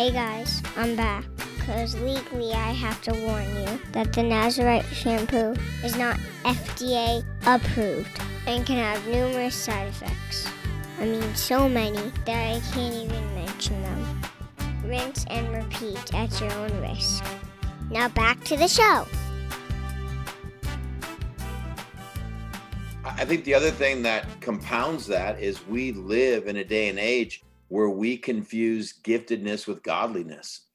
Hey 0.00 0.12
guys, 0.12 0.62
I'm 0.78 0.96
back 0.96 1.26
because 1.58 1.94
legally 2.00 2.54
I 2.54 2.72
have 2.72 3.02
to 3.02 3.12
warn 3.12 3.44
you 3.54 3.78
that 3.92 4.14
the 4.14 4.22
Nazarite 4.22 4.86
shampoo 4.86 5.54
is 5.84 5.94
not 5.94 6.18
FDA 6.42 7.22
approved 7.46 8.18
and 8.46 8.64
can 8.64 8.78
have 8.78 9.06
numerous 9.06 9.54
side 9.54 9.88
effects. 9.88 10.48
I 10.98 11.04
mean, 11.04 11.34
so 11.34 11.68
many 11.68 12.00
that 12.24 12.56
I 12.56 12.60
can't 12.72 12.94
even 12.94 13.34
mention 13.34 13.82
them. 13.82 14.22
Rinse 14.86 15.26
and 15.28 15.52
repeat 15.52 16.14
at 16.14 16.40
your 16.40 16.50
own 16.54 16.80
risk. 16.80 17.22
Now 17.90 18.08
back 18.08 18.42
to 18.44 18.56
the 18.56 18.68
show. 18.68 19.06
I 23.04 23.26
think 23.26 23.44
the 23.44 23.52
other 23.52 23.70
thing 23.70 24.02
that 24.04 24.24
compounds 24.40 25.06
that 25.08 25.38
is 25.42 25.66
we 25.66 25.92
live 25.92 26.46
in 26.46 26.56
a 26.56 26.64
day 26.64 26.88
and 26.88 26.98
age 26.98 27.42
where 27.70 27.88
we 27.88 28.18
confuse 28.18 28.92
giftedness 28.92 29.66
with 29.66 29.82
godliness. 29.82 30.66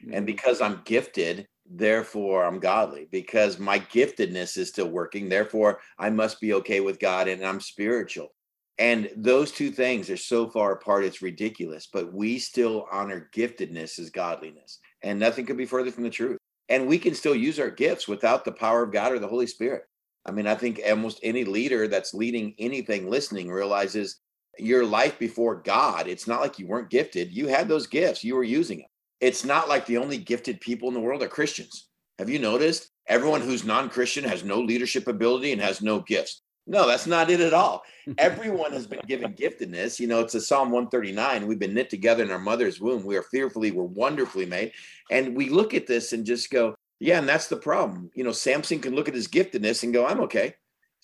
And 0.00 0.12
mm-hmm. 0.12 0.24
because 0.24 0.60
I'm 0.60 0.82
gifted, 0.84 1.48
therefore 1.68 2.44
I'm 2.44 2.60
godly. 2.60 3.08
Because 3.10 3.58
my 3.58 3.80
giftedness 3.80 4.56
is 4.56 4.68
still 4.68 4.88
working, 4.88 5.28
therefore 5.28 5.80
I 5.98 6.10
must 6.10 6.40
be 6.40 6.54
okay 6.54 6.80
with 6.80 7.00
God 7.00 7.28
and 7.28 7.44
I'm 7.44 7.60
spiritual. 7.60 8.32
And 8.78 9.10
those 9.16 9.50
two 9.50 9.70
things 9.70 10.08
are 10.10 10.16
so 10.16 10.48
far 10.48 10.72
apart, 10.72 11.04
it's 11.04 11.22
ridiculous. 11.22 11.88
But 11.92 12.12
we 12.12 12.38
still 12.38 12.86
honor 12.90 13.28
giftedness 13.34 13.98
as 13.98 14.10
godliness. 14.10 14.78
And 15.02 15.18
nothing 15.18 15.46
could 15.46 15.56
be 15.56 15.66
further 15.66 15.90
from 15.90 16.04
the 16.04 16.10
truth. 16.10 16.38
And 16.68 16.86
we 16.86 16.98
can 16.98 17.14
still 17.14 17.34
use 17.34 17.58
our 17.58 17.70
gifts 17.70 18.06
without 18.06 18.44
the 18.44 18.52
power 18.52 18.84
of 18.84 18.92
God 18.92 19.12
or 19.12 19.18
the 19.18 19.28
Holy 19.28 19.46
Spirit. 19.48 19.82
I 20.24 20.30
mean, 20.30 20.46
I 20.46 20.54
think 20.54 20.80
almost 20.88 21.20
any 21.22 21.44
leader 21.44 21.88
that's 21.88 22.14
leading 22.14 22.54
anything 22.58 23.10
listening 23.10 23.50
realizes 23.50 24.20
your 24.58 24.84
life 24.84 25.18
before 25.18 25.56
God, 25.56 26.08
it's 26.08 26.26
not 26.26 26.40
like 26.40 26.58
you 26.58 26.66
weren't 26.66 26.90
gifted. 26.90 27.32
You 27.32 27.48
had 27.48 27.68
those 27.68 27.86
gifts, 27.86 28.24
you 28.24 28.34
were 28.34 28.44
using 28.44 28.78
them. 28.78 28.88
It's 29.20 29.44
not 29.44 29.68
like 29.68 29.86
the 29.86 29.98
only 29.98 30.18
gifted 30.18 30.60
people 30.60 30.88
in 30.88 30.94
the 30.94 31.00
world 31.00 31.22
are 31.22 31.28
Christians. 31.28 31.88
Have 32.18 32.28
you 32.28 32.38
noticed? 32.38 32.90
Everyone 33.06 33.40
who's 33.40 33.64
non 33.64 33.90
Christian 33.90 34.24
has 34.24 34.44
no 34.44 34.60
leadership 34.60 35.08
ability 35.08 35.52
and 35.52 35.60
has 35.60 35.82
no 35.82 36.00
gifts. 36.00 36.42
No, 36.66 36.86
that's 36.86 37.06
not 37.06 37.30
it 37.30 37.40
at 37.40 37.52
all. 37.52 37.82
Everyone 38.18 38.72
has 38.72 38.86
been 38.86 39.00
given 39.06 39.34
giftedness. 39.34 40.00
You 40.00 40.06
know, 40.06 40.20
it's 40.20 40.34
a 40.34 40.40
Psalm 40.40 40.70
139. 40.70 41.46
We've 41.46 41.58
been 41.58 41.74
knit 41.74 41.90
together 41.90 42.24
in 42.24 42.30
our 42.30 42.38
mother's 42.38 42.80
womb. 42.80 43.04
We 43.04 43.16
are 43.16 43.22
fearfully, 43.24 43.70
we're 43.70 43.84
wonderfully 43.84 44.46
made. 44.46 44.72
And 45.10 45.36
we 45.36 45.50
look 45.50 45.74
at 45.74 45.86
this 45.86 46.12
and 46.12 46.24
just 46.24 46.50
go, 46.50 46.74
yeah, 47.00 47.18
and 47.18 47.28
that's 47.28 47.48
the 47.48 47.56
problem. 47.56 48.10
You 48.14 48.24
know, 48.24 48.32
Samson 48.32 48.80
can 48.80 48.94
look 48.94 49.08
at 49.08 49.14
his 49.14 49.28
giftedness 49.28 49.82
and 49.82 49.92
go, 49.92 50.06
I'm 50.06 50.20
okay. 50.20 50.54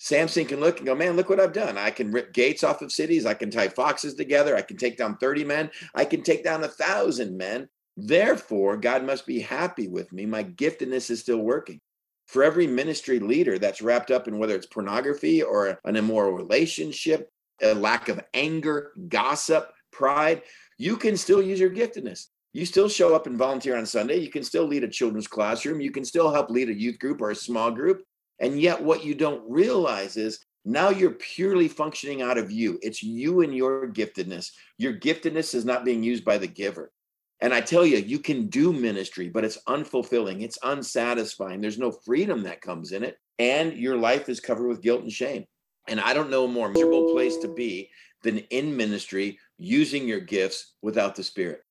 Samson 0.03 0.45
can 0.45 0.59
look 0.59 0.77
and 0.77 0.87
go, 0.87 0.95
man, 0.95 1.15
look 1.15 1.29
what 1.29 1.39
I've 1.39 1.53
done. 1.53 1.77
I 1.77 1.91
can 1.91 2.11
rip 2.11 2.33
gates 2.33 2.63
off 2.63 2.81
of 2.81 2.91
cities. 2.91 3.27
I 3.27 3.35
can 3.35 3.51
tie 3.51 3.67
foxes 3.67 4.15
together. 4.15 4.55
I 4.55 4.63
can 4.63 4.75
take 4.75 4.97
down 4.97 5.15
30 5.17 5.43
men. 5.43 5.69
I 5.93 6.05
can 6.05 6.23
take 6.23 6.43
down 6.43 6.63
a 6.63 6.67
thousand 6.67 7.37
men. 7.37 7.69
Therefore, 7.95 8.77
God 8.77 9.03
must 9.05 9.27
be 9.27 9.39
happy 9.39 9.87
with 9.87 10.11
me. 10.11 10.25
My 10.25 10.43
giftedness 10.43 11.11
is 11.11 11.19
still 11.19 11.37
working. 11.37 11.79
For 12.25 12.43
every 12.43 12.65
ministry 12.65 13.19
leader 13.19 13.59
that's 13.59 13.83
wrapped 13.83 14.09
up 14.09 14.27
in 14.27 14.39
whether 14.39 14.55
it's 14.55 14.65
pornography 14.65 15.43
or 15.43 15.79
an 15.85 15.95
immoral 15.95 16.31
relationship, 16.31 17.29
a 17.61 17.75
lack 17.75 18.09
of 18.09 18.19
anger, 18.33 18.93
gossip, 19.07 19.69
pride, 19.91 20.41
you 20.79 20.97
can 20.97 21.15
still 21.15 21.43
use 21.43 21.59
your 21.59 21.69
giftedness. 21.69 22.25
You 22.53 22.65
still 22.65 22.89
show 22.89 23.13
up 23.13 23.27
and 23.27 23.37
volunteer 23.37 23.77
on 23.77 23.85
Sunday. 23.85 24.17
You 24.17 24.31
can 24.31 24.43
still 24.43 24.65
lead 24.65 24.83
a 24.83 24.87
children's 24.87 25.27
classroom. 25.27 25.79
You 25.79 25.91
can 25.91 26.05
still 26.05 26.33
help 26.33 26.49
lead 26.49 26.69
a 26.69 26.73
youth 26.73 26.97
group 26.97 27.21
or 27.21 27.29
a 27.29 27.35
small 27.35 27.69
group. 27.69 28.01
And 28.41 28.59
yet, 28.59 28.83
what 28.83 29.05
you 29.05 29.15
don't 29.15 29.49
realize 29.49 30.17
is 30.17 30.43
now 30.65 30.89
you're 30.89 31.11
purely 31.11 31.67
functioning 31.67 32.21
out 32.21 32.37
of 32.37 32.51
you. 32.51 32.79
It's 32.81 33.01
you 33.01 33.41
and 33.41 33.55
your 33.55 33.87
giftedness. 33.87 34.51
Your 34.77 34.93
giftedness 34.93 35.55
is 35.55 35.63
not 35.63 35.85
being 35.85 36.03
used 36.03 36.25
by 36.25 36.37
the 36.37 36.47
giver. 36.47 36.91
And 37.39 37.53
I 37.53 37.61
tell 37.61 37.85
you, 37.85 37.97
you 37.97 38.19
can 38.19 38.47
do 38.47 38.73
ministry, 38.73 39.29
but 39.29 39.45
it's 39.45 39.57
unfulfilling, 39.67 40.41
it's 40.41 40.59
unsatisfying. 40.63 41.61
There's 41.61 41.79
no 41.79 41.91
freedom 41.91 42.43
that 42.43 42.61
comes 42.61 42.91
in 42.91 43.03
it. 43.03 43.17
And 43.39 43.73
your 43.73 43.97
life 43.97 44.27
is 44.27 44.39
covered 44.39 44.67
with 44.67 44.81
guilt 44.81 45.01
and 45.01 45.11
shame. 45.11 45.45
And 45.87 45.99
I 45.99 46.13
don't 46.13 46.29
know 46.29 46.45
a 46.45 46.47
more 46.47 46.69
miserable 46.69 47.13
place 47.13 47.37
to 47.37 47.47
be 47.47 47.89
than 48.23 48.39
in 48.49 48.75
ministry 48.75 49.39
using 49.57 50.07
your 50.07 50.19
gifts 50.19 50.73
without 50.83 51.15
the 51.15 51.23
Spirit. 51.23 51.61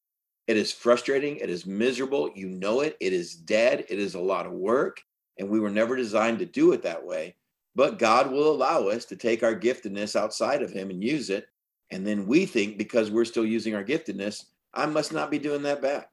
It 0.49 0.57
is 0.57 0.73
frustrating. 0.73 1.37
It 1.37 1.51
is 1.51 1.67
miserable. 1.67 2.31
You 2.35 2.49
know 2.49 2.81
it. 2.81 2.97
It 3.01 3.13
is 3.13 3.35
dead. 3.35 3.85
It 3.89 4.01
is 4.01 4.15
a 4.17 4.21
lot 4.21 4.47
of 4.47 4.53
work 4.53 5.01
and 5.41 5.49
we 5.49 5.59
were 5.59 5.71
never 5.71 5.97
designed 5.97 6.39
to 6.39 6.47
do 6.47 6.73
it 6.73 6.83
that 6.83 7.05
way. 7.05 7.35
But 7.75 7.99
God 7.99 8.31
will 8.31 8.53
allow 8.53 8.89
us 8.89 9.07
to 9.07 9.17
take 9.17 9.43
our 9.43 9.59
giftedness 9.59 10.15
outside 10.15 10.63
of 10.63 10.71
Him 10.71 10.91
and 10.91 11.03
use 11.03 11.31
it. 11.31 11.47
And 11.91 12.07
then 12.07 12.27
we 12.27 12.47
think 12.47 12.77
because 12.79 13.11
we're 13.11 13.25
still 13.25 13.47
using 13.47 13.75
our 13.75 13.83
giftedness, 13.83 14.45
I 14.75 14.87
must 14.87 15.13
not 15.13 15.31
be 15.31 15.39
doing 15.39 15.63
that 15.63 15.83
bad. 15.83 16.07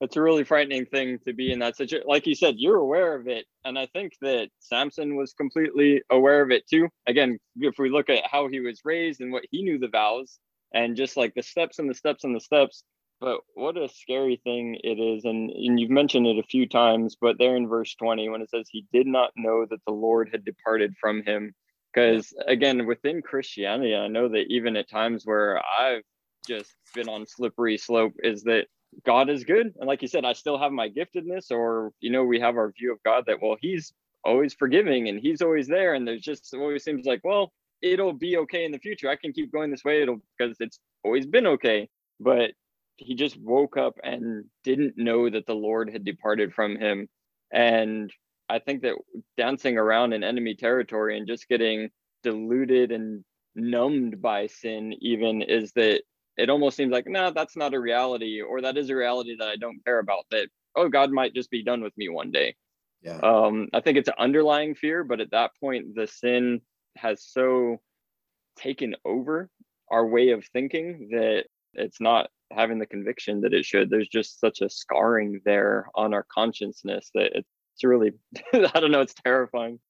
It's 0.00 0.16
a 0.16 0.20
really 0.20 0.42
frightening 0.42 0.84
thing 0.86 1.20
to 1.24 1.32
be 1.32 1.52
in 1.52 1.60
that 1.60 1.76
situation. 1.76 2.08
Like 2.08 2.26
you 2.26 2.34
said, 2.34 2.56
you're 2.58 2.78
aware 2.78 3.14
of 3.14 3.28
it. 3.28 3.46
And 3.64 3.78
I 3.78 3.86
think 3.86 4.14
that 4.20 4.48
Samson 4.58 5.14
was 5.14 5.32
completely 5.32 6.02
aware 6.10 6.42
of 6.42 6.50
it 6.50 6.66
too. 6.68 6.88
Again, 7.06 7.38
if 7.60 7.78
we 7.78 7.88
look 7.88 8.10
at 8.10 8.26
how 8.26 8.48
he 8.48 8.58
was 8.58 8.80
raised 8.84 9.20
and 9.20 9.30
what 9.30 9.44
he 9.52 9.62
knew 9.62 9.78
the 9.78 9.86
vows 9.86 10.40
and 10.74 10.96
just 10.96 11.16
like 11.16 11.34
the 11.34 11.42
steps 11.42 11.78
and 11.78 11.88
the 11.88 11.94
steps 11.94 12.24
and 12.24 12.34
the 12.34 12.40
steps, 12.40 12.82
but 13.22 13.38
what 13.54 13.76
a 13.76 13.88
scary 13.88 14.40
thing 14.42 14.76
it 14.82 14.98
is. 14.98 15.24
And, 15.24 15.48
and 15.50 15.78
you've 15.78 15.90
mentioned 15.90 16.26
it 16.26 16.40
a 16.40 16.42
few 16.42 16.68
times, 16.68 17.16
but 17.18 17.38
there 17.38 17.56
in 17.56 17.68
verse 17.68 17.94
20, 17.94 18.28
when 18.28 18.42
it 18.42 18.50
says 18.50 18.66
he 18.68 18.84
did 18.92 19.06
not 19.06 19.30
know 19.36 19.64
that 19.70 19.78
the 19.86 19.92
Lord 19.92 20.30
had 20.32 20.44
departed 20.44 20.94
from 21.00 21.22
him. 21.22 21.54
Because 21.94 22.34
again, 22.48 22.84
within 22.84 23.22
Christianity, 23.22 23.94
I 23.94 24.08
know 24.08 24.28
that 24.28 24.46
even 24.48 24.76
at 24.76 24.90
times 24.90 25.22
where 25.24 25.62
I've 25.64 26.02
just 26.48 26.74
been 26.96 27.08
on 27.08 27.24
slippery 27.28 27.78
slope, 27.78 28.14
is 28.24 28.42
that 28.42 28.66
God 29.06 29.30
is 29.30 29.44
good. 29.44 29.72
And 29.78 29.86
like 29.86 30.02
you 30.02 30.08
said, 30.08 30.24
I 30.24 30.32
still 30.32 30.58
have 30.58 30.72
my 30.72 30.88
giftedness, 30.88 31.52
or, 31.52 31.92
you 32.00 32.10
know, 32.10 32.24
we 32.24 32.40
have 32.40 32.56
our 32.56 32.72
view 32.72 32.90
of 32.90 33.00
God 33.04 33.24
that, 33.28 33.40
well, 33.40 33.56
he's 33.60 33.92
always 34.24 34.52
forgiving 34.52 35.08
and 35.08 35.20
he's 35.20 35.42
always 35.42 35.68
there. 35.68 35.94
And 35.94 36.08
there's 36.08 36.22
just 36.22 36.52
always 36.54 36.82
seems 36.82 37.06
like, 37.06 37.20
well, 37.22 37.52
it'll 37.82 38.14
be 38.14 38.38
okay 38.38 38.64
in 38.64 38.72
the 38.72 38.78
future. 38.78 39.08
I 39.08 39.16
can 39.16 39.32
keep 39.32 39.52
going 39.52 39.70
this 39.70 39.84
way. 39.84 40.02
It'll 40.02 40.20
because 40.36 40.56
it's 40.58 40.80
always 41.04 41.26
been 41.26 41.46
okay. 41.46 41.88
But 42.18 42.52
he 43.02 43.14
just 43.14 43.38
woke 43.40 43.76
up 43.76 43.98
and 44.02 44.44
didn't 44.64 44.94
know 44.96 45.28
that 45.28 45.46
the 45.46 45.54
Lord 45.54 45.90
had 45.92 46.04
departed 46.04 46.54
from 46.54 46.76
him. 46.76 47.08
And 47.52 48.10
I 48.48 48.58
think 48.58 48.82
that 48.82 48.94
dancing 49.36 49.76
around 49.76 50.12
in 50.12 50.22
enemy 50.22 50.54
territory 50.54 51.16
and 51.18 51.26
just 51.26 51.48
getting 51.48 51.90
deluded 52.22 52.92
and 52.92 53.24
numbed 53.54 54.22
by 54.22 54.46
sin, 54.46 54.94
even 55.00 55.42
is 55.42 55.72
that 55.72 56.02
it 56.36 56.48
almost 56.48 56.76
seems 56.76 56.92
like, 56.92 57.06
no, 57.06 57.30
that's 57.30 57.56
not 57.56 57.74
a 57.74 57.80
reality, 57.80 58.40
or 58.40 58.62
that 58.62 58.78
is 58.78 58.88
a 58.88 58.96
reality 58.96 59.36
that 59.38 59.48
I 59.48 59.56
don't 59.56 59.84
care 59.84 59.98
about. 59.98 60.24
That, 60.30 60.48
oh, 60.76 60.88
God 60.88 61.10
might 61.10 61.34
just 61.34 61.50
be 61.50 61.62
done 61.62 61.82
with 61.82 61.96
me 61.96 62.08
one 62.08 62.30
day. 62.30 62.54
Yeah. 63.02 63.18
Um, 63.18 63.68
I 63.72 63.80
think 63.80 63.98
it's 63.98 64.08
an 64.08 64.14
underlying 64.18 64.74
fear, 64.74 65.04
but 65.04 65.20
at 65.20 65.32
that 65.32 65.50
point, 65.60 65.94
the 65.94 66.06
sin 66.06 66.60
has 66.96 67.24
so 67.24 67.80
taken 68.56 68.94
over 69.04 69.50
our 69.90 70.06
way 70.06 70.30
of 70.30 70.46
thinking 70.46 71.08
that 71.10 71.44
it's 71.74 72.00
not 72.00 72.30
having 72.52 72.78
the 72.78 72.86
conviction 72.86 73.40
that 73.40 73.54
it 73.54 73.64
should. 73.64 73.90
There's 73.90 74.08
just 74.08 74.40
such 74.40 74.60
a 74.60 74.68
scarring 74.68 75.40
there 75.44 75.86
on 75.94 76.14
our 76.14 76.26
consciousness 76.32 77.10
that 77.14 77.32
it's 77.34 77.84
really, 77.84 78.12
I 78.52 78.80
don't 78.80 78.90
know, 78.90 79.00
it's 79.00 79.14
terrifying. 79.14 79.80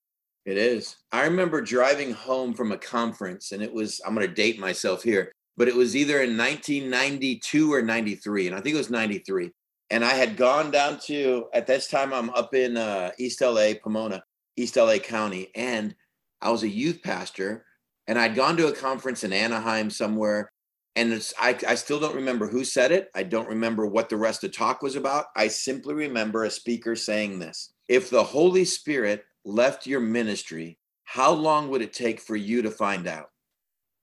It 0.44 0.56
is. 0.56 0.96
I 1.12 1.24
remember 1.24 1.60
driving 1.60 2.12
home 2.12 2.54
from 2.54 2.72
a 2.72 2.78
conference, 2.78 3.52
and 3.52 3.62
it 3.62 3.72
was, 3.72 4.00
I'm 4.04 4.14
going 4.14 4.26
to 4.26 4.34
date 4.34 4.58
myself 4.58 5.02
here, 5.02 5.32
but 5.56 5.68
it 5.68 5.74
was 5.74 5.94
either 5.94 6.22
in 6.22 6.36
1992 6.36 7.72
or 7.72 7.82
93. 7.82 8.48
And 8.48 8.56
I 8.56 8.60
think 8.60 8.74
it 8.74 8.78
was 8.78 8.90
93. 8.90 9.50
And 9.90 10.04
I 10.04 10.14
had 10.14 10.36
gone 10.36 10.70
down 10.70 10.98
to, 11.06 11.46
at 11.52 11.66
this 11.66 11.86
time, 11.86 12.12
I'm 12.12 12.30
up 12.30 12.54
in 12.54 12.76
uh, 12.76 13.10
East 13.18 13.40
LA, 13.40 13.72
Pomona, 13.80 14.22
East 14.56 14.76
LA 14.76 14.98
County. 14.98 15.48
And 15.54 15.94
I 16.40 16.50
was 16.50 16.64
a 16.64 16.68
youth 16.68 17.02
pastor, 17.02 17.64
and 18.08 18.18
I'd 18.18 18.34
gone 18.34 18.56
to 18.56 18.68
a 18.68 18.74
conference 18.74 19.22
in 19.22 19.32
Anaheim 19.32 19.90
somewhere 19.90 20.51
And 20.94 21.12
it's, 21.12 21.32
I, 21.40 21.58
I 21.66 21.74
still 21.74 21.98
don't 21.98 22.14
remember 22.14 22.46
who 22.46 22.64
said 22.64 22.92
it. 22.92 23.08
I 23.14 23.22
don't 23.22 23.48
remember 23.48 23.86
what 23.86 24.08
the 24.08 24.16
rest 24.16 24.44
of 24.44 24.50
the 24.50 24.56
talk 24.56 24.82
was 24.82 24.94
about. 24.94 25.26
I 25.34 25.48
simply 25.48 25.94
remember 25.94 26.44
a 26.44 26.50
speaker 26.50 26.94
saying 26.94 27.38
this 27.38 27.72
If 27.88 28.10
the 28.10 28.22
Holy 28.22 28.64
Spirit 28.64 29.24
left 29.44 29.86
your 29.86 30.00
ministry, 30.00 30.78
how 31.04 31.32
long 31.32 31.68
would 31.68 31.82
it 31.82 31.92
take 31.92 32.20
for 32.20 32.36
you 32.36 32.62
to 32.62 32.70
find 32.70 33.06
out? 33.06 33.30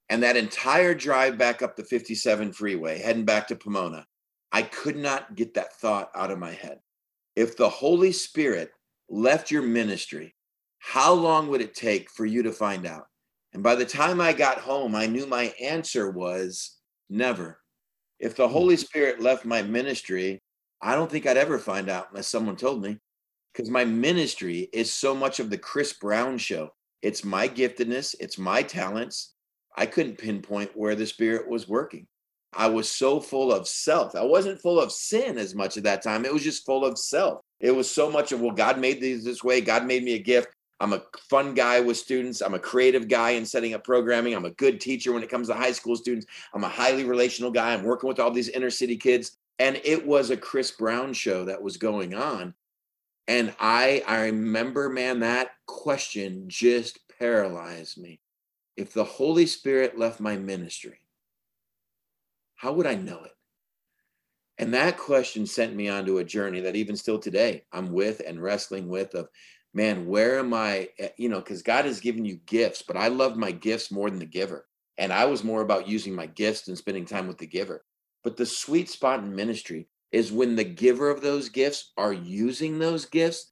And 0.09 0.23
that 0.23 0.37
entire 0.37 0.95
drive 0.95 1.37
back 1.37 1.61
up 1.61 1.75
the 1.75 1.83
57 1.83 2.53
freeway, 2.53 2.99
heading 2.99 3.25
back 3.25 3.47
to 3.49 3.55
Pomona, 3.55 4.07
I 4.51 4.63
could 4.63 4.97
not 4.97 5.35
get 5.35 5.53
that 5.53 5.75
thought 5.75 6.09
out 6.15 6.31
of 6.31 6.39
my 6.39 6.51
head. 6.51 6.79
If 7.35 7.55
the 7.55 7.69
Holy 7.69 8.11
Spirit 8.11 8.71
left 9.09 9.51
your 9.51 9.61
ministry, 9.61 10.35
how 10.79 11.13
long 11.13 11.49
would 11.49 11.61
it 11.61 11.75
take 11.75 12.09
for 12.09 12.25
you 12.25 12.41
to 12.43 12.51
find 12.51 12.87
out? 12.87 13.05
And 13.53 13.61
by 13.61 13.75
the 13.75 13.85
time 13.85 14.19
I 14.19 14.33
got 14.33 14.59
home, 14.59 14.95
I 14.95 15.05
knew 15.05 15.25
my 15.27 15.53
answer 15.61 16.09
was 16.09 16.78
never. 17.09 17.59
If 18.19 18.35
the 18.35 18.47
hmm. 18.47 18.53
Holy 18.53 18.77
Spirit 18.77 19.21
left 19.21 19.45
my 19.45 19.61
ministry, 19.61 20.41
I 20.81 20.95
don't 20.95 21.11
think 21.11 21.25
I'd 21.25 21.37
ever 21.37 21.59
find 21.59 21.89
out 21.89 22.07
unless 22.11 22.27
someone 22.27 22.55
told 22.55 22.81
me. 22.83 22.97
Because 23.53 23.69
my 23.69 23.83
ministry 23.83 24.69
is 24.71 24.93
so 24.93 25.15
much 25.15 25.39
of 25.39 25.49
the 25.49 25.57
Chris 25.57 25.93
Brown 25.93 26.37
show. 26.37 26.69
It's 27.01 27.23
my 27.23 27.47
giftedness, 27.47 28.15
it's 28.19 28.37
my 28.37 28.61
talents. 28.61 29.33
I 29.75 29.85
couldn't 29.85 30.17
pinpoint 30.17 30.71
where 30.75 30.95
the 30.95 31.05
Spirit 31.05 31.49
was 31.49 31.67
working. 31.67 32.07
I 32.53 32.67
was 32.67 32.91
so 32.91 33.19
full 33.19 33.53
of 33.53 33.67
self. 33.67 34.15
I 34.15 34.23
wasn't 34.23 34.61
full 34.61 34.79
of 34.79 34.91
sin 34.91 35.37
as 35.37 35.53
much 35.55 35.77
at 35.77 35.83
that 35.83 36.01
time. 36.01 36.25
It 36.25 36.33
was 36.33 36.43
just 36.43 36.65
full 36.65 36.83
of 36.83 36.97
self. 36.97 37.41
It 37.59 37.71
was 37.71 37.89
so 37.89 38.09
much 38.09 38.31
of, 38.31 38.41
well, 38.41 38.51
God 38.51 38.79
made 38.79 38.99
these 38.99 39.23
this 39.23 39.43
way. 39.43 39.61
God 39.61 39.85
made 39.85 40.03
me 40.03 40.15
a 40.15 40.19
gift. 40.19 40.47
I'm 40.79 40.93
a 40.93 41.03
fun 41.29 41.53
guy 41.53 41.81
with 41.81 41.97
students. 41.97 42.41
I'm 42.41 42.53
a 42.53 42.59
creative 42.59 43.07
guy 43.07 43.31
in 43.31 43.45
setting 43.45 43.73
up 43.73 43.83
programming. 43.83 44.33
I'm 44.33 44.45
a 44.45 44.51
good 44.51 44.79
teacher 44.79 45.11
when 45.11 45.23
it 45.23 45.29
comes 45.29 45.47
to 45.47 45.53
high 45.53 45.73
school 45.73 45.95
students. 45.95 46.25
I'm 46.53 46.63
a 46.63 46.69
highly 46.69 47.03
relational 47.03 47.51
guy. 47.51 47.73
I'm 47.73 47.83
working 47.83 48.07
with 48.07 48.19
all 48.19 48.31
these 48.31 48.49
inner 48.49 48.69
city 48.69 48.95
kids. 48.95 49.37
And 49.59 49.81
it 49.83 50.05
was 50.05 50.29
a 50.29 50.37
Chris 50.37 50.71
Brown 50.71 51.13
show 51.13 51.45
that 51.45 51.61
was 51.61 51.77
going 51.77 52.13
on. 52.13 52.53
And 53.27 53.53
I 53.59 54.03
I 54.07 54.21
remember, 54.23 54.89
man, 54.89 55.19
that 55.19 55.51
question 55.67 56.45
just 56.47 56.99
paralyzed 57.19 57.97
me. 57.97 58.21
If 58.77 58.93
the 58.93 59.03
Holy 59.03 59.45
Spirit 59.45 59.99
left 59.99 60.21
my 60.21 60.37
ministry, 60.37 60.99
how 62.55 62.73
would 62.73 62.87
I 62.87 62.95
know 62.95 63.23
it? 63.25 63.31
And 64.57 64.73
that 64.73 64.97
question 64.97 65.45
sent 65.45 65.75
me 65.75 65.89
onto 65.89 66.17
a 66.17 66.23
journey 66.23 66.61
that 66.61 66.75
even 66.75 66.95
still 66.95 67.19
today 67.19 67.63
I'm 67.71 67.91
with 67.91 68.21
and 68.25 68.41
wrestling 68.41 68.89
with 68.89 69.13
of 69.13 69.29
man, 69.73 70.07
where 70.07 70.39
am 70.39 70.53
I? 70.53 70.89
Eh, 70.97 71.09
you 71.17 71.29
know, 71.29 71.39
because 71.39 71.61
God 71.61 71.85
has 71.85 71.99
given 71.99 72.25
you 72.25 72.39
gifts, 72.45 72.81
but 72.81 72.97
I 72.97 73.07
love 73.07 73.37
my 73.37 73.51
gifts 73.51 73.91
more 73.91 74.09
than 74.09 74.19
the 74.19 74.25
giver. 74.25 74.65
And 74.97 75.13
I 75.13 75.25
was 75.25 75.43
more 75.43 75.61
about 75.61 75.87
using 75.87 76.13
my 76.13 76.25
gifts 76.25 76.67
and 76.67 76.77
spending 76.77 77.05
time 77.05 77.27
with 77.27 77.37
the 77.37 77.47
giver. 77.47 77.83
But 78.23 78.35
the 78.35 78.45
sweet 78.45 78.89
spot 78.89 79.19
in 79.19 79.35
ministry 79.35 79.87
is 80.11 80.31
when 80.31 80.55
the 80.55 80.63
giver 80.63 81.09
of 81.09 81.21
those 81.21 81.49
gifts 81.49 81.93
are 81.97 82.11
using 82.11 82.79
those 82.79 83.05
gifts 83.05 83.51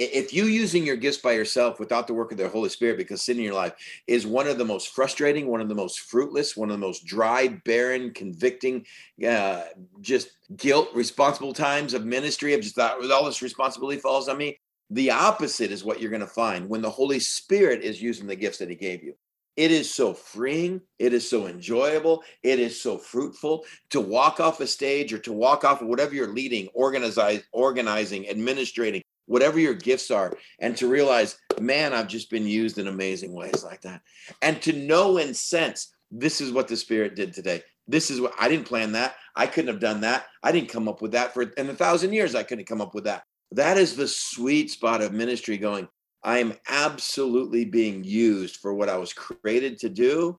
if 0.00 0.32
you 0.32 0.44
using 0.44 0.86
your 0.86 0.96
gifts 0.96 1.18
by 1.18 1.32
yourself 1.32 1.78
without 1.78 2.06
the 2.06 2.14
work 2.14 2.32
of 2.32 2.38
the 2.38 2.48
Holy 2.48 2.70
Spirit 2.70 2.96
because 2.96 3.20
sin 3.20 3.36
in 3.36 3.44
your 3.44 3.54
life 3.54 3.74
is 4.06 4.26
one 4.26 4.46
of 4.46 4.56
the 4.56 4.64
most 4.64 4.94
frustrating, 4.94 5.46
one 5.46 5.60
of 5.60 5.68
the 5.68 5.74
most 5.74 6.00
fruitless, 6.00 6.56
one 6.56 6.70
of 6.70 6.80
the 6.80 6.86
most 6.86 7.04
dry, 7.04 7.48
barren, 7.66 8.10
convicting, 8.14 8.86
uh, 9.28 9.64
just 10.00 10.30
guilt, 10.56 10.88
responsible 10.94 11.52
times 11.52 11.92
of 11.92 12.06
ministry 12.06 12.54
of 12.54 12.62
just 12.62 12.76
thought 12.76 12.98
with 12.98 13.12
all 13.12 13.26
this 13.26 13.42
responsibility 13.42 14.00
falls 14.00 14.26
on 14.26 14.38
me. 14.38 14.58
The 14.90 15.10
opposite 15.12 15.70
is 15.70 15.84
what 15.84 16.00
you're 16.00 16.10
going 16.10 16.20
to 16.20 16.26
find 16.26 16.68
when 16.68 16.82
the 16.82 16.90
Holy 16.90 17.20
Spirit 17.20 17.82
is 17.82 18.02
using 18.02 18.26
the 18.26 18.36
gifts 18.36 18.58
that 18.58 18.70
He 18.70 18.76
gave 18.76 19.02
you. 19.02 19.14
It 19.56 19.70
is 19.70 19.92
so 19.92 20.14
freeing. 20.14 20.80
It 20.98 21.12
is 21.12 21.28
so 21.28 21.46
enjoyable. 21.46 22.22
It 22.42 22.58
is 22.58 22.80
so 22.80 22.98
fruitful 22.98 23.64
to 23.90 24.00
walk 24.00 24.40
off 24.40 24.60
a 24.60 24.66
stage 24.66 25.12
or 25.12 25.18
to 25.18 25.32
walk 25.32 25.64
off 25.64 25.82
whatever 25.82 26.14
you're 26.14 26.32
leading, 26.32 26.68
organizing, 26.72 27.42
organizing, 27.52 28.28
administrating, 28.28 29.02
whatever 29.26 29.60
your 29.60 29.74
gifts 29.74 30.10
are, 30.10 30.36
and 30.60 30.76
to 30.76 30.88
realize, 30.88 31.36
man, 31.60 31.92
I've 31.92 32.08
just 32.08 32.30
been 32.30 32.46
used 32.46 32.78
in 32.78 32.86
amazing 32.86 33.32
ways 33.32 33.62
like 33.62 33.82
that. 33.82 34.02
And 34.42 34.60
to 34.62 34.72
know 34.72 35.18
and 35.18 35.36
sense, 35.36 35.92
this 36.10 36.40
is 36.40 36.52
what 36.52 36.66
the 36.66 36.76
Spirit 36.76 37.14
did 37.14 37.32
today. 37.32 37.62
This 37.86 38.10
is 38.10 38.20
what 38.20 38.32
I 38.38 38.48
didn't 38.48 38.66
plan 38.66 38.92
that. 38.92 39.16
I 39.36 39.46
couldn't 39.46 39.72
have 39.72 39.80
done 39.80 40.00
that. 40.02 40.26
I 40.42 40.52
didn't 40.52 40.70
come 40.70 40.88
up 40.88 41.02
with 41.02 41.12
that 41.12 41.34
for 41.34 41.42
in 41.42 41.68
a 41.68 41.74
thousand 41.74 42.12
years. 42.12 42.34
I 42.34 42.44
couldn't 42.44 42.66
come 42.66 42.80
up 42.80 42.94
with 42.94 43.04
that. 43.04 43.24
That 43.52 43.78
is 43.78 43.96
the 43.96 44.08
sweet 44.08 44.70
spot 44.70 45.02
of 45.02 45.12
ministry 45.12 45.58
going, 45.58 45.88
I 46.22 46.38
am 46.38 46.54
absolutely 46.68 47.64
being 47.64 48.04
used 48.04 48.56
for 48.56 48.74
what 48.74 48.88
I 48.88 48.96
was 48.96 49.12
created 49.12 49.78
to 49.80 49.88
do. 49.88 50.38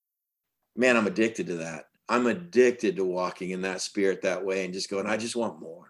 Man, 0.75 0.95
I'm 0.95 1.07
addicted 1.07 1.47
to 1.47 1.55
that. 1.57 1.85
I'm 2.07 2.27
addicted 2.27 2.97
to 2.97 3.05
walking 3.05 3.51
in 3.51 3.61
that 3.61 3.81
spirit 3.81 4.21
that 4.21 4.43
way 4.45 4.65
and 4.65 4.73
just 4.73 4.89
going, 4.89 5.07
I 5.07 5.17
just 5.17 5.35
want 5.35 5.61
more. 5.61 5.87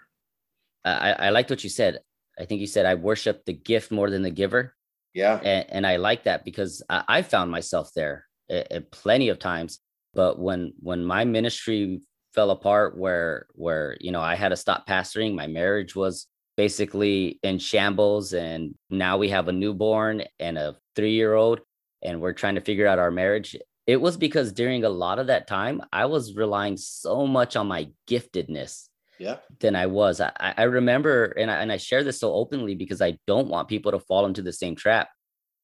I, 0.84 1.14
I 1.14 1.30
liked 1.30 1.50
what 1.50 1.64
you 1.64 1.70
said. 1.70 2.00
I 2.40 2.46
think 2.46 2.62
you 2.62 2.68
said 2.68 2.86
I 2.86 2.96
worship 2.96 3.46
the 3.46 3.54
gift 3.54 3.92
more 3.92 4.10
than 4.10 4.22
the 4.22 4.32
giver. 4.32 4.76
Yeah. 5.14 5.40
And, 5.44 5.66
and 5.70 5.88
I 5.88 5.98
like 5.98 6.24
that 6.24 6.46
because 6.46 6.82
I, 6.90 7.04
I 7.08 7.22
found 7.22 7.52
myself 7.52 7.92
there 7.96 8.26
at, 8.50 8.72
at 8.72 8.92
plenty 8.92 9.30
of 9.30 9.40
times. 9.40 9.80
But 10.14 10.40
when 10.40 10.74
when 10.80 11.06
my 11.06 11.26
ministry 11.26 12.02
fell 12.34 12.52
apart, 12.52 12.98
where 12.98 13.48
where 13.54 13.98
you 14.00 14.12
know 14.12 14.22
I 14.22 14.36
had 14.36 14.50
to 14.50 14.58
stop 14.58 14.88
pastoring, 14.88 15.36
my 15.36 15.48
marriage 15.48 15.96
was 15.96 16.28
basically 16.62 17.40
in 17.42 17.58
shambles, 17.58 18.34
and 18.34 18.76
now 18.92 19.18
we 19.18 19.30
have 19.30 19.48
a 19.48 19.52
newborn 19.52 20.22
and 20.40 20.60
a 20.60 20.76
three 20.96 21.14
year 21.14 21.34
old, 21.34 21.60
and 22.04 22.22
we're 22.22 22.34
trying 22.34 22.54
to 22.54 22.62
figure 22.62 22.86
out 22.86 23.00
our 23.00 23.10
marriage. 23.10 23.56
It 23.88 24.00
was 24.00 24.16
because 24.16 24.52
during 24.52 24.84
a 24.84 24.90
lot 25.06 25.18
of 25.18 25.26
that 25.26 25.48
time, 25.48 25.82
I 25.92 26.06
was 26.06 26.36
relying 26.36 26.78
so 26.78 27.26
much 27.26 27.56
on 27.56 27.66
my 27.66 27.90
giftedness 28.08 28.90
yeah. 29.18 29.38
than 29.60 29.76
I 29.76 29.88
was. 29.88 30.22
I, 30.22 30.32
I 30.40 30.66
remember, 30.66 31.34
and 31.36 31.50
I, 31.50 31.56
and 31.64 31.72
I 31.72 31.78
share 31.78 32.04
this 32.04 32.20
so 32.20 32.32
openly 32.32 32.76
because 32.76 33.02
I 33.02 33.18
don't 33.26 33.48
want 33.48 33.68
people 33.68 33.92
to 33.94 34.00
fall 34.00 34.28
into 34.28 34.44
the 34.44 34.54
same 34.54 34.76
trap. 34.76 35.10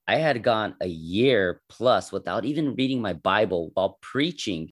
I 0.08 0.16
had 0.16 0.41
gone 0.41 0.74
a 0.82 0.88
year 0.88 1.62
plus 1.70 2.12
without 2.12 2.43
even 2.43 2.74
reading 2.74 3.04
my 3.04 3.14
Bible 3.14 3.70
while 3.76 4.00
preaching 4.02 4.72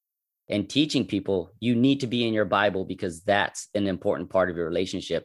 and 0.50 0.68
teaching 0.68 1.06
people 1.06 1.52
you 1.60 1.76
need 1.76 2.00
to 2.00 2.08
be 2.08 2.28
in 2.28 2.34
your 2.34 2.46
Bible 2.46 2.84
because 2.84 3.22
that's 3.22 3.70
an 3.76 3.86
important 3.86 4.32
part 4.32 4.50
of 4.50 4.58
your 4.58 4.66
relationship. 4.66 5.24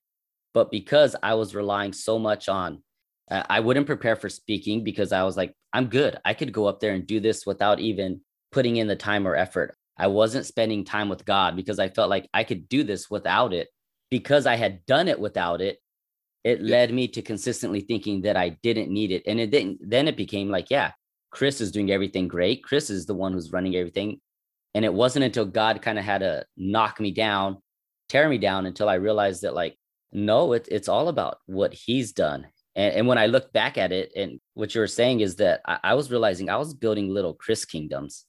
But 0.53 0.71
because 0.71 1.15
I 1.23 1.35
was 1.35 1.55
relying 1.55 1.93
so 1.93 2.19
much 2.19 2.49
on, 2.49 2.83
uh, 3.31 3.45
I 3.49 3.61
wouldn't 3.61 3.87
prepare 3.87 4.17
for 4.17 4.29
speaking 4.29 4.83
because 4.83 5.13
I 5.13 5.23
was 5.23 5.37
like, 5.37 5.55
I'm 5.73 5.87
good. 5.87 6.19
I 6.25 6.35
could 6.35 6.53
go 6.53 6.67
up 6.67 6.81
there 6.81 6.93
and 6.93 7.07
do 7.07 7.21
this 7.21 7.47
without 7.47 7.79
even 7.79 8.21
putting 8.51 8.77
in 8.77 8.89
the 8.89 8.97
time 8.97 9.27
or 9.27 9.37
effort. 9.37 9.77
I 9.97 10.09
wasn't 10.09 10.47
spending 10.47 10.85
time 10.85 11.09
with 11.09 11.25
God 11.25 11.55
because 11.55 11.79
I 11.79 11.89
felt 11.89 12.11
like 12.11 12.29
I 12.35 12.43
could 12.43 12.69
do 12.69 12.83
this 12.83 13.11
without 13.11 13.53
it. 13.53 13.69
Because 14.11 14.45
I 14.47 14.57
had 14.57 14.85
done 14.87 15.07
it 15.07 15.21
without 15.21 15.61
it, 15.61 15.79
it 16.43 16.61
yeah. 16.61 16.71
led 16.79 16.93
me 16.93 17.07
to 17.09 17.23
consistently 17.23 17.81
thinking 17.81 18.23
that 18.23 18.37
I 18.37 18.57
didn't 18.63 18.91
need 18.91 19.13
it. 19.13 19.23
And 19.27 19.39
it 19.39 19.51
didn't, 19.51 19.79
then 19.89 20.09
it 20.09 20.17
became 20.17 20.49
like, 20.49 20.67
yeah, 20.69 20.93
Chris 21.31 21.61
is 21.61 21.71
doing 21.71 21.93
everything 21.93 22.27
great. 22.27 22.65
Chris 22.65 22.91
is 22.91 23.07
the 23.07 23.15
one 23.15 23.33
who's 23.33 23.53
running 23.53 23.77
everything. 23.77 24.21
And 24.75 24.85
it 24.85 24.93
wasn't 24.93 25.25
until 25.25 25.45
God 25.45 25.83
kind 25.83 25.99
of 25.99 26.05
had 26.05 26.23
to 26.23 26.45
knock 26.57 26.99
me 26.99 27.13
down, 27.13 27.59
tear 28.09 28.29
me 28.29 28.39
down 28.39 28.67
until 28.67 28.89
I 28.89 28.95
realized 28.95 29.43
that, 29.43 29.55
like, 29.55 29.77
no, 30.13 30.53
it, 30.53 30.69
it's 30.71 30.89
all 30.89 31.09
about 31.09 31.39
what 31.47 31.73
he's 31.73 32.13
done. 32.13 32.47
And, 32.75 32.95
and 32.95 33.07
when 33.07 33.19
I 33.19 33.27
look 33.27 33.53
back 33.53 33.79
at 33.79 33.93
it, 33.93 34.13
and 34.17 34.41
what 34.55 34.75
you 34.75 34.81
were 34.81 34.87
saying 34.87 35.21
is 35.21 35.37
that 35.37 35.61
I, 35.67 35.79
I 35.85 35.95
was 35.95 36.11
realizing 36.11 36.49
I 36.49 36.57
was 36.57 36.75
building 36.75 37.09
little 37.09 37.35
Chris 37.35 37.65
kingdoms 37.65 38.27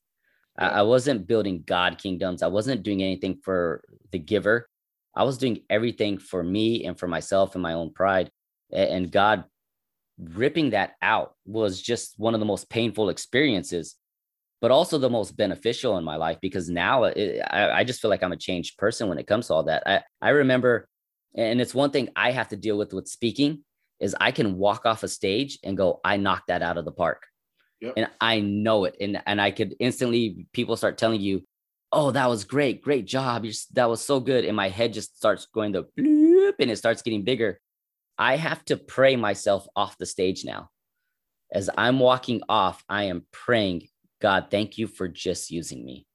yeah. 0.59 0.69
I, 0.69 0.79
I 0.79 0.81
wasn't 0.83 1.27
building 1.27 1.63
God 1.65 1.97
kingdoms. 1.97 2.43
I 2.43 2.47
wasn't 2.47 2.83
doing 2.83 3.01
anything 3.01 3.39
for 3.43 3.83
the 4.11 4.19
giver. 4.19 4.67
I 5.15 5.23
was 5.23 5.37
doing 5.37 5.61
everything 5.69 6.17
for 6.17 6.43
me 6.43 6.85
and 6.85 6.97
for 6.97 7.07
myself 7.07 7.55
and 7.55 7.61
my 7.61 7.73
own 7.73 7.91
pride. 7.93 8.31
And 8.71 9.11
God 9.11 9.43
ripping 10.17 10.71
that 10.71 10.93
out 11.01 11.33
was 11.45 11.81
just 11.81 12.17
one 12.17 12.33
of 12.33 12.39
the 12.39 12.45
most 12.45 12.69
painful 12.69 13.09
experiences, 13.09 13.95
but 14.61 14.71
also 14.71 14.97
the 14.97 15.09
most 15.09 15.35
beneficial 15.35 15.97
in 15.97 16.03
my 16.03 16.15
life 16.15 16.37
because 16.41 16.69
now 16.69 17.05
it, 17.05 17.41
I, 17.49 17.71
I, 17.71 17.83
just 17.83 18.01
feel 18.01 18.09
like 18.09 18.21
I'm 18.23 18.31
a 18.31 18.37
changed 18.37 18.77
person 18.77 19.09
when 19.09 19.17
it 19.17 19.27
comes 19.27 19.47
to 19.47 19.53
all 19.55 19.63
that. 19.63 19.83
I, 19.85 20.01
I 20.21 20.29
remember, 20.29 20.87
and 21.35 21.61
it's 21.61 21.73
one 21.73 21.91
thing 21.91 22.09
I 22.15 22.31
have 22.31 22.49
to 22.49 22.57
deal 22.57 22.77
with 22.77 22.93
with 22.93 23.07
speaking 23.07 23.63
is 23.99 24.15
I 24.19 24.31
can 24.31 24.57
walk 24.57 24.85
off 24.85 25.03
a 25.03 25.07
stage 25.07 25.59
and 25.63 25.77
go, 25.77 26.01
I 26.03 26.17
knocked 26.17 26.47
that 26.47 26.61
out 26.61 26.77
of 26.77 26.85
the 26.85 26.91
park. 26.91 27.25
Yep. 27.79 27.93
And 27.97 28.07
I 28.19 28.39
know 28.39 28.85
it. 28.85 28.95
And 28.99 29.21
and 29.25 29.41
I 29.41 29.51
could 29.51 29.75
instantly 29.79 30.47
people 30.53 30.75
start 30.75 30.97
telling 30.97 31.21
you, 31.21 31.43
oh, 31.91 32.11
that 32.11 32.29
was 32.29 32.43
great, 32.43 32.81
great 32.81 33.05
job. 33.05 33.45
You're, 33.45 33.53
that 33.73 33.89
was 33.89 34.03
so 34.03 34.19
good. 34.19 34.45
And 34.45 34.55
my 34.55 34.69
head 34.69 34.93
just 34.93 35.17
starts 35.17 35.47
going 35.53 35.73
to 35.73 35.85
bloop 35.97 36.53
and 36.59 36.71
it 36.71 36.77
starts 36.77 37.01
getting 37.01 37.23
bigger. 37.23 37.59
I 38.17 38.37
have 38.37 38.63
to 38.65 38.77
pray 38.77 39.15
myself 39.15 39.67
off 39.75 39.97
the 39.97 40.05
stage 40.05 40.45
now. 40.45 40.69
As 41.51 41.69
I'm 41.77 41.99
walking 41.99 42.41
off, 42.47 42.83
I 42.87 43.05
am 43.05 43.25
praying, 43.31 43.87
God, 44.21 44.47
thank 44.51 44.77
you 44.77 44.87
for 44.87 45.07
just 45.07 45.51
using 45.51 45.83
me. 45.83 46.05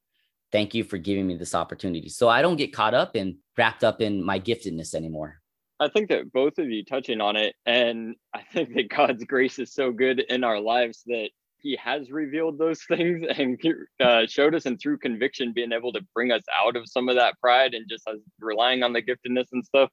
Thank 0.53 0.75
you 0.75 0.85
for 0.85 0.99
giving 0.99 1.27
me 1.27 1.37
this 1.37 1.55
opportunity. 1.55 2.09
So 2.09 2.29
I 2.29 2.43
don't 2.43 2.57
get 2.57 2.73
caught 2.73 2.95
up 2.95 3.15
and 3.15 3.37
wrapped 3.59 3.85
up 3.85 4.01
in 4.01 4.25
my 4.25 4.39
giftedness 4.39 4.95
anymore. 4.95 5.41
I 5.79 5.89
think 5.89 6.09
that 6.09 6.33
both 6.33 6.59
of 6.59 6.71
you 6.71 6.85
touching 6.85 7.21
on 7.21 7.37
it, 7.37 7.55
and 7.67 8.15
I 8.35 8.43
think 8.53 8.75
that 8.75 8.89
God's 8.89 9.25
grace 9.25 9.59
is 9.59 9.75
so 9.75 9.93
good 9.93 10.21
in 10.21 10.45
our 10.45 10.61
lives 10.61 11.03
that 11.07 11.29
he 11.59 11.77
has 11.83 12.11
revealed 12.11 12.59
those 12.59 12.83
things 12.89 13.27
and 13.37 13.61
uh, 14.01 14.27
showed 14.27 14.55
us 14.55 14.67
and 14.67 14.81
through 14.81 14.99
conviction 14.99 15.53
being 15.53 15.73
able 15.73 15.93
to 15.93 16.01
bring 16.15 16.31
us 16.31 16.43
out 16.59 16.77
of 16.77 16.89
some 16.89 17.09
of 17.09 17.17
that 17.17 17.39
pride 17.41 17.75
and 17.75 17.89
just 17.89 18.07
us 18.07 18.19
relying 18.41 18.83
on 18.83 18.93
the 18.93 19.03
giftedness 19.03 19.47
and 19.53 19.65
stuff 19.65 19.91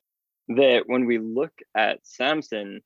that 0.50 0.84
when 0.88 1.06
we 1.06 1.18
look 1.18 1.54
at 1.76 2.00
samson 2.04 2.82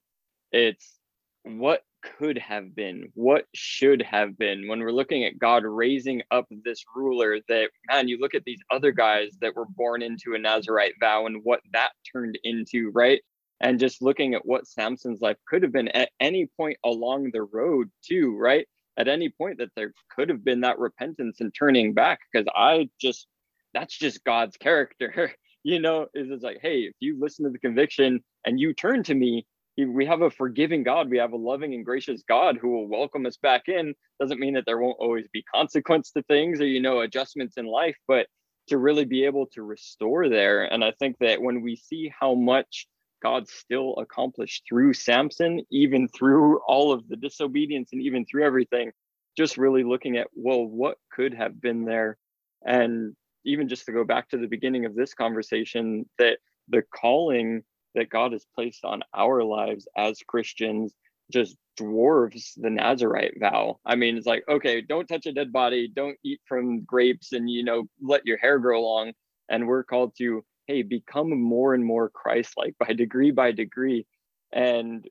it's 0.51 0.99
what 1.43 1.82
could 2.17 2.37
have 2.37 2.75
been 2.75 3.09
what 3.13 3.45
should 3.53 4.01
have 4.01 4.37
been 4.37 4.67
when 4.67 4.79
we're 4.79 4.91
looking 4.91 5.23
at 5.25 5.39
god 5.39 5.63
raising 5.65 6.21
up 6.31 6.45
this 6.63 6.83
ruler 6.95 7.39
that 7.47 7.69
man 7.89 8.07
you 8.07 8.17
look 8.19 8.35
at 8.35 8.43
these 8.45 8.61
other 8.71 8.91
guys 8.91 9.29
that 9.41 9.55
were 9.55 9.65
born 9.65 10.01
into 10.01 10.33
a 10.33 10.39
nazarite 10.39 10.93
vow 10.99 11.25
and 11.25 11.43
what 11.43 11.61
that 11.73 11.91
turned 12.13 12.37
into 12.43 12.91
right 12.91 13.21
and 13.59 13.79
just 13.79 14.01
looking 14.01 14.33
at 14.33 14.45
what 14.45 14.67
Samson's 14.67 15.21
life 15.21 15.37
could 15.47 15.63
have 15.63 15.71
been 15.71 15.87
at 15.89 16.09
any 16.19 16.47
point 16.57 16.77
along 16.83 17.31
the 17.31 17.43
road, 17.43 17.89
too, 18.07 18.37
right? 18.37 18.67
At 18.97 19.07
any 19.07 19.29
point 19.29 19.57
that 19.59 19.71
there 19.75 19.93
could 20.15 20.29
have 20.29 20.43
been 20.43 20.61
that 20.61 20.79
repentance 20.79 21.41
and 21.41 21.53
turning 21.53 21.93
back, 21.93 22.19
because 22.31 22.47
I 22.55 22.89
just, 22.99 23.27
that's 23.73 23.97
just 23.97 24.23
God's 24.23 24.57
character, 24.57 25.33
you 25.63 25.79
know, 25.79 26.07
is 26.13 26.29
it's 26.29 26.43
like, 26.43 26.59
hey, 26.61 26.81
if 26.81 26.93
you 26.99 27.17
listen 27.19 27.45
to 27.45 27.51
the 27.51 27.59
conviction 27.59 28.23
and 28.45 28.59
you 28.59 28.73
turn 28.73 29.03
to 29.03 29.15
me, 29.15 29.45
we 29.78 30.05
have 30.05 30.21
a 30.21 30.32
forgiving 30.32 30.84
God. 30.84 31.09
We 31.09 31.17
have 31.19 31.34
a 31.34 31.38
loving 31.38 31.73
and 31.73 31.86
gracious 31.86 32.23
God 32.28 32.57
who 32.57 32.69
will 32.69 32.88
welcome 32.88 33.25
us 33.25 33.38
back 33.38 33.63
in. 33.67 33.93
Doesn't 34.19 34.39
mean 34.39 34.55
that 34.55 34.65
there 34.65 34.80
won't 34.80 34.97
always 34.99 35.28
be 35.32 35.43
consequence 35.43 36.11
to 36.11 36.23
things 36.23 36.59
or, 36.59 36.65
you 36.65 36.82
know, 36.82 37.01
adjustments 37.01 37.57
in 37.57 37.65
life, 37.65 37.97
but 38.07 38.28
to 38.69 38.78
really 38.78 39.05
be 39.05 39.25
able 39.25 39.45
to 39.53 39.63
restore 39.63 40.30
there. 40.30 40.65
And 40.65 40.84
I 40.84 40.91
think 40.99 41.17
that 41.19 41.41
when 41.41 41.61
we 41.61 41.75
see 41.75 42.11
how 42.19 42.34
much 42.34 42.88
God 43.21 43.47
still 43.47 43.95
accomplished 43.97 44.63
through 44.67 44.93
Samson, 44.93 45.61
even 45.71 46.07
through 46.07 46.59
all 46.67 46.91
of 46.91 47.07
the 47.07 47.15
disobedience 47.15 47.89
and 47.91 48.01
even 48.01 48.25
through 48.25 48.45
everything. 48.45 48.91
Just 49.38 49.57
really 49.57 49.84
looking 49.84 50.17
at, 50.17 50.28
well, 50.36 50.65
what 50.65 50.97
could 51.11 51.34
have 51.34 51.61
been 51.61 51.86
there? 51.86 52.17
And 52.65 53.15
even 53.45 53.69
just 53.69 53.86
to 53.86 53.91
go 53.91 54.03
back 54.03 54.30
to 54.30 54.38
the 54.38 54.47
beginning 54.47 54.86
of 54.86 54.95
this 54.95 55.13
conversation, 55.13 56.07
that 56.17 56.39
the 56.69 56.84
calling 56.93 57.63
that 57.97 58.09
God 58.09 58.31
has 58.31 58.45
placed 58.55 58.85
on 58.85 59.03
our 59.13 59.43
lives 59.43 59.87
as 59.97 60.19
Christians 60.25 60.93
just 61.31 61.57
dwarfs 61.75 62.53
the 62.55 62.69
Nazarite 62.69 63.37
vow. 63.39 63.79
I 63.85 63.95
mean, 63.95 64.15
it's 64.15 64.25
like, 64.25 64.45
okay, 64.47 64.81
don't 64.81 65.07
touch 65.07 65.25
a 65.25 65.33
dead 65.33 65.51
body, 65.51 65.91
don't 65.93 66.17
eat 66.23 66.39
from 66.47 66.85
grapes, 66.85 67.33
and 67.33 67.49
you 67.49 67.63
know, 67.63 67.83
let 68.01 68.25
your 68.25 68.37
hair 68.37 68.59
grow 68.59 68.81
long. 68.81 69.11
And 69.49 69.67
we're 69.67 69.83
called 69.83 70.13
to 70.19 70.43
hey, 70.67 70.83
become 70.83 71.29
more 71.41 71.73
and 71.73 71.83
more 71.83 72.09
Christ-like 72.09 72.75
by 72.77 72.93
degree 72.93 73.31
by 73.31 73.51
degree. 73.51 74.05
And 74.51 75.07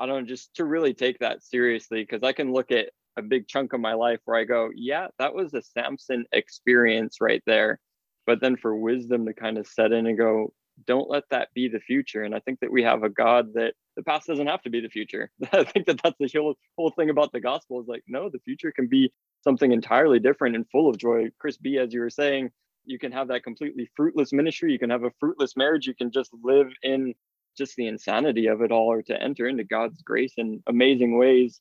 I 0.00 0.06
don't 0.06 0.22
know, 0.22 0.26
just 0.26 0.54
to 0.56 0.64
really 0.64 0.94
take 0.94 1.18
that 1.18 1.42
seriously, 1.42 2.02
because 2.02 2.22
I 2.22 2.32
can 2.32 2.52
look 2.52 2.72
at 2.72 2.88
a 3.16 3.22
big 3.22 3.46
chunk 3.46 3.72
of 3.74 3.80
my 3.80 3.94
life 3.94 4.20
where 4.24 4.38
I 4.38 4.44
go, 4.44 4.70
yeah, 4.74 5.08
that 5.18 5.34
was 5.34 5.54
a 5.54 5.62
Samson 5.62 6.24
experience 6.32 7.18
right 7.20 7.42
there. 7.46 7.78
But 8.26 8.40
then 8.40 8.56
for 8.56 8.74
wisdom 8.74 9.26
to 9.26 9.34
kind 9.34 9.58
of 9.58 9.66
set 9.66 9.92
in 9.92 10.06
and 10.06 10.18
go, 10.18 10.52
don't 10.86 11.10
let 11.10 11.24
that 11.30 11.48
be 11.54 11.68
the 11.68 11.80
future. 11.80 12.22
And 12.22 12.34
I 12.34 12.40
think 12.40 12.60
that 12.60 12.72
we 12.72 12.82
have 12.82 13.02
a 13.02 13.08
God 13.08 13.54
that 13.54 13.74
the 13.96 14.02
past 14.02 14.26
doesn't 14.26 14.46
have 14.46 14.62
to 14.62 14.70
be 14.70 14.80
the 14.80 14.88
future. 14.88 15.30
I 15.52 15.64
think 15.64 15.86
that 15.86 16.00
that's 16.02 16.16
the 16.18 16.30
whole, 16.38 16.56
whole 16.76 16.90
thing 16.90 17.10
about 17.10 17.32
the 17.32 17.40
gospel 17.40 17.80
is 17.80 17.88
like, 17.88 18.02
no, 18.08 18.28
the 18.28 18.40
future 18.40 18.72
can 18.72 18.88
be 18.88 19.12
something 19.42 19.72
entirely 19.72 20.18
different 20.18 20.56
and 20.56 20.68
full 20.70 20.88
of 20.88 20.98
joy. 20.98 21.30
Chris 21.38 21.56
B, 21.56 21.78
as 21.78 21.92
you 21.92 22.00
were 22.00 22.10
saying, 22.10 22.50
you 22.86 22.98
can 22.98 23.12
have 23.12 23.28
that 23.28 23.44
completely 23.44 23.90
fruitless 23.96 24.32
ministry 24.32 24.72
you 24.72 24.78
can 24.78 24.90
have 24.90 25.04
a 25.04 25.12
fruitless 25.18 25.56
marriage 25.56 25.86
you 25.86 25.94
can 25.94 26.10
just 26.10 26.30
live 26.42 26.68
in 26.82 27.14
just 27.56 27.76
the 27.76 27.86
insanity 27.86 28.46
of 28.46 28.62
it 28.62 28.72
all 28.72 28.90
or 28.90 29.02
to 29.02 29.20
enter 29.22 29.46
into 29.46 29.64
god's 29.64 30.02
grace 30.02 30.34
in 30.36 30.62
amazing 30.66 31.16
ways 31.16 31.60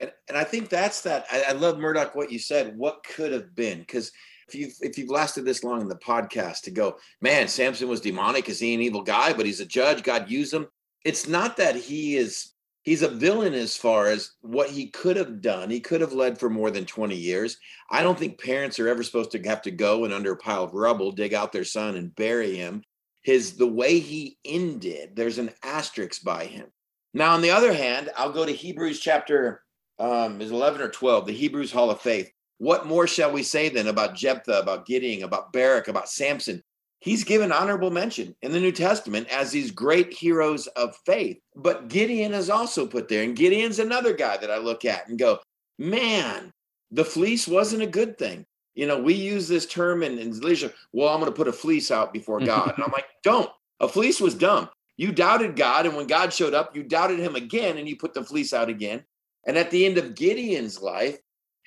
and, 0.00 0.12
and 0.28 0.36
i 0.36 0.44
think 0.44 0.68
that's 0.68 1.02
that 1.02 1.26
I, 1.30 1.44
I 1.48 1.52
love 1.52 1.78
murdoch 1.78 2.14
what 2.14 2.30
you 2.30 2.38
said 2.38 2.76
what 2.76 3.04
could 3.04 3.32
have 3.32 3.54
been 3.54 3.80
because 3.80 4.12
if 4.48 4.54
you've 4.54 4.74
if 4.80 4.98
you've 4.98 5.10
lasted 5.10 5.44
this 5.44 5.62
long 5.62 5.80
in 5.80 5.88
the 5.88 5.96
podcast 5.96 6.62
to 6.62 6.70
go 6.70 6.96
man 7.20 7.48
samson 7.48 7.88
was 7.88 8.00
demonic 8.00 8.48
is 8.48 8.58
he 8.58 8.74
an 8.74 8.80
evil 8.80 9.02
guy 9.02 9.32
but 9.32 9.46
he's 9.46 9.60
a 9.60 9.66
judge 9.66 10.02
god 10.02 10.30
used 10.30 10.52
him 10.52 10.66
it's 11.04 11.28
not 11.28 11.56
that 11.56 11.76
he 11.76 12.16
is 12.16 12.52
he's 12.88 13.02
a 13.02 13.08
villain 13.08 13.52
as 13.52 13.76
far 13.76 14.06
as 14.06 14.32
what 14.40 14.70
he 14.70 14.86
could 14.86 15.16
have 15.16 15.42
done. 15.42 15.68
He 15.68 15.78
could 15.78 16.00
have 16.00 16.14
led 16.14 16.38
for 16.38 16.48
more 16.48 16.70
than 16.70 16.86
20 16.86 17.14
years. 17.14 17.58
I 17.90 18.02
don't 18.02 18.18
think 18.18 18.40
parents 18.40 18.80
are 18.80 18.88
ever 18.88 19.02
supposed 19.02 19.30
to 19.32 19.42
have 19.42 19.60
to 19.62 19.70
go 19.70 20.04
and 20.04 20.14
under 20.14 20.32
a 20.32 20.36
pile 20.36 20.64
of 20.64 20.72
rubble 20.72 21.12
dig 21.12 21.34
out 21.34 21.52
their 21.52 21.64
son 21.64 21.96
and 21.96 22.14
bury 22.14 22.56
him. 22.56 22.82
His 23.22 23.56
the 23.56 23.66
way 23.66 23.98
he 23.98 24.38
ended, 24.44 25.16
there's 25.16 25.36
an 25.36 25.50
asterisk 25.62 26.22
by 26.22 26.46
him. 26.46 26.66
Now, 27.12 27.34
on 27.34 27.42
the 27.42 27.50
other 27.50 27.74
hand, 27.74 28.10
I'll 28.16 28.32
go 28.32 28.46
to 28.46 28.52
Hebrews 28.52 29.00
chapter 29.00 29.62
um, 29.98 30.40
is 30.40 30.50
11 30.50 30.80
or 30.80 30.88
12, 30.88 31.26
the 31.26 31.32
Hebrews 31.32 31.72
Hall 31.72 31.90
of 31.90 32.00
Faith. 32.00 32.30
What 32.58 32.86
more 32.86 33.06
shall 33.06 33.32
we 33.32 33.42
say 33.42 33.68
then 33.68 33.86
about 33.86 34.14
Jephthah, 34.14 34.60
about 34.60 34.86
Gideon, 34.86 35.22
about 35.22 35.52
Barak, 35.52 35.88
about 35.88 36.08
Samson? 36.08 36.62
he's 37.00 37.24
given 37.24 37.52
honorable 37.52 37.90
mention 37.90 38.34
in 38.42 38.52
the 38.52 38.60
New 38.60 38.72
Testament 38.72 39.28
as 39.28 39.50
these 39.50 39.70
great 39.70 40.12
heroes 40.12 40.66
of 40.68 40.96
faith. 41.06 41.38
But 41.54 41.88
Gideon 41.88 42.34
is 42.34 42.50
also 42.50 42.86
put 42.86 43.08
there. 43.08 43.22
And 43.22 43.36
Gideon's 43.36 43.78
another 43.78 44.12
guy 44.12 44.36
that 44.36 44.50
I 44.50 44.58
look 44.58 44.84
at 44.84 45.08
and 45.08 45.18
go, 45.18 45.38
man, 45.78 46.52
the 46.90 47.04
fleece 47.04 47.46
wasn't 47.46 47.82
a 47.82 47.86
good 47.86 48.18
thing. 48.18 48.44
You 48.74 48.86
know, 48.86 49.00
we 49.00 49.14
use 49.14 49.48
this 49.48 49.66
term 49.66 50.02
in, 50.02 50.18
in 50.18 50.38
leisure. 50.40 50.72
Well, 50.92 51.08
I'm 51.08 51.20
going 51.20 51.30
to 51.32 51.36
put 51.36 51.48
a 51.48 51.52
fleece 51.52 51.90
out 51.90 52.12
before 52.12 52.40
God. 52.44 52.74
and 52.74 52.84
I'm 52.84 52.92
like, 52.92 53.08
don't. 53.22 53.50
A 53.80 53.88
fleece 53.88 54.20
was 54.20 54.34
dumb. 54.34 54.68
You 54.96 55.12
doubted 55.12 55.54
God. 55.54 55.86
And 55.86 55.96
when 55.96 56.08
God 56.08 56.32
showed 56.32 56.54
up, 56.54 56.74
you 56.74 56.82
doubted 56.82 57.20
him 57.20 57.36
again 57.36 57.78
and 57.78 57.88
you 57.88 57.96
put 57.96 58.14
the 58.14 58.24
fleece 58.24 58.52
out 58.52 58.68
again. 58.68 59.04
And 59.46 59.56
at 59.56 59.70
the 59.70 59.86
end 59.86 59.98
of 59.98 60.16
Gideon's 60.16 60.82
life, 60.82 61.18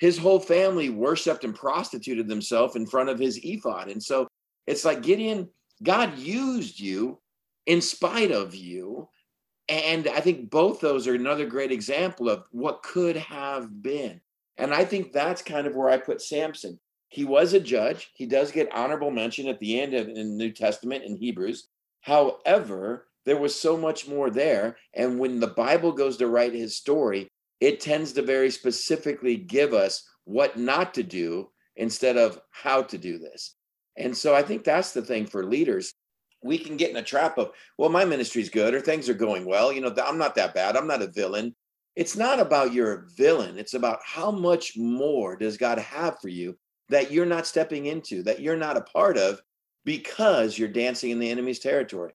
his 0.02 0.18
whole 0.18 0.39
family 0.39 0.89
worshiped 0.89 1.43
and 1.43 1.54
prostituted 1.54 2.28
themselves 2.28 2.76
in 2.76 2.88
front 2.88 3.08
of 3.08 3.20
his 3.20 3.39
ephod. 3.43 3.88
And 3.88 4.02
so 4.02 4.28
it's 4.66 4.84
like 4.84 5.04
Gideon, 5.04 5.47
God 5.84 6.18
used 6.18 6.80
you 6.80 7.20
in 7.68 7.82
spite 7.82 8.32
of 8.32 8.56
you. 8.56 9.08
And 9.70 10.08
I 10.08 10.20
think 10.20 10.49
both 10.49 10.80
those 10.80 11.08
are 11.08 11.14
another 11.14 11.45
great 11.45 11.72
example 11.72 12.30
of 12.30 12.45
what 12.49 12.82
could 12.82 13.16
have 13.16 13.84
been. 13.84 14.20
And 14.58 14.74
I 14.74 14.86
think 14.86 15.14
that's 15.14 15.43
kind 15.43 15.68
of 15.68 15.76
where 15.76 15.91
I 15.91 15.97
put 15.97 16.20
Samson. 16.20 16.80
He 17.10 17.24
was 17.24 17.54
a 17.54 17.60
judge. 17.60 18.10
He 18.16 18.26
does 18.26 18.52
get 18.52 18.74
honorable 18.74 19.12
mention 19.12 19.47
at 19.47 19.60
the 19.60 19.80
end 19.80 19.93
of 19.93 20.08
in 20.08 20.16
the 20.16 20.24
New 20.24 20.52
Testament 20.52 21.04
in 21.04 21.16
Hebrews. 21.16 21.68
However, 22.02 23.08
there 23.28 23.38
was 23.38 23.56
so 23.56 23.78
much 23.78 24.08
more 24.08 24.32
there. 24.32 24.78
And 24.95 25.20
when 25.20 25.39
the 25.39 25.47
Bible 25.47 25.91
goes 25.91 26.18
to 26.18 26.28
write 26.28 26.54
his 26.54 26.76
story, 26.76 27.30
it 27.62 27.80
tends 27.80 28.12
to 28.14 28.22
very 28.22 28.49
specifically 28.49 29.38
give 29.38 29.74
us 29.74 30.03
what 30.26 30.57
not 30.57 30.93
to 30.95 31.03
do 31.03 31.49
instead 31.76 32.18
of 32.18 32.41
how 32.49 32.82
to 32.82 32.97
do 32.97 33.18
this. 33.18 33.55
And 33.97 34.18
so 34.18 34.36
I 34.36 34.41
think 34.41 34.64
that's 34.64 34.91
the 34.91 35.01
thing 35.01 35.26
for 35.26 35.45
leaders. 35.45 35.93
We 36.43 36.57
can 36.57 36.76
get 36.76 36.89
in 36.89 36.97
a 36.97 37.03
trap 37.03 37.38
of, 37.38 37.51
well, 37.78 37.89
my 37.89 38.03
ministry's 38.03 38.49
good 38.49 38.74
or 38.74 38.82
things 38.82 39.07
are 39.07 39.14
going 39.14 39.45
well. 39.45 39.72
You 39.72 39.82
know, 39.82 39.93
I'm 40.03 40.18
not 40.18 40.36
that 40.36 40.55
bad. 40.55 40.76
I'm 40.76 40.88
not 40.88 41.03
a 41.03 41.07
villain. 41.07 41.55
It's 41.95 42.18
not 42.18 42.39
about 42.39 42.74
you're 42.74 42.93
a 42.93 43.09
villain. 43.16 43.59
It's 43.59 43.76
about 43.76 43.99
how 44.03 44.32
much 44.32 44.74
more 44.76 45.36
does 45.36 45.57
God 45.57 45.78
have 45.78 46.20
for 46.20 46.30
you 46.30 46.57
that 46.89 47.12
you're 47.12 47.26
not 47.26 47.45
stepping 47.45 47.86
into, 47.86 48.24
that 48.24 48.41
you're 48.41 48.57
not 48.57 48.78
a 48.78 48.82
part 48.82 49.18
of 49.18 49.41
because 49.86 50.57
you're 50.57 50.70
dancing 50.70 51.12
in 51.12 51.20
the 51.20 51.30
enemy's 51.30 51.59
territory. 51.59 52.14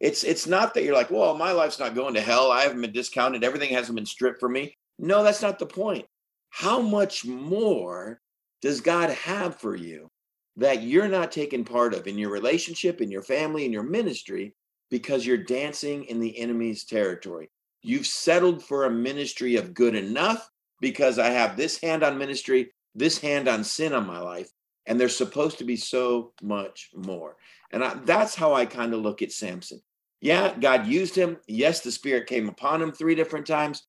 It's 0.00 0.22
it's 0.22 0.46
not 0.46 0.74
that 0.74 0.84
you're 0.84 0.94
like, 0.94 1.10
well, 1.10 1.36
my 1.36 1.52
life's 1.52 1.80
not 1.80 1.94
going 1.94 2.14
to 2.14 2.20
hell. 2.20 2.52
I 2.52 2.62
haven't 2.62 2.80
been 2.80 2.92
discounted. 2.92 3.42
Everything 3.42 3.70
hasn't 3.70 3.96
been 3.96 4.06
stripped 4.06 4.38
from 4.38 4.52
me. 4.52 4.76
No, 4.98 5.22
that's 5.22 5.42
not 5.42 5.58
the 5.58 5.66
point. 5.66 6.06
How 6.50 6.80
much 6.80 7.24
more 7.24 8.20
does 8.62 8.80
God 8.80 9.10
have 9.10 9.60
for 9.60 9.76
you 9.76 10.10
that 10.56 10.82
you're 10.82 11.08
not 11.08 11.30
taking 11.30 11.64
part 11.64 11.94
of 11.94 12.06
in 12.08 12.18
your 12.18 12.30
relationship, 12.30 13.00
in 13.00 13.10
your 13.10 13.22
family, 13.22 13.64
in 13.64 13.72
your 13.72 13.84
ministry, 13.84 14.54
because 14.90 15.24
you're 15.24 15.36
dancing 15.36 16.04
in 16.04 16.18
the 16.18 16.36
enemy's 16.38 16.84
territory. 16.84 17.48
You've 17.82 18.06
settled 18.06 18.64
for 18.64 18.84
a 18.84 18.90
ministry 18.90 19.56
of 19.56 19.74
good 19.74 19.94
enough 19.94 20.50
because 20.80 21.18
I 21.18 21.28
have 21.28 21.56
this 21.56 21.80
hand 21.80 22.02
on 22.02 22.18
ministry, 22.18 22.72
this 22.94 23.18
hand 23.18 23.46
on 23.46 23.62
sin 23.62 23.92
on 23.92 24.06
my 24.06 24.18
life, 24.18 24.50
and 24.86 24.98
there's 24.98 25.16
supposed 25.16 25.58
to 25.58 25.64
be 25.64 25.76
so 25.76 26.32
much 26.42 26.90
more. 26.94 27.36
And 27.70 27.84
I, 27.84 27.94
that's 28.04 28.34
how 28.34 28.54
I 28.54 28.66
kind 28.66 28.94
of 28.94 29.00
look 29.00 29.22
at 29.22 29.30
Samson. 29.30 29.80
Yeah, 30.20 30.54
God 30.58 30.86
used 30.86 31.14
him. 31.14 31.36
Yes, 31.46 31.80
the 31.80 31.92
Spirit 31.92 32.26
came 32.26 32.48
upon 32.48 32.82
him 32.82 32.90
three 32.90 33.14
different 33.14 33.46
times. 33.46 33.86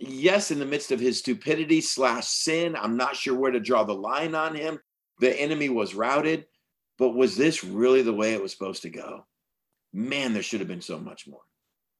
Yes, 0.00 0.50
in 0.50 0.58
the 0.58 0.66
midst 0.66 0.90
of 0.90 0.98
his 0.98 1.18
stupidity 1.18 1.80
slash 1.80 2.26
sin, 2.26 2.74
I'm 2.74 2.96
not 2.96 3.16
sure 3.16 3.38
where 3.38 3.50
to 3.52 3.60
draw 3.60 3.84
the 3.84 3.94
line 3.94 4.34
on 4.34 4.54
him 4.54 4.80
the 5.20 5.38
enemy 5.38 5.68
was 5.68 5.94
routed, 5.94 6.46
but 6.98 7.10
was 7.10 7.36
this 7.36 7.62
really 7.62 8.02
the 8.02 8.12
way 8.12 8.32
it 8.32 8.42
was 8.42 8.52
supposed 8.52 8.82
to 8.82 8.90
go? 8.90 9.26
Man, 9.92 10.32
there 10.32 10.42
should 10.42 10.60
have 10.60 10.68
been 10.68 10.80
so 10.80 10.98
much 10.98 11.28
more. 11.28 11.42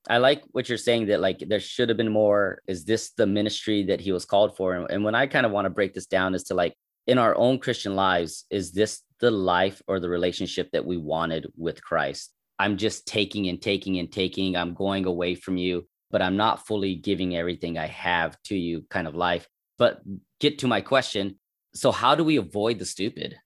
I 0.08 0.16
like 0.16 0.42
what 0.52 0.68
you're 0.68 0.78
saying 0.78 1.06
that 1.06 1.20
like 1.20 1.44
there 1.46 1.60
should 1.60 1.90
have 1.90 1.98
been 1.98 2.12
more. 2.12 2.62
Is 2.66 2.84
this 2.84 3.10
the 3.12 3.26
ministry 3.26 3.84
that 3.84 4.00
he 4.00 4.12
was 4.12 4.24
called 4.24 4.56
for? 4.56 4.74
And, 4.74 5.04
when 5.04 5.14
I 5.14 5.26
kind 5.26 5.44
of 5.44 5.52
want 5.52 5.66
to 5.66 5.70
break 5.70 5.92
this 5.92 6.06
down 6.06 6.34
is 6.34 6.44
to 6.44 6.54
like 6.54 6.74
in 7.06 7.18
our 7.18 7.36
own 7.36 7.58
Christian 7.58 7.94
lives, 7.94 8.46
is 8.50 8.72
this 8.72 9.02
the 9.20 9.30
life 9.30 9.82
or 9.86 10.00
the 10.00 10.08
relationship 10.08 10.70
that 10.72 10.86
we 10.86 10.96
wanted 10.96 11.46
with 11.56 11.84
Christ? 11.84 12.32
I'm 12.58 12.78
just 12.78 13.06
taking 13.06 13.48
and 13.48 13.60
taking 13.60 13.98
and 13.98 14.10
taking. 14.10 14.56
I'm 14.56 14.72
going 14.72 15.04
away 15.04 15.34
from 15.34 15.58
you, 15.58 15.86
but 16.10 16.22
I'm 16.22 16.36
not 16.36 16.66
fully 16.66 16.94
giving 16.94 17.36
everything 17.36 17.78
I 17.78 17.86
have 17.86 18.40
to 18.44 18.56
you 18.56 18.84
kind 18.90 19.06
of 19.06 19.14
life 19.14 19.48
But 19.78 20.02
get 20.40 20.58
to 20.58 20.66
my 20.66 20.80
question. 20.80 21.38
So, 21.74 21.92
how 21.92 22.14
do 22.14 22.24
we 22.24 22.36
avoid 22.36 22.78
the 22.78 22.84
stupid? 22.84 23.36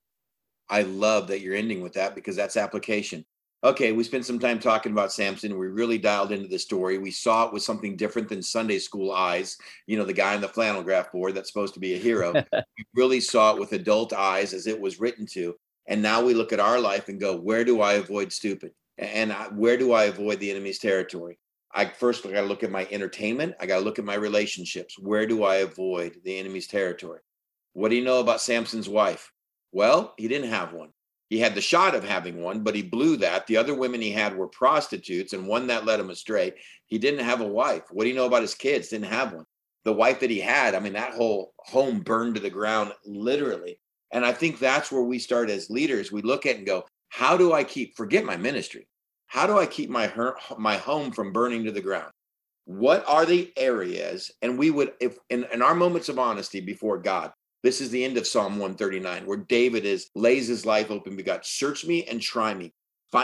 I 0.69 0.81
love 0.81 1.27
that 1.27 1.41
you're 1.41 1.55
ending 1.55 1.81
with 1.81 1.93
that 1.93 2.15
because 2.15 2.35
that's 2.35 2.57
application. 2.57 3.23
Okay, 3.63 3.91
we 3.91 4.03
spent 4.03 4.25
some 4.25 4.37
time 4.37 4.59
talking 4.59 4.91
about 4.91 5.11
Samson. 5.11 5.57
We 5.57 5.67
really 5.67 5.97
dialed 5.97 6.31
into 6.31 6.47
the 6.47 6.59
story. 6.59 6.97
We 6.97 7.09
saw 7.09 7.47
it 7.47 7.53
with 7.53 7.63
something 7.63 7.95
different 7.95 8.29
than 8.29 8.41
Sunday 8.41 8.77
school 8.77 9.11
eyes. 9.11 9.57
You 9.87 9.97
know, 9.97 10.05
the 10.05 10.13
guy 10.13 10.35
on 10.35 10.41
the 10.41 10.47
flannel 10.47 10.83
graph 10.83 11.11
board 11.11 11.33
that's 11.33 11.51
supposed 11.51 11.73
to 11.75 11.79
be 11.79 11.95
a 11.95 11.99
hero. 11.99 12.33
we 12.53 12.83
really 12.93 13.19
saw 13.19 13.53
it 13.53 13.59
with 13.59 13.73
adult 13.73 14.13
eyes 14.13 14.53
as 14.53 14.67
it 14.67 14.79
was 14.79 14.99
written 14.99 15.25
to. 15.33 15.55
And 15.87 16.01
now 16.01 16.23
we 16.23 16.33
look 16.33 16.53
at 16.53 16.59
our 16.59 16.79
life 16.79 17.09
and 17.09 17.19
go, 17.19 17.35
where 17.35 17.63
do 17.63 17.81
I 17.81 17.93
avoid 17.93 18.31
stupid? 18.31 18.71
And 18.97 19.31
I, 19.31 19.45
where 19.45 19.77
do 19.77 19.93
I 19.93 20.05
avoid 20.05 20.39
the 20.39 20.51
enemy's 20.51 20.79
territory? 20.79 21.39
I 21.75 21.85
first 21.85 22.25
I 22.25 22.31
got 22.31 22.41
to 22.41 22.47
look 22.47 22.63
at 22.63 22.71
my 22.71 22.87
entertainment. 22.89 23.55
I 23.59 23.65
got 23.65 23.79
to 23.79 23.83
look 23.83 23.99
at 23.99 24.05
my 24.05 24.15
relationships. 24.15 24.97
Where 24.97 25.27
do 25.27 25.43
I 25.43 25.57
avoid 25.57 26.21
the 26.23 26.39
enemy's 26.39 26.67
territory? 26.67 27.19
What 27.73 27.89
do 27.89 27.95
you 27.95 28.03
know 28.03 28.21
about 28.21 28.39
Samson's 28.39 28.87
wife? 28.87 29.31
Well, 29.73 30.13
he 30.17 30.29
didn't 30.29 30.49
have 30.49 30.71
one. 30.71 30.91
He 31.27 31.39
had 31.39 31.53
the 31.53 31.61
shot 31.61 31.93
of 31.93 32.05
having 32.05 32.41
one, 32.41 32.63
but 32.63 32.75
he 32.75 32.81
blew 32.81 33.17
that. 33.17 33.45
The 33.45 33.57
other 33.57 33.75
women 33.75 33.99
he 33.99 34.11
had 34.11 34.37
were 34.37 34.47
prostitutes, 34.47 35.33
and 35.33 35.47
one 35.47 35.67
that 35.67 35.85
led 35.85 35.99
him 35.99 36.11
astray. 36.11 36.53
He 36.85 36.97
didn't 36.97 37.25
have 37.25 37.41
a 37.41 37.47
wife. 37.47 37.83
What 37.91 38.03
do 38.03 38.09
you 38.09 38.15
know 38.15 38.27
about 38.27 38.43
his 38.43 38.55
kids? 38.55 38.87
Didn't 38.87 39.07
have 39.07 39.33
one. 39.33 39.45
The 39.83 39.93
wife 39.93 40.21
that 40.21 40.29
he 40.29 40.39
had, 40.39 40.75
I 40.75 40.79
mean, 40.79 40.93
that 40.93 41.13
whole 41.13 41.53
home 41.57 41.99
burned 41.99 42.35
to 42.35 42.41
the 42.41 42.49
ground, 42.49 42.93
literally. 43.05 43.79
And 44.11 44.25
I 44.25 44.31
think 44.31 44.59
that's 44.59 44.91
where 44.91 45.01
we 45.01 45.19
start 45.19 45.49
as 45.49 45.69
leaders. 45.69 46.11
We 46.11 46.21
look 46.21 46.45
at 46.45 46.55
and 46.55 46.65
go, 46.65 46.85
how 47.09 47.35
do 47.35 47.53
I 47.53 47.63
keep, 47.63 47.97
forget 47.97 48.23
my 48.23 48.37
ministry. 48.37 48.87
How 49.27 49.47
do 49.47 49.57
I 49.57 49.65
keep 49.65 49.89
my, 49.89 50.11
my 50.57 50.77
home 50.77 51.11
from 51.11 51.33
burning 51.33 51.65
to 51.65 51.71
the 51.71 51.81
ground? 51.81 52.11
What 52.65 53.03
are 53.07 53.25
the 53.25 53.51
areas? 53.57 54.31
And 54.41 54.57
we 54.57 54.71
would, 54.71 54.93
if 54.99 55.17
in, 55.29 55.45
in 55.53 55.61
our 55.61 55.75
moments 55.75 56.09
of 56.09 56.19
honesty 56.19 56.61
before 56.61 56.97
God, 56.97 57.31
this 57.63 57.81
is 57.81 57.89
the 57.89 58.03
end 58.03 58.17
of 58.17 58.27
Psalm 58.27 58.53
139, 58.53 59.25
where 59.25 59.37
David 59.37 59.85
is 59.85 60.09
lays 60.15 60.47
his 60.47 60.65
life 60.65 60.91
open. 60.91 61.17
to 61.17 61.23
God, 61.23 61.45
search 61.45 61.85
me 61.85 62.05
and 62.05 62.21
try 62.21 62.53
me. 62.53 62.73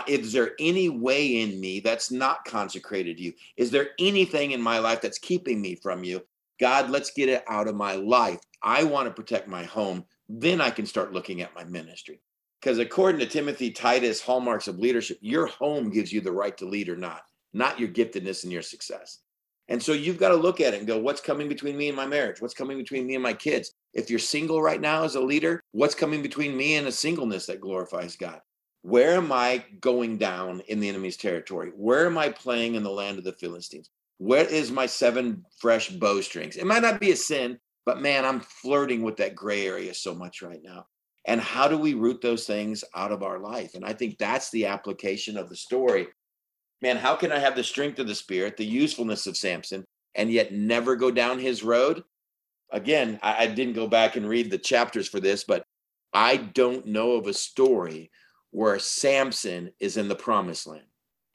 Is 0.08 0.32
there 0.32 0.54
any 0.60 0.90
way 0.90 1.42
in 1.42 1.60
me 1.60 1.80
that's 1.80 2.12
not 2.12 2.46
consecrated 2.46 3.18
to 3.18 3.24
you? 3.24 3.34
Is 3.58 3.72
there 3.72 3.90
anything 4.00 4.52
in 4.52 4.62
my 4.62 4.80
life 4.80 5.02
that's 5.02 5.20
keeping 5.20 5.62
me 5.62 5.76
from 5.76 6.04
you? 6.04 6.22
God, 6.60 6.90
let's 6.90 7.12
get 7.12 7.30
it 7.30 7.44
out 7.48 7.68
of 7.68 7.76
my 7.76 7.96
life. 7.96 8.40
I 8.64 8.84
want 8.84 9.08
to 9.08 9.14
protect 9.14 9.48
my 9.48 9.64
home. 9.64 10.06
Then 10.30 10.62
I 10.62 10.70
can 10.70 10.86
start 10.86 11.12
looking 11.12 11.42
at 11.42 11.54
my 11.56 11.64
ministry. 11.66 12.22
Because 12.62 12.78
according 12.78 13.20
to 13.20 13.26
Timothy 13.26 13.72
Titus, 13.72 14.22
hallmarks 14.22 14.68
of 14.68 14.78
leadership, 14.78 15.18
your 15.22 15.48
home 15.48 15.90
gives 15.90 16.14
you 16.14 16.22
the 16.22 16.32
right 16.32 16.56
to 16.58 16.68
lead 16.68 16.90
or 16.90 16.96
not, 16.96 17.24
not 17.54 17.80
your 17.80 17.90
giftedness 17.90 18.44
and 18.44 18.54
your 18.54 18.62
success. 18.62 19.20
And 19.68 19.82
so 19.82 19.94
you've 19.94 20.20
got 20.20 20.30
to 20.30 20.36
look 20.36 20.62
at 20.62 20.74
it 20.74 20.78
and 20.78 20.88
go, 20.88 21.00
what's 21.00 21.22
coming 21.22 21.48
between 21.48 21.78
me 21.78 21.88
and 21.88 21.96
my 21.96 22.06
marriage? 22.06 22.42
What's 22.42 22.54
coming 22.54 22.78
between 22.78 23.08
me 23.08 23.16
and 23.16 23.24
my 23.24 23.34
kids? 23.34 23.74
If 23.94 24.10
you're 24.10 24.20
single 24.20 24.62
right 24.62 24.82
now 24.82 25.04
as 25.04 25.16
a 25.16 25.22
leader, 25.22 25.62
what's 25.72 25.96
coming 25.96 26.22
between 26.22 26.56
me 26.56 26.76
and 26.76 26.88
a 26.88 26.92
singleness 26.92 27.48
that 27.48 27.62
glorifies 27.62 28.16
God? 28.16 28.42
Where 28.84 29.14
am 29.14 29.32
I 29.32 29.64
going 29.80 30.18
down 30.18 30.62
in 30.68 30.80
the 30.80 30.90
enemy's 30.90 31.18
territory? 31.18 31.72
Where 31.76 32.06
am 32.06 32.18
I 32.18 32.30
playing 32.30 32.76
in 32.76 32.84
the 32.84 32.90
land 32.90 33.18
of 33.18 33.24
the 33.24 33.34
Philistines? 33.34 33.90
Where 34.18 34.46
is 34.46 34.72
my 34.72 34.86
seven 34.86 35.46
fresh 35.60 35.90
bowstrings? 35.90 36.58
It 36.58 36.66
might 36.66 36.82
not 36.82 37.00
be 37.00 37.12
a 37.12 37.16
sin, 37.16 37.58
but 37.86 38.02
man, 38.02 38.26
I'm 38.26 38.40
flirting 38.40 39.02
with 39.02 39.18
that 39.18 39.36
gray 39.36 39.66
area 39.66 39.94
so 39.94 40.14
much 40.14 40.42
right 40.42 40.62
now. 40.64 40.86
And 41.26 41.40
how 41.40 41.68
do 41.68 41.78
we 41.78 41.94
root 41.94 42.22
those 42.22 42.46
things 42.46 42.84
out 42.96 43.12
of 43.12 43.22
our 43.22 43.40
life? 43.40 43.76
And 43.76 43.86
I 43.86 43.94
think 43.94 44.18
that's 44.18 44.50
the 44.50 44.66
application 44.66 45.38
of 45.38 45.50
the 45.50 45.56
story 45.56 46.08
man, 46.82 46.98
how 46.98 47.16
can 47.16 47.32
I 47.32 47.40
have 47.40 47.56
the 47.56 47.64
strength 47.64 48.00
of 48.00 48.08
the 48.08 48.16
spirit, 48.16 48.58
the 48.58 48.66
usefulness 48.66 49.28
of 49.28 49.38
Samson, 49.38 49.86
and 50.16 50.32
yet 50.32 50.52
never 50.52 50.96
go 50.96 51.12
down 51.12 51.40
his 51.40 51.64
road? 51.64 52.04
Again, 52.72 53.20
I, 53.22 53.44
I 53.44 53.48
didn't 53.48 53.74
go 53.74 53.88
back 53.88 54.16
and 54.16 54.28
read 54.28 54.50
the 54.50 54.58
chapters 54.58 55.08
for 55.08 55.20
this, 55.20 55.44
but 55.44 55.64
I 56.14 56.38
don't 56.38 56.86
know 56.88 57.14
of 57.14 57.28
a 57.28 57.34
story 57.34 58.10
where 58.52 58.80
Samson 58.80 59.72
is 59.80 59.98
in 59.98 60.08
the 60.08 60.16
promised 60.16 60.68
land. 60.68 60.86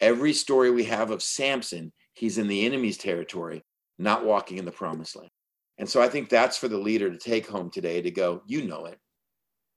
Every 0.00 0.32
story 0.32 0.70
we 0.70 0.84
have 0.84 1.10
of 1.10 1.22
Samson, 1.22 1.92
he's 2.12 2.38
in 2.38 2.48
the 2.48 2.66
enemy's 2.66 2.98
territory, 2.98 3.64
not 3.98 4.24
walking 4.24 4.58
in 4.58 4.66
the 4.66 4.72
promised 4.72 5.16
land. 5.16 5.30
And 5.78 5.88
so 5.88 6.02
I 6.02 6.08
think 6.08 6.28
that's 6.28 6.58
for 6.58 6.68
the 6.68 6.76
leader 6.78 7.10
to 7.10 7.18
take 7.18 7.46
home 7.46 7.70
today 7.70 8.02
to 8.02 8.10
go, 8.10 8.42
you 8.46 8.66
know 8.66 8.86
it. 8.86 8.98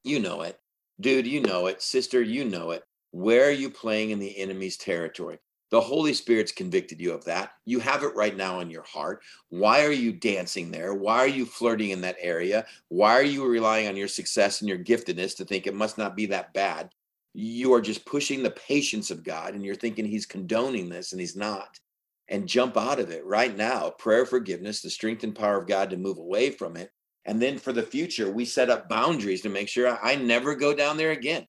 You 0.03 0.19
know 0.19 0.41
it. 0.41 0.59
Dude, 0.99 1.27
you 1.27 1.41
know 1.41 1.67
it. 1.67 1.81
Sister, 1.81 2.21
you 2.21 2.45
know 2.45 2.71
it. 2.71 2.83
Where 3.11 3.47
are 3.47 3.51
you 3.51 3.69
playing 3.69 4.11
in 4.11 4.19
the 4.19 4.37
enemy's 4.37 4.77
territory? 4.77 5.39
The 5.71 5.81
Holy 5.81 6.13
Spirit's 6.13 6.51
convicted 6.51 6.99
you 6.99 7.11
of 7.13 7.25
that. 7.25 7.51
You 7.65 7.79
have 7.79 8.03
it 8.03 8.15
right 8.15 8.35
now 8.35 8.59
in 8.59 8.71
your 8.71 8.83
heart. 8.83 9.21
Why 9.49 9.85
are 9.85 9.91
you 9.91 10.11
dancing 10.11 10.71
there? 10.71 10.95
Why 10.95 11.19
are 11.19 11.27
you 11.27 11.45
flirting 11.45 11.91
in 11.91 12.01
that 12.01 12.17
area? 12.19 12.65
Why 12.87 13.13
are 13.13 13.23
you 13.23 13.45
relying 13.45 13.87
on 13.87 13.95
your 13.95 14.07
success 14.07 14.61
and 14.61 14.69
your 14.69 14.79
giftedness 14.79 15.35
to 15.37 15.45
think 15.45 15.67
it 15.67 15.75
must 15.75 15.97
not 15.97 16.15
be 16.15 16.25
that 16.27 16.53
bad? 16.53 16.89
You 17.33 17.73
are 17.73 17.81
just 17.81 18.05
pushing 18.05 18.41
the 18.41 18.51
patience 18.51 19.11
of 19.11 19.23
God 19.23 19.53
and 19.53 19.63
you're 19.63 19.75
thinking 19.75 20.05
he's 20.05 20.25
condoning 20.25 20.89
this 20.89 21.11
and 21.11 21.21
he's 21.21 21.35
not. 21.35 21.79
And 22.27 22.47
jump 22.47 22.77
out 22.77 22.99
of 22.99 23.11
it 23.11 23.25
right 23.25 23.55
now. 23.55 23.89
Prayer 23.91 24.25
forgiveness, 24.25 24.81
the 24.81 24.89
strength 24.89 25.23
and 25.23 25.35
power 25.35 25.57
of 25.57 25.67
God 25.67 25.91
to 25.91 25.97
move 25.97 26.17
away 26.17 26.49
from 26.51 26.77
it. 26.77 26.91
And 27.30 27.41
then 27.41 27.59
for 27.59 27.71
the 27.71 27.84
future, 27.84 28.32
we 28.32 28.43
set 28.43 28.69
up 28.69 28.89
boundaries 28.89 29.41
to 29.43 29.49
make 29.49 29.69
sure 29.69 29.97
I 30.03 30.15
never 30.15 30.55
go 30.55 30.73
down 30.73 30.97
there 30.97 31.11
again. 31.11 31.45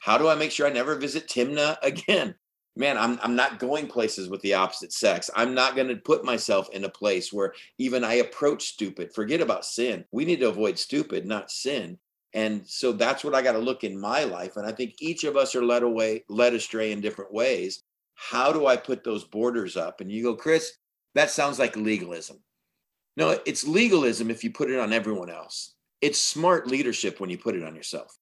How 0.00 0.16
do 0.16 0.28
I 0.28 0.36
make 0.36 0.52
sure 0.52 0.66
I 0.66 0.70
never 0.70 0.94
visit 0.94 1.28
Timnah 1.28 1.76
again? 1.82 2.36
man, 2.76 2.98
I'm 2.98 3.18
I'm 3.22 3.36
not 3.36 3.58
going 3.58 3.86
places 3.86 4.28
with 4.28 4.40
the 4.42 4.54
opposite 4.54 4.92
sex. 4.92 5.30
I'm 5.34 5.54
not 5.54 5.76
going 5.76 5.88
to 5.88 5.96
put 5.96 6.24
myself 6.24 6.68
in 6.72 6.84
a 6.84 6.88
place 6.88 7.32
where 7.32 7.54
even 7.78 8.04
I 8.04 8.14
approach 8.14 8.64
stupid. 8.64 9.14
Forget 9.14 9.40
about 9.40 9.64
sin. 9.64 10.04
We 10.12 10.24
need 10.24 10.40
to 10.40 10.48
avoid 10.48 10.78
stupid, 10.78 11.26
not 11.26 11.50
sin. 11.50 11.98
And 12.32 12.66
so 12.66 12.92
that's 12.92 13.22
what 13.22 13.34
I 13.34 13.42
got 13.42 13.52
to 13.52 13.58
look 13.58 13.84
in 13.84 13.98
my 13.98 14.24
life. 14.24 14.56
And 14.56 14.66
I 14.66 14.72
think 14.72 14.94
each 15.00 15.22
of 15.22 15.36
us 15.36 15.54
are 15.54 15.64
led 15.64 15.84
away, 15.84 16.24
led 16.28 16.52
astray 16.52 16.90
in 16.90 17.00
different 17.00 17.32
ways. 17.32 17.82
How 18.16 18.52
do 18.52 18.66
I 18.66 18.76
put 18.76 19.04
those 19.04 19.24
borders 19.24 19.76
up? 19.76 20.00
And 20.00 20.10
you 20.10 20.24
go, 20.24 20.34
Chris, 20.34 20.72
that 21.14 21.30
sounds 21.30 21.60
like 21.60 21.76
legalism. 21.76 22.38
No, 23.16 23.38
it's 23.46 23.66
legalism 23.66 24.30
if 24.30 24.42
you 24.42 24.50
put 24.50 24.70
it 24.70 24.78
on 24.78 24.92
everyone 24.92 25.30
else. 25.30 25.74
It's 26.00 26.20
smart 26.20 26.66
leadership 26.66 27.20
when 27.20 27.30
you 27.30 27.38
put 27.38 27.54
it 27.56 27.64
on 27.64 27.74
yourself 27.76 28.16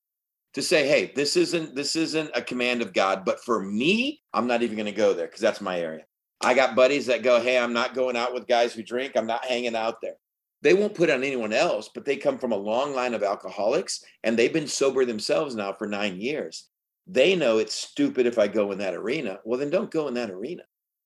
to 0.54 0.62
say, 0.62 0.86
hey, 0.86 1.12
this 1.14 1.36
isn't 1.36 1.74
this 1.74 1.96
isn't 1.96 2.30
a 2.34 2.42
command 2.42 2.82
of 2.82 2.92
God, 2.92 3.24
but 3.24 3.42
for 3.44 3.62
me, 3.62 4.20
I'm 4.32 4.46
not 4.46 4.62
even 4.62 4.76
going 4.76 4.86
to 4.86 4.92
go 4.92 5.14
there 5.14 5.26
because 5.26 5.40
that's 5.40 5.60
my 5.60 5.80
area. 5.80 6.04
I 6.42 6.54
got 6.54 6.76
buddies 6.76 7.06
that 7.06 7.22
go, 7.22 7.40
hey, 7.40 7.58
I'm 7.58 7.72
not 7.72 7.94
going 7.94 8.16
out 8.16 8.34
with 8.34 8.48
guys 8.48 8.72
who 8.74 8.82
drink. 8.82 9.12
I'm 9.16 9.26
not 9.26 9.44
hanging 9.44 9.76
out 9.76 10.00
there. 10.02 10.16
They 10.60 10.74
won't 10.74 10.94
put 10.94 11.08
it 11.08 11.12
on 11.12 11.24
anyone 11.24 11.52
else, 11.52 11.90
but 11.92 12.04
they 12.04 12.16
come 12.16 12.38
from 12.38 12.52
a 12.52 12.56
long 12.56 12.94
line 12.94 13.14
of 13.14 13.22
alcoholics 13.22 14.04
and 14.22 14.38
they've 14.38 14.52
been 14.52 14.68
sober 14.68 15.04
themselves 15.04 15.54
now 15.54 15.72
for 15.72 15.86
nine 15.86 16.20
years. 16.20 16.68
They 17.06 17.34
know 17.34 17.58
it's 17.58 17.74
stupid 17.74 18.26
if 18.26 18.38
I 18.38 18.46
go 18.46 18.70
in 18.70 18.78
that 18.78 18.94
arena. 18.94 19.40
Well, 19.44 19.58
then 19.58 19.70
don't 19.70 19.90
go 19.90 20.06
in 20.08 20.14
that 20.14 20.30
arena. 20.30 20.62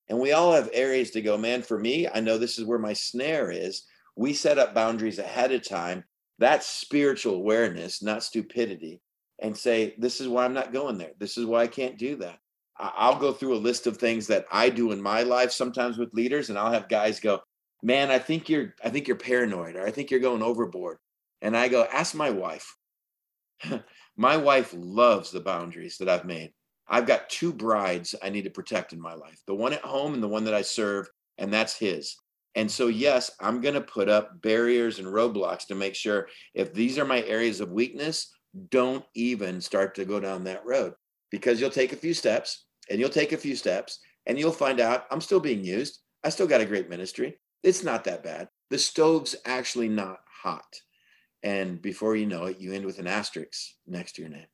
And 0.09 0.19
we 0.19 0.31
all 0.31 0.53
have 0.53 0.69
areas 0.73 1.11
to 1.11 1.21
go, 1.21 1.37
man. 1.37 1.61
For 1.61 1.77
me, 1.77 2.07
I 2.07 2.19
know 2.19 2.37
this 2.37 2.57
is 2.57 2.65
where 2.65 2.79
my 2.79 2.93
snare 2.93 3.51
is. 3.51 3.83
We 4.15 4.33
set 4.33 4.57
up 4.57 4.73
boundaries 4.73 5.19
ahead 5.19 5.51
of 5.51 5.67
time. 5.67 6.03
That's 6.39 6.65
spiritual 6.65 7.35
awareness, 7.35 8.01
not 8.01 8.23
stupidity 8.23 9.01
and 9.39 9.55
say, 9.55 9.95
this 9.97 10.19
is 10.19 10.27
why 10.27 10.45
I'm 10.45 10.53
not 10.53 10.73
going 10.73 10.97
there. 10.97 11.11
This 11.19 11.37
is 11.37 11.45
why 11.45 11.61
I 11.61 11.67
can't 11.67 11.97
do 11.97 12.15
that. 12.17 12.39
I'll 12.79 13.19
go 13.19 13.33
through 13.33 13.55
a 13.55 13.57
list 13.57 13.87
of 13.87 13.97
things 13.97 14.27
that 14.27 14.45
I 14.51 14.69
do 14.69 14.91
in 14.91 15.01
my 15.01 15.23
life 15.23 15.51
sometimes 15.51 15.97
with 15.97 16.13
leaders, 16.13 16.49
and 16.49 16.59
I'll 16.59 16.71
have 16.71 16.89
guys 16.89 17.19
go, 17.19 17.41
man, 17.81 18.11
I 18.11 18.19
think 18.19 18.49
you're, 18.49 18.75
I 18.83 18.89
think 18.89 19.07
you're 19.07 19.17
paranoid, 19.17 19.75
or 19.75 19.85
I 19.85 19.91
think 19.91 20.11
you're 20.11 20.19
going 20.19 20.43
overboard. 20.43 20.97
And 21.41 21.57
I 21.57 21.69
go, 21.69 21.87
ask 21.91 22.13
my 22.13 22.29
wife. 22.29 22.75
my 24.17 24.37
wife 24.37 24.73
loves 24.77 25.31
the 25.31 25.39
boundaries 25.39 25.97
that 25.97 26.09
I've 26.09 26.25
made. 26.25 26.53
I've 26.89 27.05
got 27.05 27.29
two 27.29 27.51
brides 27.51 28.15
I 28.21 28.29
need 28.29 28.43
to 28.43 28.49
protect 28.49 28.93
in 28.93 29.01
my 29.01 29.13
life 29.13 29.41
the 29.45 29.55
one 29.55 29.73
at 29.73 29.81
home 29.81 30.13
and 30.13 30.23
the 30.23 30.27
one 30.27 30.45
that 30.45 30.53
I 30.53 30.61
serve, 30.61 31.09
and 31.37 31.51
that's 31.51 31.77
his. 31.77 32.15
And 32.55 32.71
so, 32.71 32.87
yes, 32.87 33.29
I'm 33.39 33.61
going 33.61 33.75
to 33.75 33.81
put 33.81 34.09
up 34.09 34.41
barriers 34.41 34.97
and 34.97 35.07
roadblocks 35.07 35.67
to 35.67 35.75
make 35.75 35.93
sure 35.93 36.27
if 36.55 36.73
these 36.73 36.97
are 36.97 37.05
my 37.05 37.21
areas 37.23 37.61
of 37.61 37.71
weakness, 37.71 38.33
don't 38.71 39.05
even 39.13 39.61
start 39.61 39.93
to 39.95 40.05
go 40.05 40.19
down 40.19 40.43
that 40.45 40.65
road 40.65 40.93
because 41.29 41.61
you'll 41.61 41.69
take 41.69 41.93
a 41.93 41.97
few 41.97 42.15
steps 42.15 42.65
and 42.89 42.99
you'll 42.99 43.09
take 43.09 43.31
a 43.31 43.37
few 43.37 43.55
steps 43.55 43.99
and 44.25 44.39
you'll 44.39 44.51
find 44.51 44.79
out 44.79 45.05
I'm 45.11 45.21
still 45.21 45.39
being 45.39 45.63
used. 45.63 45.99
I 46.23 46.29
still 46.29 46.47
got 46.47 46.61
a 46.61 46.65
great 46.65 46.89
ministry. 46.89 47.37
It's 47.63 47.83
not 47.83 48.03
that 48.05 48.23
bad. 48.23 48.49
The 48.71 48.79
stove's 48.79 49.35
actually 49.45 49.89
not 49.89 50.19
hot. 50.41 50.81
And 51.43 51.81
before 51.81 52.15
you 52.15 52.25
know 52.25 52.45
it, 52.45 52.59
you 52.59 52.73
end 52.73 52.85
with 52.85 52.99
an 52.99 53.07
asterisk 53.07 53.73
next 53.85 54.13
to 54.13 54.21
your 54.23 54.31
name. 54.31 54.47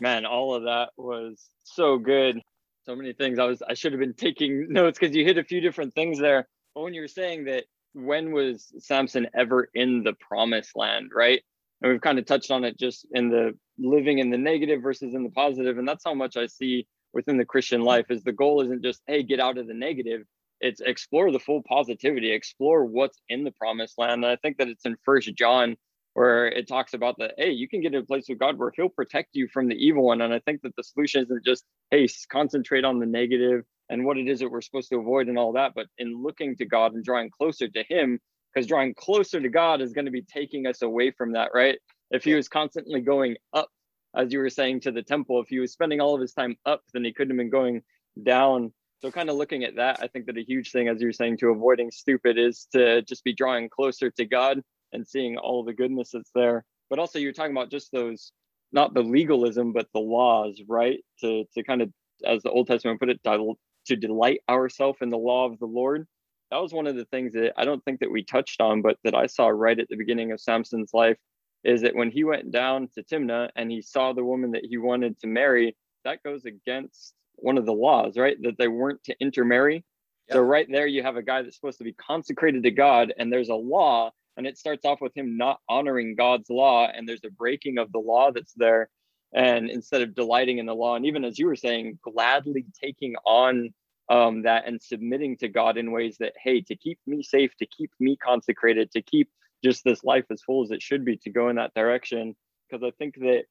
Man, 0.00 0.26
all 0.26 0.54
of 0.54 0.64
that 0.64 0.90
was 0.96 1.42
so 1.64 1.98
good. 1.98 2.40
So 2.84 2.94
many 2.94 3.12
things. 3.12 3.38
I 3.38 3.44
was 3.44 3.62
I 3.62 3.74
should 3.74 3.92
have 3.92 4.00
been 4.00 4.14
taking 4.14 4.68
notes 4.72 4.98
because 4.98 5.14
you 5.14 5.24
hit 5.24 5.38
a 5.38 5.44
few 5.44 5.60
different 5.60 5.94
things 5.94 6.18
there. 6.18 6.46
But 6.74 6.82
when 6.82 6.94
you 6.94 7.00
were 7.02 7.08
saying 7.08 7.44
that 7.44 7.64
when 7.92 8.32
was 8.32 8.72
Samson 8.78 9.28
ever 9.34 9.68
in 9.74 10.02
the 10.02 10.12
promised 10.14 10.76
land, 10.76 11.10
right? 11.14 11.42
and 11.82 11.90
we've 11.90 12.00
kind 12.00 12.20
of 12.20 12.24
touched 12.24 12.52
on 12.52 12.62
it 12.64 12.78
just 12.78 13.04
in 13.12 13.30
the 13.30 13.52
living 13.78 14.18
in 14.18 14.30
the 14.30 14.38
negative 14.38 14.80
versus 14.80 15.12
in 15.12 15.24
the 15.24 15.30
positive 15.30 15.76
and 15.76 15.86
that's 15.86 16.04
how 16.04 16.14
much 16.14 16.36
i 16.36 16.46
see 16.46 16.86
within 17.12 17.36
the 17.36 17.44
christian 17.44 17.82
life 17.82 18.06
is 18.10 18.22
the 18.22 18.32
goal 18.32 18.62
isn't 18.62 18.82
just 18.82 19.02
hey 19.08 19.24
get 19.24 19.40
out 19.40 19.58
of 19.58 19.66
the 19.66 19.74
negative 19.74 20.22
it's 20.60 20.80
explore 20.80 21.30
the 21.30 21.38
full 21.38 21.62
positivity, 21.62 22.32
explore 22.32 22.84
what's 22.84 23.20
in 23.28 23.44
the 23.44 23.52
promised 23.52 23.98
land. 23.98 24.24
And 24.24 24.26
I 24.26 24.36
think 24.36 24.56
that 24.58 24.68
it's 24.68 24.86
in 24.86 24.96
First 25.04 25.34
John 25.34 25.76
where 26.14 26.46
it 26.46 26.66
talks 26.66 26.94
about 26.94 27.18
that, 27.18 27.34
hey, 27.36 27.50
you 27.50 27.68
can 27.68 27.80
get 27.80 27.92
in 27.92 28.00
a 28.00 28.06
place 28.06 28.26
with 28.28 28.38
God 28.38 28.58
where 28.58 28.72
He'll 28.74 28.88
protect 28.88 29.30
you 29.32 29.48
from 29.52 29.68
the 29.68 29.74
evil 29.74 30.04
one. 30.04 30.20
And 30.20 30.32
I 30.32 30.38
think 30.40 30.62
that 30.62 30.74
the 30.76 30.82
solution 30.82 31.24
isn't 31.24 31.44
just, 31.44 31.64
hey, 31.90 32.08
concentrate 32.30 32.84
on 32.84 32.98
the 32.98 33.06
negative 33.06 33.64
and 33.90 34.04
what 34.04 34.16
it 34.16 34.28
is 34.28 34.38
that 34.38 34.50
we're 34.50 34.62
supposed 34.62 34.88
to 34.90 34.98
avoid 34.98 35.28
and 35.28 35.38
all 35.38 35.52
that, 35.52 35.72
but 35.74 35.86
in 35.98 36.22
looking 36.22 36.56
to 36.56 36.64
God 36.64 36.94
and 36.94 37.04
drawing 37.04 37.30
closer 37.30 37.68
to 37.68 37.84
Him, 37.88 38.18
because 38.52 38.66
drawing 38.66 38.94
closer 38.94 39.40
to 39.40 39.48
God 39.48 39.80
is 39.80 39.92
going 39.92 40.06
to 40.06 40.10
be 40.10 40.22
taking 40.22 40.66
us 40.66 40.82
away 40.82 41.10
from 41.10 41.32
that, 41.32 41.50
right? 41.52 41.78
If 42.10 42.24
He 42.24 42.34
was 42.34 42.48
constantly 42.48 43.00
going 43.00 43.36
up, 43.52 43.68
as 44.16 44.32
you 44.32 44.38
were 44.38 44.50
saying 44.50 44.80
to 44.80 44.92
the 44.92 45.02
temple, 45.02 45.40
if 45.40 45.48
He 45.48 45.58
was 45.58 45.72
spending 45.72 46.00
all 46.00 46.14
of 46.14 46.20
His 46.20 46.32
time 46.32 46.56
up, 46.64 46.82
then 46.92 47.04
He 47.04 47.12
couldn't 47.12 47.36
have 47.36 47.38
been 47.38 47.50
going 47.50 47.82
down. 48.22 48.72
So, 49.00 49.10
kind 49.10 49.28
of 49.28 49.36
looking 49.36 49.64
at 49.64 49.76
that, 49.76 49.98
I 50.00 50.06
think 50.06 50.26
that 50.26 50.38
a 50.38 50.44
huge 50.44 50.70
thing, 50.70 50.88
as 50.88 51.00
you 51.00 51.08
were 51.08 51.12
saying, 51.12 51.38
to 51.38 51.48
avoiding 51.48 51.90
stupid 51.90 52.38
is 52.38 52.68
to 52.72 53.02
just 53.02 53.24
be 53.24 53.34
drawing 53.34 53.68
closer 53.68 54.10
to 54.12 54.24
God 54.24 54.62
and 54.94 55.06
seeing 55.06 55.36
all 55.36 55.64
the 55.64 55.74
goodness 55.74 56.10
that's 56.12 56.30
there. 56.34 56.64
But 56.88 56.98
also, 56.98 57.18
you're 57.18 57.32
talking 57.32 57.52
about 57.52 57.70
just 57.70 57.92
those, 57.92 58.32
not 58.72 58.94
the 58.94 59.02
legalism, 59.02 59.72
but 59.72 59.88
the 59.92 60.00
laws, 60.00 60.62
right? 60.68 61.00
To 61.20 61.44
to 61.54 61.62
kind 61.62 61.82
of, 61.82 61.90
as 62.24 62.42
the 62.42 62.50
Old 62.50 62.66
Testament 62.66 63.00
put 63.00 63.10
it, 63.10 63.20
to 63.24 63.96
delight 63.96 64.40
ourselves 64.48 64.98
in 65.02 65.10
the 65.10 65.18
law 65.18 65.46
of 65.46 65.58
the 65.58 65.66
Lord. 65.66 66.06
That 66.50 66.62
was 66.62 66.72
one 66.72 66.86
of 66.86 66.96
the 66.96 67.06
things 67.06 67.32
that 67.32 67.52
I 67.56 67.64
don't 67.64 67.84
think 67.84 68.00
that 68.00 68.10
we 68.10 68.22
touched 68.22 68.60
on, 68.60 68.80
but 68.80 68.96
that 69.04 69.14
I 69.14 69.26
saw 69.26 69.48
right 69.48 69.78
at 69.78 69.88
the 69.88 69.96
beginning 69.96 70.32
of 70.32 70.40
Samson's 70.40 70.94
life 70.94 71.18
is 71.64 71.80
that 71.82 71.96
when 71.96 72.10
he 72.10 72.24
went 72.24 72.50
down 72.50 72.88
to 72.94 73.02
Timnah 73.02 73.48
and 73.56 73.70
he 73.70 73.82
saw 73.82 74.12
the 74.12 74.24
woman 74.24 74.52
that 74.52 74.64
he 74.64 74.76
wanted 74.76 75.18
to 75.20 75.26
marry, 75.26 75.74
that 76.04 76.22
goes 76.22 76.44
against 76.44 77.14
one 77.36 77.58
of 77.58 77.66
the 77.66 77.72
laws, 77.72 78.16
right? 78.16 78.36
That 78.42 78.58
they 78.58 78.68
weren't 78.68 79.02
to 79.04 79.16
intermarry. 79.18 79.84
Yep. 80.28 80.34
So 80.34 80.40
right 80.42 80.66
there, 80.70 80.86
you 80.86 81.02
have 81.02 81.16
a 81.16 81.22
guy 81.22 81.42
that's 81.42 81.56
supposed 81.56 81.78
to 81.78 81.84
be 81.84 81.94
consecrated 81.94 82.62
to 82.62 82.70
God, 82.70 83.12
and 83.18 83.32
there's 83.32 83.48
a 83.48 83.54
law 83.54 84.10
and 84.36 84.46
it 84.46 84.58
starts 84.58 84.84
off 84.84 85.00
with 85.00 85.16
him 85.16 85.36
not 85.36 85.60
honoring 85.68 86.14
God's 86.14 86.50
law 86.50 86.88
and 86.92 87.08
there's 87.08 87.24
a 87.24 87.30
breaking 87.30 87.78
of 87.78 87.92
the 87.92 87.98
law 87.98 88.32
that's 88.32 88.54
there. 88.54 88.88
And 89.34 89.68
instead 89.68 90.02
of 90.02 90.14
delighting 90.14 90.58
in 90.58 90.66
the 90.66 90.74
law 90.74 90.96
and 90.96 91.06
even 91.06 91.24
as 91.24 91.38
you 91.38 91.46
were 91.46 91.56
saying 91.56 91.98
gladly 92.02 92.66
taking 92.80 93.16
on 93.26 93.74
um, 94.10 94.42
that 94.42 94.66
and 94.66 94.82
submitting 94.82 95.36
to 95.38 95.48
God 95.48 95.76
in 95.76 95.90
ways 95.90 96.16
that 96.20 96.34
hey 96.42 96.60
to 96.62 96.76
keep 96.76 96.98
me 97.06 97.22
safe 97.22 97.52
to 97.58 97.66
keep 97.66 97.90
me 97.98 98.16
consecrated 98.16 98.90
to 98.92 99.02
keep 99.02 99.30
just 99.64 99.82
this 99.82 100.04
life 100.04 100.26
as 100.30 100.42
full 100.42 100.62
as 100.62 100.70
it 100.70 100.82
should 100.82 101.04
be 101.04 101.16
to 101.16 101.30
go 101.30 101.48
in 101.48 101.56
that 101.56 101.72
direction. 101.74 102.36
Because 102.68 102.84
I 102.84 102.90
think 102.98 103.14
that 103.16 103.44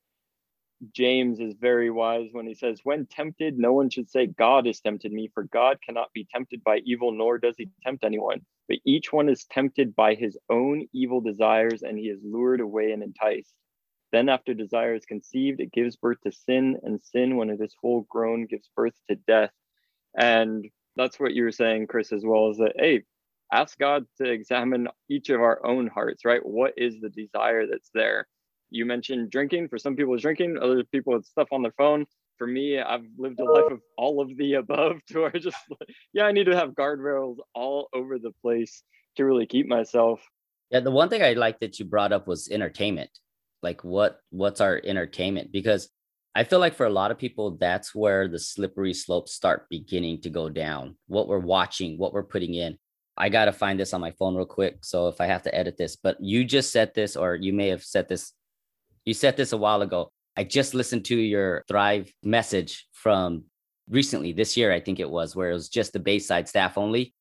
James 0.92 1.40
is 1.40 1.54
very 1.60 1.90
wise 1.90 2.30
when 2.32 2.48
he 2.48 2.54
says, 2.56 2.82
When 2.84 3.06
tempted, 3.06 3.58
no 3.58 3.74
one 3.74 3.90
should 3.90 4.10
say, 4.10 4.28
God 4.28 4.66
has 4.66 4.82
tempted 4.82 5.12
me, 5.12 5.30
for 5.34 5.44
God 5.44 5.78
cannot 5.86 6.12
be 6.14 6.28
tempted 6.34 6.64
by 6.64 6.80
evil, 6.86 7.12
nor 7.12 7.38
does 7.38 7.56
he 7.58 7.70
tempt 7.84 8.04
anyone. 8.04 8.42
But 8.68 8.80
each 8.86 9.14
one 9.14 9.30
is 9.30 9.46
tempted 9.46 9.96
by 9.96 10.16
his 10.16 10.38
own 10.50 10.88
evil 10.94 11.22
desires, 11.22 11.84
and 11.84 11.98
he 11.98 12.06
is 12.06 12.20
lured 12.24 12.62
away 12.62 12.92
and 12.92 13.04
enticed. 13.04 13.54
Then, 14.12 14.30
after 14.30 14.54
desire 14.54 14.96
is 14.96 15.06
conceived, 15.06 15.60
it 15.60 15.72
gives 15.72 15.96
birth 15.96 16.20
to 16.26 16.32
sin, 16.32 16.78
and 16.84 17.02
sin, 17.02 17.38
when 17.38 17.50
it 17.50 17.62
is 17.62 17.76
full 17.82 18.06
grown, 18.10 18.46
gives 18.46 18.70
birth 18.76 18.96
to 19.10 19.16
death. 19.16 19.52
And 20.18 20.66
that's 20.96 21.20
what 21.20 21.34
you 21.34 21.44
were 21.44 21.52
saying, 21.52 21.88
Chris, 21.88 22.12
as 22.12 22.24
well, 22.26 22.50
is 22.52 22.58
that, 22.58 22.74
hey, 22.78 23.04
ask 23.52 23.78
God 23.78 24.06
to 24.18 24.30
examine 24.30 24.88
each 25.10 25.30
of 25.30 25.42
our 25.42 25.66
own 25.66 25.88
hearts, 25.88 26.26
right? 26.26 26.46
What 26.46 26.74
is 26.78 27.00
the 27.02 27.10
desire 27.10 27.68
that's 27.68 27.90
there? 27.94 28.28
You 28.74 28.86
mentioned 28.86 29.30
drinking. 29.30 29.70
For 29.70 29.78
some 29.78 29.96
people, 29.96 30.14
it's 30.14 30.24
drinking, 30.24 30.58
other 30.62 30.84
people, 30.84 31.16
it's 31.16 31.30
stuff 31.30 31.48
on 31.52 31.62
their 31.62 31.74
phone 31.78 32.06
for 32.38 32.48
me, 32.48 32.80
I've 32.80 33.06
lived 33.18 33.40
a 33.40 33.46
life 33.46 33.72
of 33.72 33.80
all 33.98 34.22
of 34.22 34.36
the 34.38 34.56
above 34.56 34.98
to 35.08 35.22
where 35.22 35.32
just, 35.32 35.58
yeah, 36.14 36.26
I 36.26 36.32
need 36.32 36.46
to 36.46 36.56
have 36.56 36.72
guardrails 36.72 37.38
all 37.54 37.88
over 37.94 38.20
the 38.20 38.32
place 38.42 38.84
to 39.16 39.26
really 39.26 39.46
keep 39.46 39.68
myself. 39.68 40.22
Yeah, 40.70 40.80
the 40.80 40.92
one 40.92 41.10
thing 41.10 41.22
I 41.22 41.34
like 41.34 41.60
that 41.60 41.80
you 41.80 41.86
brought 41.86 42.12
up 42.12 42.28
was 42.28 42.50
entertainment. 42.50 43.12
Like 43.62 43.84
what 43.84 44.20
what's 44.30 44.60
our 44.60 44.82
entertainment? 44.84 45.52
Because 45.52 45.90
I 46.36 46.44
feel 46.44 46.60
like 46.60 46.74
for 46.76 46.86
a 46.86 46.92
lot 46.92 47.12
of 47.12 47.18
people, 47.18 47.52
that's 47.52 47.94
where 47.94 48.28
the 48.28 48.40
slippery 48.40 48.94
slopes 48.94 49.34
start 49.34 49.70
beginning 49.70 50.22
to 50.22 50.30
go 50.30 50.50
down. 50.50 50.98
What 51.08 51.28
we're 51.28 51.40
watching, 51.40 51.98
what 51.98 52.12
we're 52.12 52.24
putting 52.24 52.56
in. 52.56 52.78
I 53.16 53.30
got 53.30 53.46
to 53.46 53.54
find 53.54 53.80
this 53.80 53.94
on 53.94 54.02
my 54.02 54.12
phone 54.12 54.36
real 54.36 54.48
quick. 54.48 54.80
So 54.82 55.08
if 55.08 55.22
I 55.22 55.28
have 55.28 55.44
to 55.44 55.56
edit 55.56 55.78
this, 55.78 55.96
but 55.96 56.18
you 56.20 56.44
just 56.44 56.72
said 56.72 56.96
this, 56.96 57.16
or 57.16 57.36
you 57.36 57.54
may 57.54 57.68
have 57.68 57.84
said 57.84 58.10
this, 58.10 58.34
you 59.06 59.14
said 59.14 59.38
this 59.38 59.52
a 59.52 59.58
while 59.58 59.82
ago. 59.82 60.12
I 60.36 60.44
just 60.44 60.74
listened 60.74 61.06
to 61.06 61.16
your 61.16 61.64
Thrive 61.68 62.12
message 62.24 62.88
from 62.92 63.44
recently 63.90 64.34
this 64.34 64.58
year, 64.58 64.72
I 64.72 64.80
think 64.80 65.00
it 65.00 65.10
was, 65.10 65.36
where 65.36 65.52
it 65.52 65.54
was 65.54 65.70
just 65.70 65.94
the 65.94 66.00
Bayside 66.00 66.48
staff 66.48 66.78
only. 66.78 67.14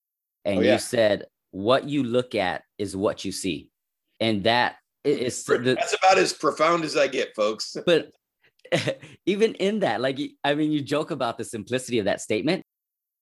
And 0.45 0.59
oh, 0.59 0.62
yeah. 0.62 0.72
you 0.74 0.78
said, 0.78 1.26
what 1.51 1.89
you 1.89 2.03
look 2.03 2.35
at 2.35 2.62
is 2.78 2.97
what 2.97 3.24
you 3.24 3.33
see. 3.33 3.68
And 4.20 4.45
that 4.45 4.76
is 5.05 5.45
that's 5.45 5.95
about 5.95 6.18
as 6.18 6.33
profound 6.33 6.85
as 6.85 6.97
I 6.97 7.09
get, 7.09 7.35
folks. 7.35 7.76
But 7.87 8.11
even 9.26 9.55
in 9.55 9.80
that, 9.80 10.01
like, 10.01 10.18
I 10.45 10.55
mean, 10.55 10.72
you 10.72 10.80
joke 10.80 11.11
about 11.11 11.37
the 11.37 11.45
simplicity 11.45 11.99
of 11.99 12.07
that 12.07 12.20
statement, 12.20 12.62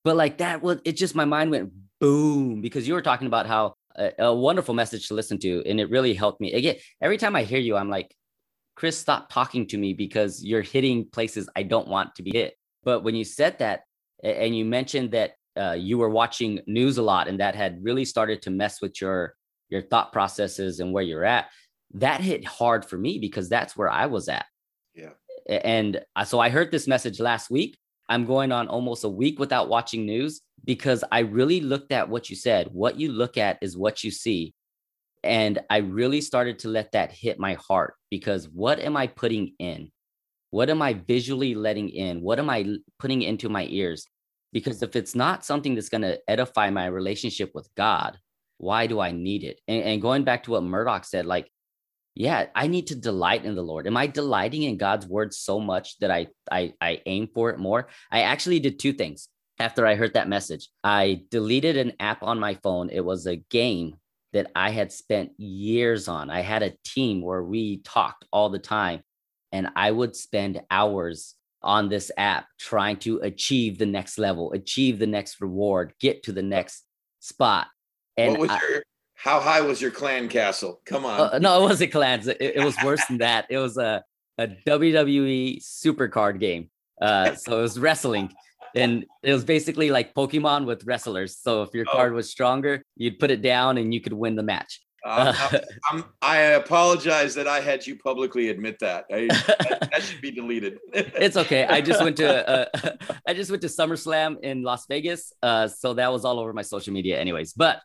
but 0.04 0.16
like 0.16 0.38
that 0.38 0.62
was, 0.62 0.78
it 0.84 0.92
just, 0.92 1.14
my 1.14 1.24
mind 1.24 1.50
went 1.50 1.72
boom 2.00 2.60
because 2.60 2.86
you 2.86 2.94
were 2.94 3.02
talking 3.02 3.26
about 3.26 3.46
how 3.46 3.74
a, 3.96 4.12
a 4.18 4.34
wonderful 4.34 4.74
message 4.74 5.08
to 5.08 5.14
listen 5.14 5.38
to. 5.38 5.62
And 5.66 5.80
it 5.80 5.90
really 5.90 6.14
helped 6.14 6.40
me. 6.40 6.52
Again, 6.52 6.76
every 7.00 7.18
time 7.18 7.34
I 7.34 7.42
hear 7.42 7.58
you, 7.58 7.76
I'm 7.76 7.90
like, 7.90 8.14
Chris, 8.80 8.96
stop 8.96 9.28
talking 9.28 9.66
to 9.66 9.76
me 9.76 9.92
because 9.92 10.42
you're 10.42 10.62
hitting 10.62 11.04
places 11.04 11.50
I 11.54 11.64
don't 11.64 11.86
want 11.86 12.14
to 12.14 12.22
be 12.22 12.30
hit. 12.32 12.54
But 12.82 13.04
when 13.04 13.14
you 13.14 13.24
said 13.24 13.58
that, 13.58 13.82
and 14.24 14.56
you 14.56 14.64
mentioned 14.64 15.10
that 15.10 15.32
uh, 15.54 15.72
you 15.72 15.98
were 15.98 16.08
watching 16.08 16.60
news 16.66 16.96
a 16.96 17.02
lot, 17.02 17.28
and 17.28 17.40
that 17.40 17.54
had 17.54 17.84
really 17.84 18.06
started 18.06 18.40
to 18.40 18.50
mess 18.50 18.80
with 18.80 18.98
your 18.98 19.34
your 19.68 19.82
thought 19.82 20.14
processes 20.14 20.80
and 20.80 20.94
where 20.94 21.02
you're 21.02 21.26
at, 21.26 21.50
that 21.92 22.22
hit 22.22 22.42
hard 22.46 22.86
for 22.86 22.96
me 22.96 23.18
because 23.18 23.50
that's 23.50 23.76
where 23.76 23.90
I 23.90 24.06
was 24.06 24.30
at. 24.30 24.46
Yeah. 24.94 25.10
And 25.46 26.00
so 26.24 26.40
I 26.40 26.48
heard 26.48 26.70
this 26.70 26.88
message 26.88 27.20
last 27.20 27.50
week. 27.50 27.76
I'm 28.08 28.24
going 28.24 28.50
on 28.50 28.66
almost 28.66 29.04
a 29.04 29.10
week 29.10 29.38
without 29.38 29.68
watching 29.68 30.06
news 30.06 30.40
because 30.64 31.04
I 31.12 31.18
really 31.18 31.60
looked 31.60 31.92
at 31.92 32.08
what 32.08 32.30
you 32.30 32.34
said. 32.34 32.70
What 32.72 32.98
you 32.98 33.12
look 33.12 33.36
at 33.36 33.58
is 33.60 33.76
what 33.76 34.02
you 34.02 34.10
see. 34.10 34.54
And 35.22 35.58
I 35.68 35.78
really 35.78 36.20
started 36.20 36.60
to 36.60 36.68
let 36.68 36.92
that 36.92 37.12
hit 37.12 37.38
my 37.38 37.54
heart 37.54 37.94
because 38.10 38.48
what 38.48 38.80
am 38.80 38.96
I 38.96 39.06
putting 39.06 39.54
in? 39.58 39.90
What 40.50 40.70
am 40.70 40.82
I 40.82 40.94
visually 40.94 41.54
letting 41.54 41.90
in? 41.90 42.22
What 42.22 42.38
am 42.38 42.50
I 42.50 42.76
putting 42.98 43.22
into 43.22 43.48
my 43.48 43.66
ears? 43.70 44.06
Because 44.52 44.82
if 44.82 44.96
it's 44.96 45.14
not 45.14 45.44
something 45.44 45.74
that's 45.74 45.90
going 45.90 46.02
to 46.02 46.18
edify 46.28 46.70
my 46.70 46.86
relationship 46.86 47.52
with 47.54 47.68
God, 47.76 48.18
why 48.58 48.86
do 48.86 48.98
I 49.00 49.12
need 49.12 49.44
it? 49.44 49.60
And, 49.68 49.82
and 49.82 50.02
going 50.02 50.24
back 50.24 50.44
to 50.44 50.52
what 50.52 50.64
Murdoch 50.64 51.04
said, 51.04 51.26
like, 51.26 51.50
yeah, 52.14 52.46
I 52.54 52.66
need 52.66 52.88
to 52.88 52.96
delight 52.96 53.44
in 53.44 53.54
the 53.54 53.62
Lord. 53.62 53.86
Am 53.86 53.96
I 53.96 54.06
delighting 54.06 54.64
in 54.64 54.76
God's 54.76 55.06
word 55.06 55.32
so 55.32 55.60
much 55.60 55.98
that 56.00 56.10
I, 56.10 56.26
I 56.50 56.74
I 56.80 57.00
aim 57.06 57.28
for 57.32 57.50
it 57.50 57.58
more? 57.58 57.88
I 58.10 58.22
actually 58.22 58.58
did 58.58 58.78
two 58.78 58.92
things 58.92 59.28
after 59.60 59.86
I 59.86 59.94
heard 59.94 60.14
that 60.14 60.28
message. 60.28 60.68
I 60.82 61.22
deleted 61.30 61.76
an 61.76 61.92
app 62.00 62.22
on 62.22 62.40
my 62.40 62.54
phone. 62.54 62.90
It 62.90 63.04
was 63.04 63.26
a 63.26 63.36
game 63.36 63.94
that 64.32 64.50
I 64.54 64.70
had 64.70 64.92
spent 64.92 65.32
years 65.38 66.08
on. 66.08 66.30
I 66.30 66.40
had 66.40 66.62
a 66.62 66.74
team 66.84 67.22
where 67.22 67.42
we 67.42 67.78
talked 67.78 68.24
all 68.32 68.48
the 68.48 68.58
time, 68.58 69.02
and 69.52 69.68
I 69.76 69.90
would 69.90 70.14
spend 70.14 70.62
hours 70.70 71.34
on 71.62 71.88
this 71.88 72.10
app 72.16 72.46
trying 72.58 72.96
to 72.98 73.18
achieve 73.18 73.78
the 73.78 73.86
next 73.86 74.18
level, 74.18 74.52
achieve 74.52 74.98
the 74.98 75.06
next 75.06 75.40
reward, 75.40 75.92
get 76.00 76.22
to 76.24 76.32
the 76.32 76.42
next 76.42 76.84
spot. 77.18 77.66
And 78.16 78.32
what 78.32 78.40
was 78.40 78.50
I, 78.50 78.60
your 78.68 78.82
how 79.14 79.38
high 79.38 79.60
was 79.60 79.82
your 79.82 79.90
clan 79.90 80.28
castle? 80.28 80.80
Come 80.86 81.04
on. 81.04 81.20
Uh, 81.20 81.38
no, 81.38 81.62
it 81.62 81.68
wasn't 81.68 81.92
clans. 81.92 82.26
It, 82.26 82.38
it 82.40 82.64
was 82.64 82.74
worse 82.82 83.04
than 83.06 83.18
that. 83.18 83.46
It 83.50 83.58
was 83.58 83.76
a, 83.76 84.02
a 84.38 84.48
WWE 84.66 85.62
super 85.62 86.08
card 86.08 86.40
game. 86.40 86.70
Uh, 87.00 87.34
so 87.34 87.58
it 87.58 87.62
was 87.62 87.78
wrestling 87.78 88.32
and 88.74 89.04
it 89.22 89.32
was 89.32 89.44
basically 89.44 89.90
like 89.90 90.14
Pokemon 90.14 90.66
with 90.66 90.84
wrestlers. 90.84 91.38
So 91.38 91.62
if 91.62 91.74
your 91.74 91.86
oh. 91.88 91.92
card 91.92 92.12
was 92.12 92.30
stronger, 92.30 92.82
you'd 92.96 93.18
put 93.18 93.30
it 93.30 93.42
down 93.42 93.78
and 93.78 93.92
you 93.92 94.00
could 94.00 94.12
win 94.12 94.36
the 94.36 94.42
match. 94.42 94.80
Um, 95.04 95.34
I'm, 95.90 96.04
i 96.22 96.36
apologize 96.36 97.34
that 97.34 97.48
I 97.48 97.60
had 97.60 97.86
you 97.86 97.96
publicly 97.96 98.50
admit 98.50 98.78
that. 98.80 99.06
I, 99.10 99.26
that, 99.46 99.88
that, 99.92 100.02
should 100.02 100.20
be 100.20 100.30
deleted. 100.30 100.78
it's 100.92 101.36
okay. 101.36 101.64
I 101.64 101.80
just 101.80 102.02
went 102.02 102.16
to 102.18 102.48
uh, 102.48 102.96
I 103.26 103.34
just 103.34 103.50
went 103.50 103.62
to 103.62 103.68
SummerSlam 103.68 104.40
in 104.42 104.62
Las 104.62 104.86
Vegas, 104.86 105.32
uh, 105.42 105.68
so 105.68 105.94
that 105.94 106.12
was 106.12 106.24
all 106.24 106.38
over 106.38 106.52
my 106.52 106.62
social 106.62 106.92
media, 106.92 107.18
anyways. 107.18 107.54
But 107.54 107.80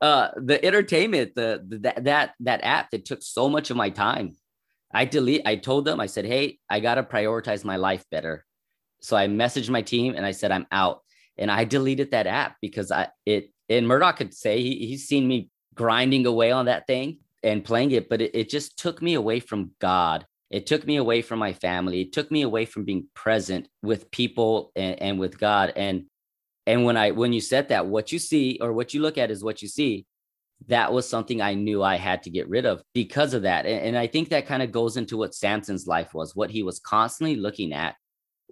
uh, 0.00 0.28
the 0.36 0.64
entertainment, 0.64 1.34
the, 1.34 1.64
the 1.66 1.78
that 1.78 2.04
that 2.04 2.34
that 2.40 2.64
app 2.64 2.90
that 2.90 3.04
took 3.04 3.22
so 3.22 3.48
much 3.48 3.70
of 3.70 3.76
my 3.76 3.90
time, 3.90 4.36
I 4.92 5.04
delete. 5.04 5.42
I 5.46 5.56
told 5.56 5.84
them, 5.84 6.00
I 6.00 6.06
said, 6.06 6.24
hey, 6.24 6.58
I 6.68 6.80
gotta 6.80 7.02
prioritize 7.02 7.64
my 7.64 7.76
life 7.76 8.04
better. 8.10 8.44
So 9.00 9.16
I 9.16 9.28
messaged 9.28 9.70
my 9.70 9.82
team 9.82 10.14
and 10.16 10.26
I 10.26 10.32
said, 10.32 10.50
I'm 10.50 10.66
out. 10.72 11.02
And 11.36 11.50
I 11.50 11.64
deleted 11.64 12.10
that 12.10 12.26
app 12.26 12.56
because 12.60 12.90
I 12.90 13.08
it 13.24 13.52
and 13.68 13.86
Murdoch 13.86 14.16
could 14.16 14.34
say 14.34 14.60
he, 14.60 14.86
he's 14.86 15.06
seen 15.06 15.28
me 15.28 15.50
grinding 15.74 16.26
away 16.26 16.50
on 16.50 16.66
that 16.66 16.86
thing 16.86 17.18
and 17.42 17.64
playing 17.64 17.92
it, 17.92 18.08
but 18.08 18.20
it, 18.20 18.34
it 18.34 18.48
just 18.48 18.78
took 18.78 19.00
me 19.00 19.14
away 19.14 19.40
from 19.40 19.70
God. 19.78 20.26
It 20.50 20.66
took 20.66 20.86
me 20.86 20.96
away 20.96 21.22
from 21.22 21.38
my 21.38 21.52
family. 21.52 22.00
It 22.00 22.12
took 22.12 22.30
me 22.30 22.42
away 22.42 22.64
from 22.64 22.84
being 22.84 23.06
present 23.14 23.68
with 23.82 24.10
people 24.10 24.72
and, 24.74 25.00
and 25.00 25.20
with 25.20 25.38
God. 25.38 25.72
And 25.76 26.06
And 26.66 26.84
when 26.84 26.96
I 26.96 27.12
when 27.12 27.32
you 27.32 27.40
said 27.40 27.68
that, 27.68 27.86
what 27.86 28.12
you 28.12 28.18
see 28.18 28.58
or 28.60 28.72
what 28.72 28.92
you 28.92 29.00
look 29.00 29.16
at 29.16 29.30
is 29.30 29.44
what 29.44 29.62
you 29.62 29.68
see. 29.68 30.06
That 30.66 30.92
was 30.92 31.08
something 31.08 31.40
I 31.40 31.54
knew 31.54 31.82
I 31.82 31.96
had 31.96 32.24
to 32.24 32.30
get 32.30 32.48
rid 32.48 32.66
of 32.66 32.82
because 32.92 33.32
of 33.32 33.42
that. 33.42 33.64
And, 33.64 33.80
and 33.86 33.96
I 33.96 34.06
think 34.08 34.28
that 34.28 34.46
kind 34.46 34.62
of 34.62 34.72
goes 34.72 34.96
into 34.96 35.16
what 35.16 35.34
Samson's 35.34 35.86
life 35.86 36.12
was. 36.14 36.34
What 36.34 36.50
he 36.50 36.62
was 36.62 36.80
constantly 36.80 37.36
looking 37.36 37.72
at 37.72 37.94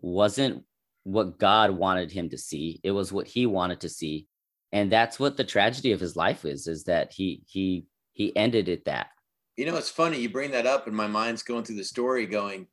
wasn't 0.03 0.65
what 1.05 1.39
God 1.39 1.71
wanted 1.71 2.11
him 2.11 2.29
to 2.31 2.39
see. 2.39 2.81
It 2.83 2.91
was 2.91 3.13
what 3.13 3.27
he 3.27 3.47
wanted 3.47 3.81
to 3.81 3.89
see. 3.89 4.27
And 4.73 4.91
that's 4.91 5.21
what 5.21 5.37
the 5.37 5.45
tragedy 5.45 5.93
of 5.93 6.01
his 6.01 6.17
life 6.17 6.45
is, 6.45 6.67
is 6.67 6.85
that 6.85 7.13
he 7.13 7.43
he 7.47 7.87
he 8.13 8.37
ended 8.37 8.69
it 8.69 8.85
that. 8.87 9.09
You 9.57 9.67
know, 9.67 9.77
it's 9.77 9.89
funny 9.89 10.21
you 10.21 10.29
bring 10.29 10.51
that 10.51 10.67
up, 10.67 10.87
and 10.87 10.97
my 10.97 11.07
mind's 11.07 11.43
going 11.43 11.65
through 11.65 11.77
the 11.77 11.85
story, 11.85 12.27
going, 12.27 12.67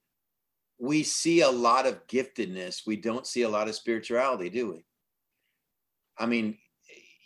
we 0.79 1.03
see 1.03 1.41
a 1.41 1.49
lot 1.49 1.85
of 1.85 2.05
giftedness. 2.07 2.81
We 2.85 2.97
don't 2.97 3.27
see 3.27 3.43
a 3.43 3.49
lot 3.49 3.69
of 3.69 3.75
spirituality, 3.75 4.49
do 4.49 4.71
we? 4.71 4.85
I 6.17 6.25
mean, 6.25 6.57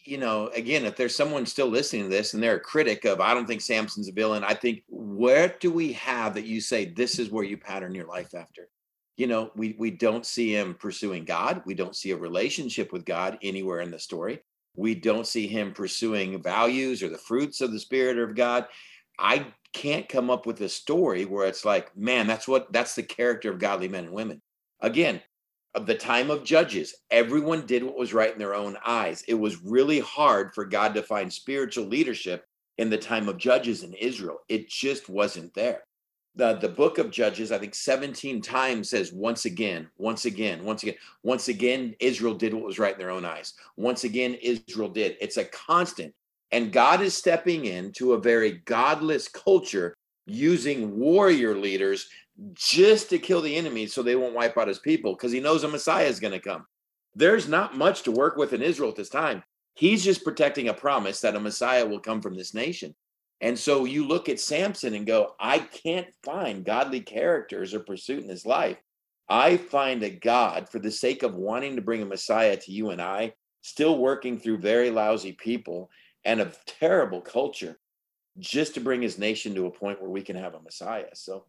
you 0.03 0.17
know, 0.17 0.47
again, 0.49 0.85
if 0.85 0.95
there's 0.95 1.15
someone 1.15 1.45
still 1.45 1.67
listening 1.67 2.03
to 2.03 2.09
this 2.09 2.33
and 2.33 2.41
they're 2.41 2.57
a 2.57 2.59
critic 2.59 3.05
of, 3.05 3.19
I 3.19 3.33
don't 3.33 3.47
think 3.47 3.61
Samson's 3.61 4.09
a 4.09 4.13
villain, 4.13 4.43
I 4.43 4.53
think, 4.53 4.83
where 4.87 5.55
do 5.59 5.71
we 5.71 5.93
have 5.93 6.35
that 6.35 6.45
you 6.45 6.61
say 6.61 6.85
this 6.85 7.17
is 7.17 7.31
where 7.31 7.43
you 7.43 7.57
pattern 7.57 7.95
your 7.95 8.05
life 8.05 8.35
after? 8.35 8.69
You 9.17 9.25
know, 9.25 9.51
we 9.55 9.75
we 9.79 9.91
don't 9.91 10.25
see 10.25 10.55
him 10.55 10.75
pursuing 10.75 11.25
God. 11.25 11.63
We 11.65 11.73
don't 11.73 11.95
see 11.95 12.11
a 12.11 12.17
relationship 12.17 12.93
with 12.93 13.03
God 13.03 13.39
anywhere 13.41 13.81
in 13.81 13.91
the 13.91 13.99
story. 13.99 14.39
We 14.75 14.93
don't 14.93 15.25
see 15.25 15.47
him 15.47 15.73
pursuing 15.73 16.41
values 16.41 17.01
or 17.01 17.09
the 17.09 17.17
fruits 17.17 17.61
of 17.61 17.71
the 17.71 17.79
Spirit 17.79 18.19
or 18.19 18.23
of 18.23 18.35
God. 18.35 18.67
I 19.17 19.47
can't 19.73 20.07
come 20.07 20.29
up 20.29 20.45
with 20.45 20.61
a 20.61 20.69
story 20.69 21.25
where 21.25 21.47
it's 21.47 21.65
like, 21.65 21.95
man, 21.97 22.27
that's 22.27 22.47
what 22.47 22.71
that's 22.71 22.93
the 22.93 23.03
character 23.03 23.51
of 23.51 23.59
godly 23.59 23.87
men 23.87 24.05
and 24.05 24.13
women. 24.13 24.39
Again, 24.81 25.19
of 25.73 25.87
the 25.87 25.95
time 25.95 26.29
of 26.29 26.43
judges, 26.43 26.93
everyone 27.09 27.65
did 27.65 27.83
what 27.83 27.97
was 27.97 28.13
right 28.13 28.31
in 28.31 28.39
their 28.39 28.55
own 28.55 28.77
eyes. 28.85 29.23
It 29.27 29.33
was 29.33 29.63
really 29.63 29.99
hard 29.99 30.53
for 30.53 30.63
God 30.63 30.93
to 30.93 31.01
find 31.01 31.33
spiritual 31.33 31.85
leadership 31.85 32.45
in 32.77 32.91
the 32.91 32.97
time 32.97 33.27
of 33.27 33.37
judges 33.37 33.83
in 33.83 33.93
Israel. 33.93 34.37
It 34.47 34.69
just 34.69 35.09
wasn't 35.09 35.55
there 35.55 35.81
the 36.37 36.53
the 36.53 36.69
book 36.69 36.99
of 36.99 37.11
judges 37.11 37.51
i 37.51 37.57
think 37.57 37.75
17 37.75 38.41
times 38.41 38.89
says 38.89 39.11
once 39.11 39.45
again 39.45 39.89
once 39.97 40.25
again 40.25 40.63
once 40.63 40.83
again 40.83 40.95
once 41.23 41.47
again 41.47 41.95
israel 41.99 42.35
did 42.35 42.53
what 42.53 42.63
was 42.63 42.79
right 42.79 42.93
in 42.93 42.99
their 42.99 43.11
own 43.11 43.25
eyes. 43.25 43.53
Once 43.75 44.03
again 44.03 44.35
israel 44.35 44.89
did. 44.89 45.17
It's 45.19 45.37
a 45.37 45.45
constant. 45.45 46.13
And 46.51 46.71
god 46.71 47.01
is 47.01 47.17
stepping 47.17 47.65
into 47.65 48.13
a 48.13 48.21
very 48.21 48.61
godless 48.65 49.27
culture 49.27 49.97
using 50.25 50.97
warrior 50.97 51.55
leaders 51.55 52.07
just 52.53 53.09
to 53.09 53.17
kill 53.17 53.41
the 53.41 53.55
enemy 53.55 53.87
so 53.87 54.03
they 54.03 54.15
won't 54.15 54.35
wipe 54.35 54.57
out 54.57 54.67
his 54.67 54.79
people 54.79 55.13
because 55.13 55.31
he 55.31 55.39
knows 55.39 55.63
a 55.63 55.67
messiah 55.67 56.05
is 56.05 56.19
going 56.19 56.33
to 56.33 56.39
come. 56.39 56.65
There's 57.15 57.49
not 57.49 57.75
much 57.75 58.03
to 58.03 58.11
work 58.11 58.37
with 58.37 58.53
in 58.53 58.61
israel 58.61 58.89
at 58.89 58.95
this 58.95 59.09
time. 59.09 59.43
He's 59.73 60.03
just 60.03 60.23
protecting 60.23 60.69
a 60.69 60.73
promise 60.73 61.19
that 61.21 61.35
a 61.35 61.39
messiah 61.39 61.85
will 61.85 61.99
come 61.99 62.21
from 62.21 62.35
this 62.35 62.53
nation 62.53 62.93
and 63.39 63.57
so 63.57 63.85
you 63.85 64.07
look 64.07 64.29
at 64.29 64.39
Samson 64.39 64.95
and 64.95 65.05
go, 65.05 65.35
I 65.39 65.59
can't 65.59 66.07
find 66.23 66.65
godly 66.65 67.01
characters 67.01 67.73
or 67.73 67.79
pursuit 67.79 68.23
in 68.23 68.29
his 68.29 68.45
life. 68.45 68.77
I 69.29 69.57
find 69.57 70.01
a 70.03 70.09
God 70.09 70.69
for 70.69 70.79
the 70.79 70.91
sake 70.91 71.21
of 71.21 71.35
wanting 71.35 71.75
to 71.75 71.81
bring 71.81 72.01
a 72.01 72.05
Messiah 72.05 72.57
to 72.57 72.71
you 72.71 72.89
and 72.89 73.01
I, 73.01 73.33
still 73.61 73.97
working 73.99 74.39
through 74.39 74.59
very 74.59 74.89
lousy 74.89 75.33
people 75.33 75.89
and 76.25 76.41
a 76.41 76.51
terrible 76.65 77.21
culture 77.21 77.77
just 78.39 78.73
to 78.73 78.79
bring 78.79 79.01
his 79.01 79.17
nation 79.17 79.53
to 79.55 79.65
a 79.65 79.71
point 79.71 80.01
where 80.01 80.09
we 80.09 80.21
can 80.21 80.35
have 80.35 80.55
a 80.55 80.61
Messiah. 80.61 81.13
So, 81.13 81.45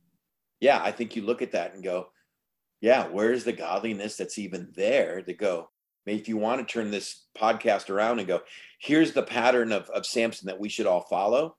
yeah, 0.61 0.81
I 0.83 0.91
think 0.91 1.17
you 1.17 1.23
look 1.23 1.41
at 1.41 1.53
that 1.53 1.75
and 1.75 1.85
go, 1.85 2.09
yeah, 2.81 3.07
where's 3.07 3.45
the 3.45 3.53
godliness 3.53 4.17
that's 4.17 4.39
even 4.39 4.73
there 4.75 5.23
to 5.23 5.33
go? 5.33 5.71
If 6.07 6.29
you 6.29 6.37
want 6.37 6.67
to 6.67 6.73
turn 6.73 6.91
this 6.91 7.27
podcast 7.37 7.91
around 7.91 8.19
and 8.19 8.29
go, 8.29 8.41
here's 8.79 9.13
the 9.13 9.23
pattern 9.23 9.73
of, 9.73 9.89
of 9.91 10.07
Samson 10.07 10.47
that 10.47 10.61
we 10.61 10.69
should 10.69 10.87
all 10.87 11.03
follow 11.03 11.57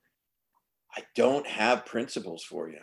I 0.95 1.03
don't 1.15 1.47
have 1.47 1.85
principles 1.85 2.43
for 2.43 2.69
you. 2.69 2.79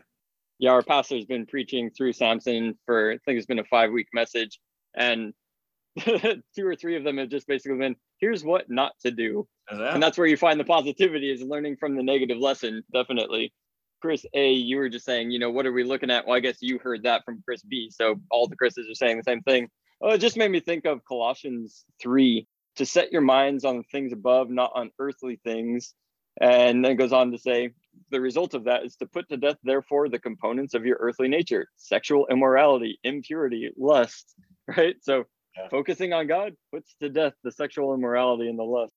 Yeah, 0.59 0.71
our 0.71 0.83
pastor's 0.83 1.27
been 1.27 1.47
preaching 1.47 1.91
through 1.91 2.15
Samson 2.15 2.79
for 2.87 3.13
I 3.13 3.19
think 3.25 3.37
it's 3.37 3.47
been 3.47 3.59
a 3.59 3.65
five 3.65 3.91
week 3.91 4.09
message, 4.15 4.59
and 4.97 5.35
two 5.99 6.67
or 6.67 6.77
three 6.77 6.97
of 6.97 7.05
them 7.05 7.19
have 7.19 7.29
just 7.29 7.47
basically 7.47 7.79
been 7.79 7.97
here's 8.21 8.45
what 8.45 8.71
not 8.71 8.93
to 9.05 9.11
do, 9.11 9.47
and 9.69 10.03
that's 10.03 10.17
where 10.17 10.27
you 10.27 10.37
find 10.37 10.59
the 10.59 10.65
positivity 10.65 11.31
is 11.31 11.43
learning 11.43 11.77
from 11.77 11.97
the 11.97 12.03
negative 12.03 12.39
lesson. 12.39 12.83
Definitely. 12.93 13.53
Chris 14.01 14.25
A, 14.35 14.53
you 14.53 14.77
were 14.77 14.89
just 14.89 15.05
saying, 15.05 15.31
you 15.31 15.39
know, 15.39 15.51
what 15.51 15.67
are 15.67 15.73
we 15.73 15.83
looking 15.83 16.11
at? 16.11 16.27
Well, 16.27 16.37
I 16.37 16.41
guess 16.41 16.59
you 16.61 16.79
heard 16.79 17.03
that 17.05 17.25
from 17.25 17.43
Chris 17.45 17.63
B. 17.63 17.91
So 17.91 18.21
all 18.31 18.47
the 18.47 18.57
Chris's 18.57 18.89
are 18.91 18.95
saying 18.95 19.17
the 19.17 19.23
same 19.23 19.43
thing. 19.43 19.69
Oh, 20.03 20.11
it 20.11 20.19
just 20.19 20.37
made 20.37 20.51
me 20.51 20.61
think 20.61 20.85
of 20.85 21.05
Colossians 21.05 21.85
3 22.03 22.47
to 22.77 22.87
set 22.87 23.11
your 23.11 23.23
minds 23.23 23.65
on 23.65 23.83
things 23.85 24.13
above, 24.13 24.51
not 24.51 24.71
on 24.75 24.91
earthly 24.99 25.41
things. 25.43 25.95
And 26.41 26.85
then 26.85 26.97
goes 26.97 27.13
on 27.15 27.33
to 27.33 27.39
say, 27.39 27.71
the 28.11 28.20
result 28.20 28.55
of 28.55 28.64
that 28.64 28.84
is 28.84 28.97
to 28.97 29.07
put 29.07 29.28
to 29.28 29.36
death, 29.36 29.57
therefore, 29.62 30.09
the 30.09 30.18
components 30.18 30.74
of 30.74 30.84
your 30.84 30.97
earthly 31.01 31.28
nature 31.28 31.68
sexual 31.76 32.26
immorality, 32.30 32.99
impurity, 33.05 33.70
lust, 33.76 34.34
right? 34.76 34.97
So 35.03 35.24
yeah. 35.57 35.68
focusing 35.68 36.12
on 36.12 36.26
God 36.26 36.55
puts 36.72 36.94
to 37.01 37.09
death 37.09 37.34
the 37.42 37.53
sexual 37.53 37.94
immorality 37.94 38.49
and 38.49 38.59
the 38.59 38.64
lust. 38.64 38.92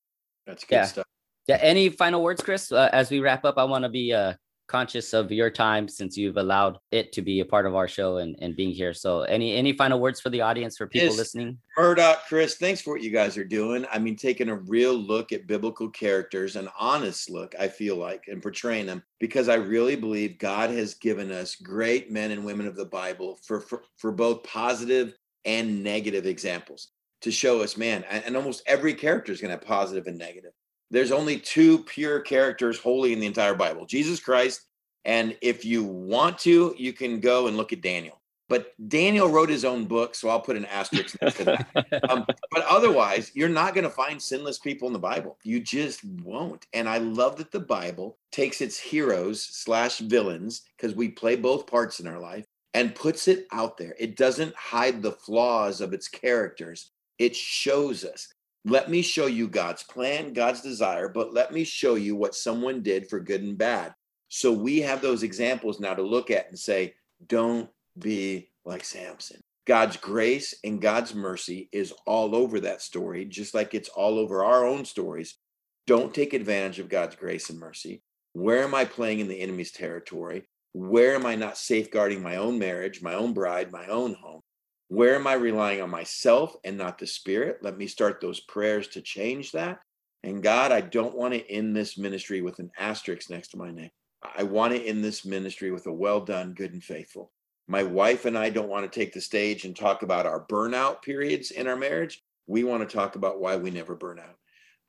That's 0.46 0.64
good 0.64 0.76
yeah. 0.76 0.86
stuff. 0.86 1.06
Yeah. 1.48 1.58
Any 1.62 1.90
final 1.90 2.22
words, 2.22 2.42
Chris? 2.42 2.72
Uh, 2.72 2.90
as 2.92 3.10
we 3.10 3.20
wrap 3.20 3.46
up, 3.46 3.58
I 3.58 3.64
want 3.64 3.84
to 3.84 3.90
be 3.90 4.14
uh, 4.14 4.34
conscious 4.70 5.14
of 5.14 5.32
your 5.32 5.50
time 5.50 5.88
since 5.88 6.16
you've 6.16 6.38
allowed 6.38 6.78
it 6.92 7.12
to 7.14 7.22
be 7.22 7.42
a 7.42 7.46
part 7.46 7.66
of 7.66 7.76
our 7.76 7.88
show 7.88 8.18
and, 8.18 8.38
and 8.40 8.56
being 8.56 8.72
here. 8.72 8.94
So 8.94 9.22
any 9.24 9.56
any 9.56 9.74
final 9.74 10.00
words 10.00 10.22
for 10.22 10.30
the 10.30 10.42
audience 10.42 10.78
for 10.78 10.88
people 10.88 11.16
listening? 11.16 11.58
Murdoch, 11.78 12.22
Chris, 12.28 12.56
thanks 12.56 12.82
for 12.82 12.94
what 12.94 13.02
you 13.02 13.10
guys 13.10 13.38
are 13.38 13.44
doing. 13.44 13.86
I 13.92 14.00
mean, 14.00 14.16
taking 14.16 14.50
a 14.50 14.56
real 14.56 14.94
look 14.94 15.32
at 15.32 15.48
biblical 15.48 15.90
characters, 15.90 16.56
an 16.56 16.70
honest 16.80 17.30
look, 17.30 17.56
I 17.60 17.68
feel 17.68 17.98
like, 17.98 18.26
and 18.28 18.42
portraying 18.42 18.86
them 18.86 19.04
because 19.20 19.50
I 19.50 19.56
really 19.56 19.96
believe 19.96 20.38
God 20.38 20.70
has 20.70 20.94
given 20.94 21.32
us 21.32 21.56
great 21.56 22.12
men 22.12 22.32
and 22.32 22.46
women 22.46 22.68
of 22.68 22.76
the 22.76 22.86
Bible 22.86 23.40
for 23.44 23.60
for, 23.60 23.84
for 23.98 24.12
both 24.12 24.44
positive 24.44 25.14
and 25.46 25.84
negative 25.84 26.26
examples 26.26 26.90
to 27.22 27.32
show 27.32 27.62
us, 27.62 27.76
man, 27.76 28.04
and 28.04 28.38
almost 28.38 28.64
every 28.66 28.94
character 28.94 29.32
is 29.32 29.42
going 29.42 29.50
to 29.50 29.58
have 29.58 29.66
positive 29.66 30.08
and 30.08 30.18
negative 30.18 30.52
there's 30.92 31.12
only 31.12 31.38
two 31.38 31.80
pure 31.80 32.20
characters 32.20 32.80
holy 32.80 33.14
in 33.14 33.20
the 33.20 33.28
entire 33.28 33.56
Bible 33.56 33.86
Jesus 33.86 34.20
Christ. 34.20 34.62
And 35.06 35.38
if 35.42 35.64
you 35.64 35.84
want 35.84 36.38
to, 36.40 36.76
you 36.78 36.94
can 36.94 37.20
go 37.20 37.48
and 37.48 37.58
look 37.58 37.72
at 37.74 37.82
Daniel. 37.82 38.20
But 38.50 38.74
Daniel 38.90 39.30
wrote 39.30 39.50
his 39.50 39.64
own 39.64 39.86
book, 39.86 40.16
so 40.16 40.28
I'll 40.28 40.42
put 40.42 40.58
an 40.58 40.66
asterisk 40.66 41.22
next 41.22 41.38
to 41.38 41.44
that. 41.46 41.68
Um, 42.10 42.26
but 42.52 42.66
otherwise, 42.68 43.32
you're 43.36 43.48
not 43.48 43.76
going 43.76 43.84
to 43.84 43.90
find 43.90 44.20
sinless 44.20 44.58
people 44.58 44.88
in 44.88 44.94
the 44.94 45.00
Bible. 45.00 45.38
You 45.44 45.60
just 45.60 46.04
won't. 46.04 46.66
And 46.74 46.90
I 46.90 46.98
love 46.98 47.36
that 47.38 47.52
the 47.52 47.60
Bible 47.60 48.18
takes 48.32 48.62
its 48.62 48.80
heroes 48.80 49.44
slash 49.44 50.00
villains, 50.00 50.64
because 50.76 50.96
we 50.96 51.10
play 51.10 51.36
both 51.36 51.68
parts 51.68 52.00
in 52.00 52.08
our 52.08 52.20
life, 52.20 52.48
and 52.74 52.96
puts 52.96 53.28
it 53.28 53.46
out 53.52 53.78
there. 53.78 53.96
It 54.00 54.16
doesn't 54.16 54.56
hide 54.56 55.04
the 55.04 55.12
flaws 55.12 55.82
of 55.82 55.94
its 55.94 56.08
characters. 56.08 56.92
It 57.20 57.36
shows 57.36 58.04
us 58.04 58.34
let 58.70 58.90
me 58.90 59.02
show 59.02 59.26
you 59.28 59.48
God's 59.48 59.84
plan, 59.84 60.34
God's 60.34 60.62
desire, 60.62 61.10
but 61.10 61.34
let 61.34 61.54
me 61.54 61.64
show 61.64 61.96
you 61.96 62.16
what 62.16 62.36
someone 62.36 62.82
did 62.82 63.10
for 63.10 63.20
good 63.20 63.42
and 63.42 63.58
bad. 63.58 63.94
So 64.28 64.52
we 64.52 64.82
have 64.82 65.02
those 65.02 65.24
examples 65.24 65.80
now 65.80 65.94
to 65.94 66.04
look 66.04 66.32
at 66.32 66.48
and 66.50 66.58
say, 66.58 66.94
don't 67.28 67.70
be 67.98 68.50
like 68.66 68.84
Samson. 68.84 69.42
God's 69.66 69.98
grace 69.98 70.56
and 70.64 70.82
God's 70.82 71.14
mercy 71.14 71.70
is 71.72 71.94
all 72.06 72.36
over 72.36 72.60
that 72.62 72.82
story, 72.82 73.26
just 73.26 73.54
like 73.54 73.74
it's 73.74 73.90
all 73.90 74.18
over 74.18 74.44
our 74.44 74.66
own 74.66 74.86
stories. 74.86 75.38
Don't 75.86 76.14
take 76.14 76.34
advantage 76.34 76.80
of 76.80 76.90
God's 76.90 77.16
grace 77.16 77.50
and 77.50 77.60
mercy. 77.60 78.02
Where 78.34 78.64
am 78.64 78.74
I 78.74 78.86
playing 78.86 79.20
in 79.20 79.28
the 79.28 79.40
enemy's 79.40 79.72
territory? 79.72 80.48
Where 80.74 81.16
am 81.16 81.26
I 81.26 81.36
not 81.36 81.58
safeguarding 81.58 82.22
my 82.22 82.38
own 82.38 82.60
marriage, 82.60 83.02
my 83.02 83.16
own 83.16 83.34
bride, 83.34 83.72
my 83.72 83.88
own 83.88 84.14
home? 84.14 84.42
Where 84.90 85.16
am 85.16 85.28
I 85.28 85.34
relying 85.34 85.82
on 85.82 85.92
myself 85.92 86.56
and 86.64 86.76
not 86.76 86.98
the 86.98 87.06
Spirit? 87.06 87.60
Let 87.62 87.78
me 87.78 87.86
start 87.86 88.20
those 88.20 88.40
prayers 88.40 88.88
to 88.90 89.02
change 89.02 89.52
that. 89.52 89.80
And 90.24 90.42
God, 90.42 90.72
I 90.72 90.82
don't 90.82 91.16
want 91.16 91.36
to 91.36 91.52
end 91.52 91.76
this 91.76 91.96
ministry 91.96 92.42
with 92.42 92.58
an 92.58 92.72
asterisk 92.78 93.30
next 93.30 93.50
to 93.50 93.58
my 93.58 93.70
name. 93.70 93.92
I 94.36 94.44
want 94.44 94.74
to 94.74 94.84
end 94.84 95.04
this 95.04 95.24
ministry 95.24 95.72
with 95.72 95.86
a 95.86 95.94
well 95.94 96.20
done, 96.20 96.56
good 96.56 96.74
and 96.74 96.84
faithful. 96.84 97.32
My 97.68 97.84
wife 97.84 98.26
and 98.26 98.36
I 98.36 98.50
don't 98.50 98.68
want 98.68 98.92
to 98.92 99.00
take 99.00 99.14
the 99.14 99.22
stage 99.22 99.64
and 99.64 99.76
talk 99.76 100.02
about 100.02 100.26
our 100.26 100.44
burnout 100.48 101.04
periods 101.04 101.52
in 101.52 101.68
our 101.68 101.78
marriage. 101.78 102.24
We 102.48 102.64
want 102.64 102.88
to 102.88 102.98
talk 102.98 103.16
about 103.16 103.40
why 103.40 103.58
we 103.58 103.70
never 103.70 103.96
burn 103.96 104.18
out. 104.18 104.38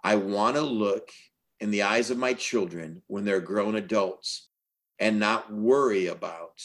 I 0.03 0.17
want 0.17 0.57
to 0.57 0.63
look 0.63 1.11
in 1.61 1.71
the 1.71 1.83
eyes 1.83 2.11
of 2.11 2.17
my 2.17 2.33
children 2.33 3.03
when 3.07 3.27
they're 3.27 3.41
grown 3.41 3.75
adults 3.77 4.49
and 4.99 5.21
not 5.21 5.53
worry 5.53 6.07
about 6.07 6.63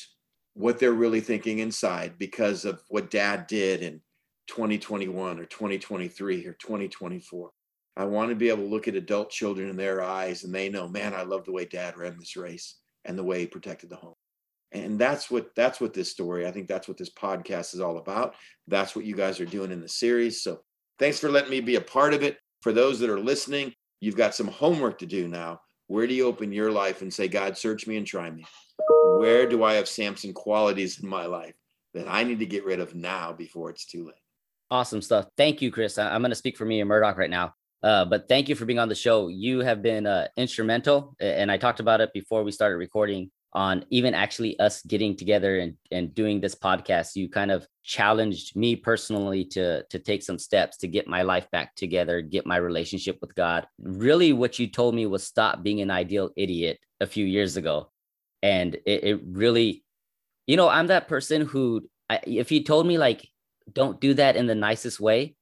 what 0.56 0.80
they're 0.80 0.94
really 0.94 1.22
thinking 1.22 1.60
inside 1.60 2.18
because 2.18 2.66
of 2.66 2.82
what 2.90 3.12
dad 3.12 3.48
did 3.48 3.82
in 3.82 4.02
2021 4.48 5.40
or 5.40 5.46
2023 5.46 6.48
or 6.48 6.54
2024. 6.54 7.52
I 7.98 8.06
want 8.06 8.30
to 8.30 8.36
be 8.36 8.50
able 8.50 8.64
to 8.64 8.70
look 8.70 8.88
at 8.88 8.96
adult 8.96 9.30
children 9.30 9.70
in 9.70 9.78
their 9.78 10.04
eyes 10.04 10.44
and 10.44 10.54
they 10.54 10.68
know, 10.68 10.88
man, 10.88 11.14
I 11.14 11.24
love 11.24 11.46
the 11.46 11.52
way 11.52 11.66
dad 11.66 11.98
ran 11.98 12.18
this 12.18 12.36
race 12.36 12.76
and 13.06 13.18
the 13.18 13.24
way 13.24 13.42
he 13.42 13.48
protected 13.48 13.90
the 13.90 13.96
home. 13.96 14.16
And 14.72 15.00
that's 15.00 15.32
what 15.32 15.56
that's 15.56 15.80
what 15.80 15.94
this 15.94 16.12
story, 16.12 16.46
I 16.46 16.52
think 16.52 16.68
that's 16.68 16.88
what 16.88 16.98
this 16.98 17.14
podcast 17.14 17.74
is 17.74 17.80
all 17.80 17.98
about. 17.98 18.36
That's 18.68 18.96
what 18.96 19.06
you 19.06 19.16
guys 19.16 19.40
are 19.40 19.46
doing 19.46 19.72
in 19.72 19.80
the 19.80 19.88
series. 19.88 20.44
So 20.44 20.62
Thanks 20.98 21.20
for 21.20 21.30
letting 21.30 21.52
me 21.52 21.60
be 21.60 21.76
a 21.76 21.82
part 21.82 22.14
of 22.14 22.24
it. 22.24 22.38
For 22.62 22.72
those 22.72 23.00
that 23.00 23.10
are 23.10 23.20
listening, 23.20 23.74
you've 24.00 24.16
got 24.16 24.34
some 24.34 24.48
homework 24.48 25.00
to 25.00 25.06
do 25.06 25.28
now. 25.28 25.60
Where 25.88 26.08
do 26.08 26.14
you 26.14 26.26
open 26.26 26.52
your 26.52 26.72
life 26.72 27.02
and 27.02 27.14
say, 27.14 27.28
God, 27.28 27.58
search 27.58 27.86
me 27.86 27.98
and 27.98 28.08
try 28.08 28.32
me? 28.32 28.46
Where 29.18 29.48
do 29.48 29.64
I 29.64 29.76
have 29.76 29.88
Samson 29.88 30.34
qualities 30.34 31.00
in 31.02 31.10
my 31.10 31.26
life 31.26 31.56
that 31.94 32.08
I 32.08 32.24
need 32.24 32.40
to 32.40 32.46
get 32.46 32.66
rid 32.66 32.80
of 32.80 32.96
now 32.96 33.34
before 33.34 33.70
it's 33.70 33.86
too 33.86 34.06
late? 34.06 34.16
Awesome 34.70 35.02
stuff. 35.02 35.28
Thank 35.38 35.62
you, 35.62 35.72
Chris. 35.72 35.98
I'm 35.98 36.22
going 36.22 36.32
to 36.32 36.36
speak 36.36 36.58
for 36.58 36.66
me 36.66 36.82
and 36.82 36.90
Murdoch 36.90 37.18
right 37.18 37.30
now. 37.30 37.54
Uh, 37.82 38.04
but 38.04 38.28
thank 38.28 38.50
you 38.50 38.56
for 38.56 38.66
being 38.66 38.80
on 38.80 38.90
the 38.90 38.96
show. 38.96 39.28
You 39.28 39.60
have 39.60 39.82
been 39.82 40.08
uh, 40.08 40.28
instrumental, 40.38 41.16
and 41.20 41.52
I 41.52 41.58
talked 41.58 41.80
about 41.80 42.02
it 42.02 42.12
before 42.14 42.44
we 42.44 42.52
started 42.52 42.78
recording 42.78 43.32
on 43.56 43.86
even 43.90 44.14
actually 44.14 44.60
us 44.60 44.82
getting 44.82 45.16
together 45.16 45.60
and, 45.60 45.76
and 45.90 46.14
doing 46.14 46.42
this 46.42 46.54
podcast 46.54 47.16
you 47.16 47.30
kind 47.30 47.52
of 47.52 47.66
challenged 47.84 48.56
me 48.56 48.76
personally 48.76 49.46
to 49.46 49.82
to 49.86 49.98
take 49.98 50.22
some 50.22 50.38
steps 50.38 50.76
to 50.76 50.88
get 50.88 51.08
my 51.08 51.22
life 51.22 51.50
back 51.52 51.74
together 51.76 52.22
get 52.22 52.46
my 52.46 52.58
relationship 52.58 53.18
with 53.22 53.34
god 53.34 53.66
really 53.80 54.34
what 54.34 54.60
you 54.60 54.68
told 54.68 54.94
me 54.94 55.06
was 55.06 55.24
stop 55.24 55.64
being 55.64 55.80
an 55.80 55.90
ideal 55.90 56.30
idiot 56.36 56.78
a 57.00 57.08
few 57.08 57.26
years 57.26 57.56
ago 57.56 57.90
and 58.46 58.76
it, 58.86 59.04
it 59.04 59.22
really 59.26 59.84
you 60.48 60.56
know 60.58 60.70
i'm 60.70 60.88
that 60.88 61.08
person 61.08 61.42
who 61.42 61.82
I, 62.10 62.20
if 62.24 62.52
you 62.52 62.64
told 62.64 62.86
me 62.86 62.98
like 62.98 63.28
don't 63.72 64.00
do 64.00 64.14
that 64.14 64.36
in 64.36 64.46
the 64.48 64.56
nicest 64.56 65.00
way 65.00 65.36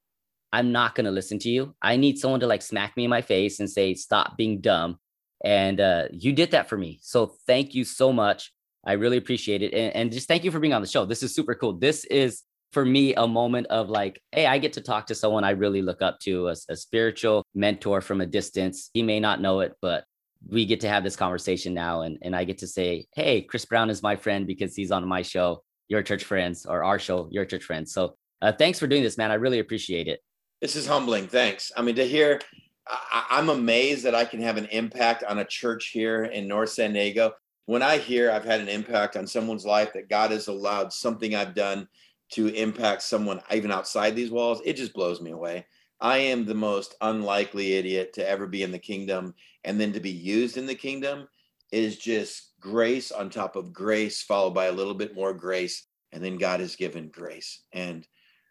i'm 0.52 0.72
not 0.72 0.94
going 0.94 1.04
to 1.04 1.10
listen 1.10 1.38
to 1.40 1.50
you 1.50 1.74
i 1.82 1.96
need 1.96 2.18
someone 2.18 2.40
to 2.40 2.46
like 2.46 2.62
smack 2.62 2.96
me 2.96 3.04
in 3.04 3.10
my 3.10 3.22
face 3.22 3.60
and 3.60 3.70
say 3.70 3.94
stop 3.94 4.36
being 4.36 4.60
dumb 4.60 4.98
and 5.44 5.78
uh, 5.78 6.04
you 6.10 6.32
did 6.32 6.52
that 6.52 6.68
for 6.68 6.78
me. 6.78 6.98
So 7.02 7.34
thank 7.46 7.74
you 7.74 7.84
so 7.84 8.12
much. 8.12 8.50
I 8.84 8.92
really 8.92 9.18
appreciate 9.18 9.62
it. 9.62 9.74
And, 9.74 9.94
and 9.94 10.12
just 10.12 10.26
thank 10.26 10.42
you 10.42 10.50
for 10.50 10.58
being 10.58 10.72
on 10.72 10.80
the 10.80 10.88
show. 10.88 11.04
This 11.04 11.22
is 11.22 11.34
super 11.34 11.54
cool. 11.54 11.74
This 11.74 12.04
is 12.06 12.42
for 12.72 12.84
me 12.84 13.14
a 13.14 13.28
moment 13.28 13.66
of 13.68 13.90
like, 13.90 14.20
hey, 14.32 14.46
I 14.46 14.58
get 14.58 14.72
to 14.72 14.80
talk 14.80 15.06
to 15.06 15.14
someone 15.14 15.44
I 15.44 15.50
really 15.50 15.82
look 15.82 16.02
up 16.02 16.18
to, 16.20 16.48
a, 16.48 16.54
a 16.70 16.76
spiritual 16.76 17.44
mentor 17.54 18.00
from 18.00 18.22
a 18.22 18.26
distance. 18.26 18.90
He 18.94 19.02
may 19.02 19.20
not 19.20 19.40
know 19.40 19.60
it, 19.60 19.74
but 19.80 20.04
we 20.48 20.66
get 20.66 20.80
to 20.80 20.88
have 20.88 21.04
this 21.04 21.16
conversation 21.16 21.74
now. 21.74 22.02
And, 22.02 22.18
and 22.22 22.34
I 22.34 22.44
get 22.44 22.58
to 22.58 22.66
say, 22.66 23.06
hey, 23.14 23.42
Chris 23.42 23.64
Brown 23.64 23.90
is 23.90 24.02
my 24.02 24.16
friend 24.16 24.46
because 24.46 24.74
he's 24.74 24.90
on 24.90 25.06
my 25.06 25.22
show, 25.22 25.62
Your 25.88 26.02
Church 26.02 26.24
Friends, 26.24 26.66
or 26.66 26.84
our 26.84 26.98
show, 26.98 27.28
Your 27.30 27.44
Church 27.44 27.64
Friends. 27.64 27.92
So 27.92 28.16
uh, 28.42 28.52
thanks 28.52 28.78
for 28.78 28.86
doing 28.86 29.02
this, 29.02 29.16
man. 29.16 29.30
I 29.30 29.34
really 29.34 29.58
appreciate 29.58 30.08
it. 30.08 30.20
This 30.60 30.76
is 30.76 30.86
humbling. 30.86 31.28
Thanks. 31.28 31.72
I 31.76 31.82
mean, 31.82 31.94
to 31.96 32.06
hear 32.06 32.40
I, 32.86 33.38
am 33.38 33.48
amazed 33.48 34.04
that 34.04 34.14
I 34.14 34.24
can 34.24 34.40
have 34.42 34.56
an 34.56 34.66
impact 34.66 35.24
on 35.24 35.38
a 35.38 35.44
church 35.44 35.88
here 35.88 36.24
in 36.24 36.46
North 36.46 36.70
San 36.70 36.92
Diego. 36.92 37.32
When 37.66 37.82
I 37.82 37.96
hear 37.98 38.30
I've 38.30 38.44
had 38.44 38.60
an 38.60 38.68
impact 38.68 39.16
on 39.16 39.26
someone's 39.26 39.64
life, 39.64 39.92
that 39.94 40.10
God 40.10 40.30
has 40.30 40.48
allowed 40.48 40.92
something 40.92 41.34
I've 41.34 41.54
done 41.54 41.88
to 42.32 42.48
impact 42.48 43.02
someone 43.02 43.40
even 43.52 43.72
outside 43.72 44.14
these 44.14 44.30
walls, 44.30 44.60
it 44.64 44.74
just 44.74 44.92
blows 44.92 45.20
me 45.20 45.30
away. 45.30 45.66
I 46.00 46.18
am 46.18 46.44
the 46.44 46.54
most 46.54 46.96
unlikely 47.00 47.74
idiot 47.74 48.12
to 48.14 48.28
ever 48.28 48.46
be 48.46 48.62
in 48.62 48.72
the 48.72 48.78
kingdom. 48.78 49.34
And 49.64 49.80
then 49.80 49.92
to 49.92 50.00
be 50.00 50.10
used 50.10 50.56
in 50.56 50.66
the 50.66 50.74
kingdom 50.74 51.28
is 51.72 51.96
just 51.98 52.52
grace 52.60 53.10
on 53.10 53.30
top 53.30 53.56
of 53.56 53.72
grace, 53.72 54.22
followed 54.22 54.54
by 54.54 54.66
a 54.66 54.72
little 54.72 54.94
bit 54.94 55.14
more 55.14 55.32
grace. 55.32 55.86
And 56.12 56.22
then 56.22 56.38
God 56.38 56.60
has 56.60 56.76
given 56.76 57.08
grace. 57.08 57.62
And 57.72 58.06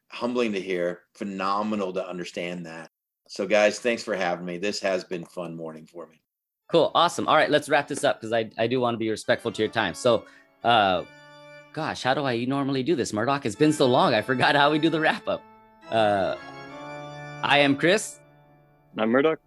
humbling 0.10 0.54
to 0.54 0.62
hear, 0.62 1.02
phenomenal 1.16 1.94
to 1.94 2.08
understand 2.08 2.66
that. 2.66 2.90
So, 3.28 3.48
guys, 3.48 3.80
thanks 3.80 4.04
for 4.04 4.16
having 4.16 4.46
me. 4.46 4.58
This 4.58 4.80
has 4.82 5.04
been 5.04 5.26
fun 5.26 5.56
morning 5.56 5.86
for 5.86 6.08
me. 6.08 6.22
Cool. 6.72 6.92
Awesome. 6.94 7.28
All 7.28 7.36
right, 7.36 7.50
let's 7.50 7.70
wrap 7.70 7.88
this 7.88 8.04
up 8.04 8.20
because 8.20 8.34
I, 8.34 8.50
I 8.58 8.68
do 8.68 8.80
want 8.80 8.96
to 8.96 9.00
be 9.00 9.10
respectful 9.10 9.52
to 9.52 9.62
your 9.62 9.72
time. 9.72 9.94
So, 9.94 10.26
uh, 10.64 11.04
gosh, 11.72 12.04
how 12.04 12.14
do 12.14 12.26
I 12.26 12.46
normally 12.46 12.84
do 12.84 12.96
this? 12.96 13.14
Murdoch, 13.14 13.46
it's 13.46 13.56
been 13.56 13.74
so 13.74 13.86
long. 13.86 14.14
I 14.14 14.22
forgot 14.22 14.56
how 14.56 14.72
we 14.72 14.80
do 14.80 14.90
the 14.90 15.00
wrap 15.00 15.28
up. 15.28 15.42
Uh, 15.90 16.36
I 17.44 17.60
am 17.60 17.76
Chris. 17.76 18.20
I'm 18.98 19.10
Murdoch. 19.10 19.40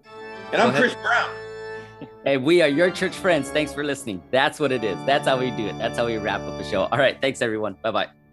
And 0.53 0.63
I'm 0.63 0.75
Chris 0.75 0.95
Brown. 0.95 1.46
Hey, 2.27 2.37
we 2.37 2.61
are 2.61 2.69
your 2.69 2.91
church 2.91 3.15
friends. 3.15 3.49
Thanks 3.51 3.73
for 3.73 3.85
listening. 3.85 4.21
That's 4.31 4.61
what 4.61 4.73
it 4.73 4.85
is. 4.85 4.99
That's 5.07 5.27
how 5.27 5.39
we 5.39 5.51
do 5.53 5.67
it. 5.69 5.79
That's 5.79 5.97
how 5.97 6.07
we 6.07 6.19
wrap 6.19 6.41
up 6.41 6.59
the 6.59 6.65
show. 6.65 6.83
All 6.83 6.99
right. 6.99 7.19
Thanks, 7.21 7.41
everyone. 7.41 7.77
Bye 7.83 7.93
bye. 7.93 8.26